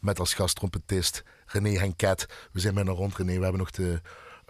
Met 0.00 0.18
als 0.18 0.34
gasttrompetist 0.34 1.22
René 1.46 1.78
Henket. 1.78 2.26
We 2.52 2.60
zijn 2.60 2.74
bijna 2.74 2.90
rond, 2.90 3.16
René. 3.16 3.36
We 3.36 3.42
hebben 3.42 3.58
nog 3.58 3.70
de, 3.70 4.00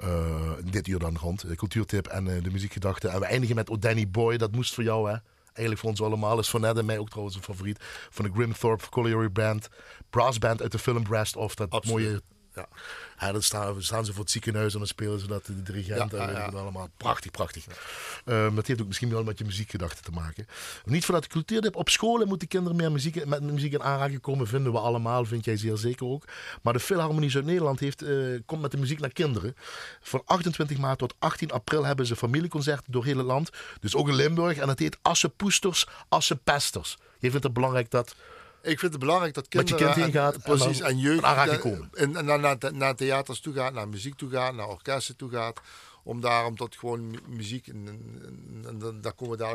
uh, 0.04 0.52
dit 0.70 0.86
uur 0.86 0.98
dan 0.98 1.16
rond. 1.16 1.48
De 1.48 1.56
cultuurtip 1.56 2.06
en 2.06 2.26
uh, 2.26 2.42
de 2.42 2.50
muziekgedachte. 2.50 3.08
En 3.08 3.20
we 3.20 3.26
eindigen 3.26 3.54
met 3.56 3.70
O 3.70 3.78
Danny 3.78 4.08
Boy. 4.08 4.36
Dat 4.36 4.52
moest 4.52 4.74
voor 4.74 4.84
jou, 4.84 5.10
hè? 5.10 5.16
Eigenlijk 5.44 5.78
voor 5.78 5.90
ons 5.90 6.02
allemaal. 6.02 6.38
Is 6.38 6.50
van 6.50 6.60
Ned 6.60 6.78
en 6.78 6.84
mij 6.84 6.98
ook 6.98 7.08
trouwens 7.08 7.36
een 7.36 7.42
favoriet. 7.42 7.78
Van 8.10 8.24
de 8.24 8.30
Grimthorpe 8.34 8.88
Colliery 8.88 9.32
Band. 9.32 9.68
Brass 10.10 10.38
Band 10.38 10.62
uit 10.62 10.72
de 10.72 10.78
film 10.78 11.02
Breast 11.02 11.36
of 11.36 11.54
Dat 11.54 11.70
Absoluut. 11.70 12.06
mooie 12.06 12.22
Ja. 12.56 12.68
ja, 13.20 13.32
dan 13.32 13.42
staan, 13.42 13.82
staan 13.82 14.04
ze 14.04 14.12
voor 14.12 14.22
het 14.22 14.30
ziekenhuis 14.30 14.72
en 14.72 14.78
dan 14.78 14.88
spelen 14.88 15.20
ze 15.20 15.26
dat 15.26 15.46
de 15.46 15.62
dirigent 15.62 16.10
Ja, 16.10 16.18
en 16.18 16.24
ja, 16.24 16.26
weet 16.26 16.36
ik 16.36 16.42
ja. 16.42 16.50
wat 16.50 16.60
allemaal. 16.60 16.88
Prachtig, 16.96 17.30
prachtig. 17.30 17.64
Ehm, 18.24 18.54
dat 18.54 18.66
heeft 18.66 18.80
ook 18.80 18.86
misschien 18.86 19.10
wel 19.10 19.24
met 19.24 19.38
je 19.38 19.44
muziekgedachte 19.44 20.02
te 20.02 20.10
maken. 20.10 20.46
Niet 20.84 21.04
vanuit 21.04 21.22
de 21.24 21.30
cultuurdip. 21.30 21.76
Op 21.76 21.88
scholen 21.88 22.28
moeten 22.28 22.48
kinderen 22.48 22.76
meer 22.76 22.92
muziek, 22.92 23.24
met 23.24 23.42
muziek 23.42 23.72
in 23.72 23.82
aanraking 23.82 24.20
komen, 24.20 24.46
vinden 24.46 24.72
we 24.72 24.78
allemaal, 24.78 25.24
vind 25.24 25.44
jij 25.44 25.56
zeer 25.56 25.76
zeker 25.76 26.06
ook. 26.06 26.24
Maar 26.62 26.72
de 26.72 26.80
Philharmonie 26.80 27.30
Zuid-Nederland 27.30 27.80
heeft, 27.80 28.02
eh, 28.02 28.16
komt 28.46 28.60
met 28.60 28.70
de 28.70 28.78
muziek 28.78 29.00
naar 29.00 29.12
kinderen. 29.12 29.56
Van 30.00 30.22
28 30.24 30.78
maart 30.78 30.98
tot 30.98 31.14
18 31.18 31.50
april 31.50 31.84
hebben 31.84 32.06
ze 32.06 32.16
familieconcerten 32.16 32.92
door 32.92 33.04
heel 33.04 33.16
het 33.16 33.26
land. 33.26 33.50
Dus 33.80 33.94
ook 33.94 34.08
in 34.08 34.14
Limburg. 34.14 34.58
En 34.58 34.68
het 34.68 34.78
heet 34.78 34.98
Asse 35.02 35.28
Poesters, 35.28 35.86
Asse 36.08 36.36
Pesters. 36.36 36.98
Je 37.18 37.30
vindt 37.30 37.44
het 37.44 37.52
belangrijk 37.52 37.90
dat 37.90 38.14
Ik 38.66 38.78
vind 38.78 38.92
het 38.92 39.00
belangrijk 39.00 39.34
dat 39.34 39.54
Met 39.54 39.68
je 39.68 39.74
kinderen 39.74 40.02
kind 40.02 40.04
heen 40.04 40.22
gaat 40.22 40.34
en, 40.34 40.42
en 40.42 40.56
precies, 40.58 40.80
en 40.80 40.98
jeugd 40.98 41.58
komen. 41.58 41.90
En, 41.94 42.16
en 42.16 42.24
naar, 42.24 42.72
naar, 42.72 42.94
theaters 42.94 43.40
toe 43.40 43.54
gaat, 43.54 43.72
naar 43.72 43.88
muziek 43.88 44.14
toe 44.14 44.30
gaat, 44.30 44.54
naar 44.54 44.68
orkesten 44.68 45.16
toe 45.16 45.30
gaat. 45.30 45.60
Om 46.02 46.20
daarom 46.20 46.56
tot 46.56 46.76
gewoon 46.76 47.10
mu- 47.10 47.18
muziek, 47.28 47.66
en, 47.68 47.86
en, 47.86 48.64
en 48.66 48.78
dan- 48.78 49.00
daar 49.00 49.12
komen 49.12 49.38
we 49.38 49.44
daar 49.44 49.54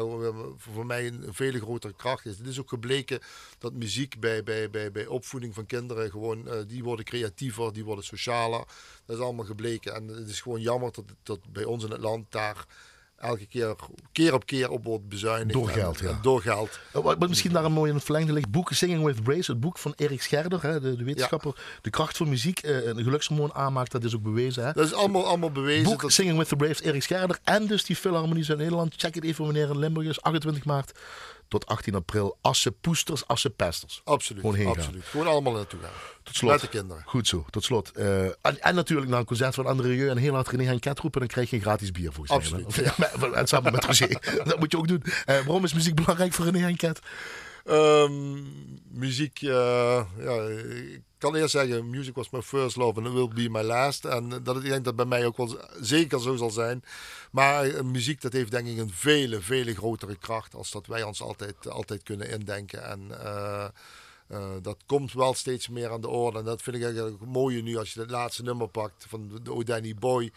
voor 0.57 0.85
mij 0.85 1.07
een, 1.07 1.27
een 1.27 1.33
vele 1.33 1.59
grotere 1.59 1.93
kracht 1.93 2.25
is. 2.25 2.37
Het 2.37 2.47
is 2.47 2.59
ook 2.59 2.69
gebleken 2.69 3.19
dat 3.59 3.73
muziek 3.73 4.19
bij, 4.19 4.43
bij, 4.43 4.69
bij, 4.69 4.91
bij 4.91 5.05
opvoeding 5.07 5.53
van 5.53 5.65
kinderen 5.65 6.11
gewoon, 6.11 6.47
eh, 6.47 6.57
die 6.67 6.83
worden 6.83 7.05
creatiever, 7.05 7.73
die 7.73 7.83
worden 7.85 8.05
socialer. 8.05 8.63
Dat 9.05 9.17
is 9.17 9.23
allemaal 9.23 9.45
gebleken. 9.45 9.95
En 9.95 10.07
het 10.07 10.29
is 10.29 10.41
gewoon 10.41 10.61
jammer 10.61 10.91
dat, 10.91 11.05
dat 11.23 11.39
bij 11.53 11.63
ons 11.63 11.83
in 11.83 11.91
het 11.91 12.01
land 12.01 12.31
daar 12.31 12.65
elke 13.21 13.45
keer, 13.45 13.75
keer 14.11 14.33
op 14.33 14.45
keer 14.45 14.69
op 14.69 14.83
wordt 14.85 15.07
bezuinigd. 15.09 15.53
Door 15.53 15.67
En- 15.67 15.73
geld, 15.73 15.99
ja. 15.99 16.09
en 16.09 16.19
door 16.21 16.41
geld. 16.41 16.79
Uh, 16.95 17.01
Wat 17.03 17.27
misschien 17.29 17.51
daar 17.51 17.65
een 17.65 17.71
mooi 17.71 17.89
in 17.89 17.95
het 17.95 18.03
verlengde 18.05 18.33
ligt. 18.33 18.51
Boek 18.51 18.71
Singing 18.71 19.03
with 19.03 19.23
Brace, 19.23 19.51
het 19.51 19.59
boek 19.59 19.77
van 19.77 19.93
Erik 19.95 20.21
Scherder, 20.21 20.61
hè, 20.61 20.79
de, 20.79 20.95
de 20.95 21.03
wetenschapper. 21.03 21.55
De 21.81 21.89
kracht 21.89 22.17
van 22.17 22.29
muziek, 22.29 22.59
eh, 22.59 22.85
een 22.85 23.03
gelukshormoon 23.03 23.53
aanmaakt, 23.53 23.91
dat 23.91 24.03
is 24.03 24.15
ook 24.15 24.23
bewezen. 24.23 24.65
Hè. 24.65 24.71
Dat 24.73 24.85
is 24.85 24.93
allemaal, 24.93 25.25
allemaal 25.27 25.51
bewezen. 25.51 25.83
Boek 25.83 26.01
dat- 26.01 26.11
Singing 26.11 26.37
with 26.37 26.47
the 26.47 26.55
Braves, 26.55 26.81
Erik 26.81 27.03
Scherder. 27.03 27.39
En 27.43 27.67
dus 27.67 27.83
die 27.85 27.95
Philharmonie 27.95 28.49
uit 28.49 28.57
Nederland. 28.57 28.93
Check 28.97 29.15
het 29.15 29.23
even 29.23 29.45
wanneer 29.45 29.69
in 29.69 29.79
Limburg 29.79 30.07
is. 30.07 30.21
28 30.21 30.65
maart 30.65 30.91
tot 31.51 31.65
18 31.65 31.95
april. 31.95 32.37
Assen 32.41 32.75
Poesters, 32.81 33.27
Assen 33.27 33.55
Pesters. 33.55 34.01
Absoluut, 34.03 34.41
Gewoon 34.41 34.55
heen 34.55 34.65
gaan. 34.67 34.75
absoluut. 34.77 35.03
Gewoon 35.05 35.27
allemaal 35.27 35.53
naartoe 35.53 35.79
gaan. 35.79 35.89
Tot 36.23 36.35
slot. 36.35 36.51
Met 36.51 36.61
de 36.61 36.67
kinderen. 36.67 37.03
Goed 37.05 37.27
zo, 37.27 37.45
tot 37.49 37.63
slot. 37.63 37.91
Eh, 37.91 38.23
en, 38.25 38.61
en 38.61 38.75
natuurlijk 38.75 39.09
na 39.09 39.17
een 39.17 39.25
concert 39.25 39.55
van 39.55 39.65
André 39.65 39.87
Rieu 39.87 40.09
en 40.09 40.17
heel 40.17 40.33
hard 40.33 40.47
René 40.47 40.63
Henket 40.63 40.99
roepen, 40.99 41.19
dan 41.19 41.29
krijg 41.29 41.49
je 41.49 41.55
een 41.55 41.61
gratis 41.61 41.91
bier 41.91 42.11
volgens 42.11 42.35
Absoluut, 42.37 42.75
mij. 42.77 43.07
Absoluut. 43.07 43.33
En 43.35 43.47
samen 43.47 43.71
met 43.71 43.85
Roger. 43.85 44.09
dat 44.47 44.59
moet 44.59 44.71
je 44.71 44.77
ook 44.77 44.87
doen. 44.87 45.03
Eh, 45.25 45.35
waarom 45.35 45.63
is 45.63 45.73
muziek 45.73 45.95
belangrijk 45.95 46.33
voor 46.33 46.45
René 46.45 46.59
Henket? 46.59 46.99
Ehm, 47.65 48.43
muziek, 48.89 49.41
eh, 49.41 50.05
ja, 50.17 50.41
ik 50.93 51.01
kan 51.17 51.35
eerst 51.35 51.51
zeggen, 51.51 51.89
music 51.89 52.15
was 52.15 52.29
my 52.29 52.41
first 52.41 52.75
love 52.75 52.99
and 52.99 53.07
it 53.07 53.13
will 53.13 53.27
be 53.27 53.49
my 53.49 53.61
last. 53.61 54.05
En 54.05 54.43
dat, 54.43 54.55
ik 54.55 54.63
denk 54.63 54.85
dat 54.85 54.95
bij 54.95 55.05
mij 55.05 55.25
ook 55.25 55.37
wel 55.37 55.57
zeker 55.79 56.21
zo 56.21 56.35
zal 56.35 56.49
zijn. 56.49 56.83
Maar 57.31 57.65
eh, 57.65 57.81
muziek, 57.81 58.21
dat 58.21 58.33
heeft 58.33 58.51
denk 58.51 58.67
ik 58.67 58.77
een 58.77 58.93
vele, 58.93 59.41
vele 59.41 59.75
grotere 59.75 60.15
kracht 60.15 60.55
als 60.55 60.71
dat 60.71 60.87
wij 60.87 61.03
ons 61.03 61.21
altijd, 61.21 61.69
altijd 61.69 62.03
kunnen 62.03 62.29
indenken. 62.29 62.83
En 62.83 63.11
eh, 64.31 64.49
dat 64.61 64.77
komt 64.85 65.13
wel 65.13 65.33
steeds 65.33 65.69
meer 65.69 65.91
aan 65.91 66.01
de 66.01 66.07
orde. 66.07 66.39
En 66.39 66.45
dat 66.45 66.61
vind 66.61 66.75
ik 66.75 66.83
eigenlijk 66.83 67.19
het 67.19 67.29
mooie 67.29 67.61
nu 67.61 67.77
als 67.77 67.93
je 67.93 67.99
het 67.99 68.11
laatste 68.11 68.43
nummer 68.43 68.67
pakt 68.67 69.05
van 69.07 69.39
de, 69.43 69.53
O'Danny 69.53 69.95
Boy. 69.95 70.31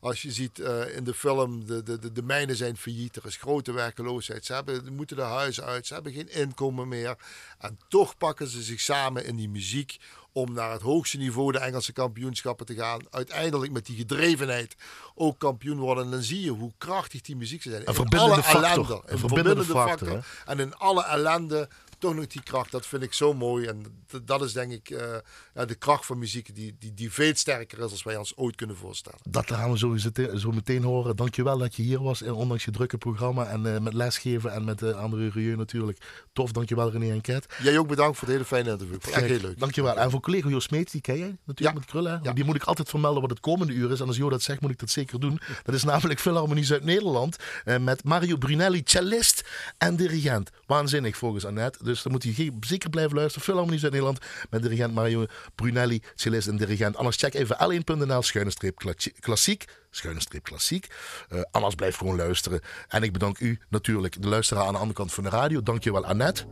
Als 0.00 0.22
je 0.22 0.32
ziet 0.32 0.58
eh, 0.58 0.96
in 0.96 1.04
de 1.04 1.14
film, 1.14 1.66
de, 1.66 1.82
de, 1.82 1.98
de, 1.98 2.12
de 2.12 2.22
mijnen 2.22 2.56
zijn 2.56 2.76
failliet, 2.76 3.16
er 3.16 3.26
is 3.26 3.36
grote 3.36 3.72
werkeloosheid. 3.72 4.44
Ze 4.44 4.52
hebben, 4.52 4.94
moeten 4.94 5.16
de 5.16 5.22
huizen 5.22 5.64
uit, 5.64 5.86
ze 5.86 5.94
hebben 5.94 6.12
geen 6.12 6.32
inkomen 6.32 6.88
meer. 6.88 7.16
En 7.58 7.78
toch 7.88 8.16
pakken 8.16 8.48
ze 8.48 8.62
zich 8.62 8.80
samen 8.80 9.24
in 9.24 9.36
die 9.36 9.48
muziek 9.48 9.98
om 10.32 10.52
naar 10.52 10.72
het 10.72 10.82
hoogste 10.82 11.16
niveau 11.16 11.52
de 11.52 11.58
Engelse 11.58 11.92
kampioenschappen 11.92 12.66
te 12.66 12.74
gaan. 12.74 13.00
Uiteindelijk 13.10 13.72
met 13.72 13.86
die 13.86 13.96
gedrevenheid 13.96 14.76
ook 15.14 15.38
kampioen 15.38 15.78
worden. 15.78 16.04
En 16.04 16.10
dan 16.10 16.22
zie 16.22 16.40
je 16.40 16.50
hoe 16.50 16.72
krachtig 16.78 17.20
die 17.20 17.36
muziek 17.36 17.62
zijn. 17.62 17.82
Een 17.84 17.94
verbindende 17.94 18.42
factor. 18.42 18.64
ellende, 18.64 18.92
Een 18.92 19.12
een 19.12 19.18
verbindende 19.18 19.64
verbindende 19.64 19.90
factor, 19.90 20.08
factor. 20.08 20.52
En 20.52 20.58
in 20.58 20.74
alle 20.74 21.04
ellende 21.04 21.68
toch 21.98 22.14
nog 22.14 22.26
die 22.26 22.42
kracht. 22.42 22.70
Dat 22.70 22.86
vind 22.86 23.02
ik 23.02 23.12
zo 23.12 23.34
mooi. 23.34 23.66
En 23.66 23.84
dat 24.24 24.42
is 24.42 24.52
denk 24.52 24.72
ik 24.72 24.90
eh, 24.90 25.66
de 25.66 25.74
kracht 25.74 26.06
van 26.06 26.18
muziek 26.18 26.54
die, 26.54 26.76
die, 26.78 26.94
die 26.94 27.12
veel 27.12 27.34
sterker 27.34 27.78
is 27.78 27.90
als 27.90 28.02
wij 28.02 28.16
ons 28.16 28.36
ooit 28.36 28.56
kunnen 28.56 28.76
voorstellen. 28.76 29.18
Dat 29.28 29.46
gaan 29.46 29.72
we 29.72 29.98
zo, 30.38 30.50
meteen 30.52 30.82
horen. 30.82 31.16
Dankjewel 31.16 31.58
dat 31.58 31.74
je 31.74 31.82
hier 31.82 32.02
was, 32.02 32.22
en 32.22 32.32
ondanks 32.32 32.64
je 32.64 32.70
drukke 32.70 32.98
programma. 32.98 33.46
En 33.46 33.74
eh, 33.74 33.80
met 33.80 33.92
lesgeven 33.94 34.52
en 34.52 34.64
met 34.64 34.82
uh, 34.82 34.90
André 34.96 35.28
Rieu 35.28 35.56
natuurlijk. 35.56 36.24
Tof, 36.32 36.52
dankjewel 36.52 36.90
René 36.90 37.06
Henket. 37.06 37.46
Jij 37.62 37.78
ook 37.78 37.88
bedankt 37.88 38.18
voor 38.18 38.28
het 38.28 38.36
hele 38.36 38.48
fijne 38.48 38.70
interview. 38.70 39.14
Echt 39.14 39.24
heel 39.24 39.40
leuk. 39.40 39.58
Dankjewel. 39.58 39.96
En 39.96 40.10
voor 40.10 40.20
collega 40.20 40.48
Jo 40.48 40.60
Smeets, 40.60 40.92
die 40.92 41.00
ken 41.00 41.18
jij 41.18 41.36
natuurlijk 41.44 41.76
Ja. 41.76 41.80
met 41.80 41.84
krullen. 41.90 42.20
Ja. 42.22 42.32
Die 42.32 42.44
moet 42.44 42.56
ik 42.56 42.62
altijd 42.62 42.88
vermelden 42.88 43.20
wat 43.20 43.30
het 43.30 43.40
komende 43.40 43.72
uur 43.72 43.90
is. 43.90 44.00
En 44.00 44.06
als 44.06 44.16
Jo 44.16 44.28
dat 44.28 44.42
zegt, 44.42 44.60
moet 44.60 44.70
ik 44.70 44.78
dat 44.78 44.90
zeker 44.90 45.20
doen. 45.20 45.40
Dat 45.62 45.74
is 45.74 45.84
namelijk 45.84 46.20
Philharmonie 46.20 46.64
Zuid-Nederland. 46.64 47.36
Eh, 47.64 47.78
met 47.78 48.04
Mario 48.04 48.36
Brunelli, 48.36 48.82
cellist 48.84 49.44
en 49.78 49.96
dirigent. 49.96 50.50
Waanzinnig 50.66 51.16
volgens 51.16 51.44
Annette. 51.46 51.84
Dus 51.88 52.02
dan 52.02 52.12
moet 52.12 52.22
hij 52.22 52.50
zeker 52.60 52.90
blijven 52.90 53.16
luisteren. 53.16 53.42
Philharmonie 53.42 53.78
Zuid-Nederland 53.78 54.18
met 54.50 54.62
dirigent 54.62 54.94
Mario 54.94 55.26
Brunelli, 55.54 56.02
cellist 56.14 56.48
en 56.48 56.56
dirigent. 56.56 56.96
Anders 56.96 57.16
check 57.16 57.34
even 57.34 57.56
l1.nl, 57.56 58.22
schuine 58.22 58.50
streep 58.50 58.76
klatsi- 58.76 59.12
klassiek. 59.20 59.64
Schuine 59.90 60.20
streep 60.20 60.42
klassiek. 60.42 60.86
Eh, 61.28 61.40
anders 61.50 61.74
blijf 61.74 61.96
gewoon 61.96 62.16
luisteren. 62.16 62.60
En 62.88 63.02
ik 63.02 63.12
bedank 63.12 63.38
u 63.38 63.58
natuurlijk, 63.68 64.22
de 64.22 64.28
luisteraar 64.28 64.64
aan 64.66 64.72
de 64.72 64.78
andere 64.78 64.98
kant 64.98 65.12
van 65.12 65.24
de 65.24 65.30
radio. 65.30 65.62
Dankjewel 65.62 66.04
Annette. 66.06 66.42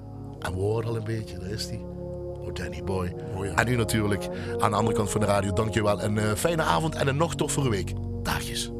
En 0.40 0.52
we 0.52 0.58
horen 0.58 0.88
al 0.88 0.96
een 0.96 1.04
beetje, 1.04 1.38
daar 1.38 1.50
is 1.50 1.64
hij. 1.64 1.78
Oh, 1.78 2.54
Danny 2.54 2.82
Boy. 2.84 3.14
Ja. 3.42 3.54
En 3.54 3.68
u 3.68 3.76
natuurlijk 3.76 4.28
aan 4.58 4.70
de 4.70 4.76
andere 4.76 4.96
kant 4.96 5.10
van 5.10 5.20
de 5.20 5.26
radio. 5.26 5.52
Dankjewel. 5.52 6.02
Een 6.02 6.18
eh, 6.18 6.34
fijne 6.34 6.62
avond 6.62 6.94
en 6.94 7.08
een 7.08 7.16
nog 7.16 7.34
toffere 7.34 7.70
week. 7.70 7.92
Dagjes. 8.22 8.70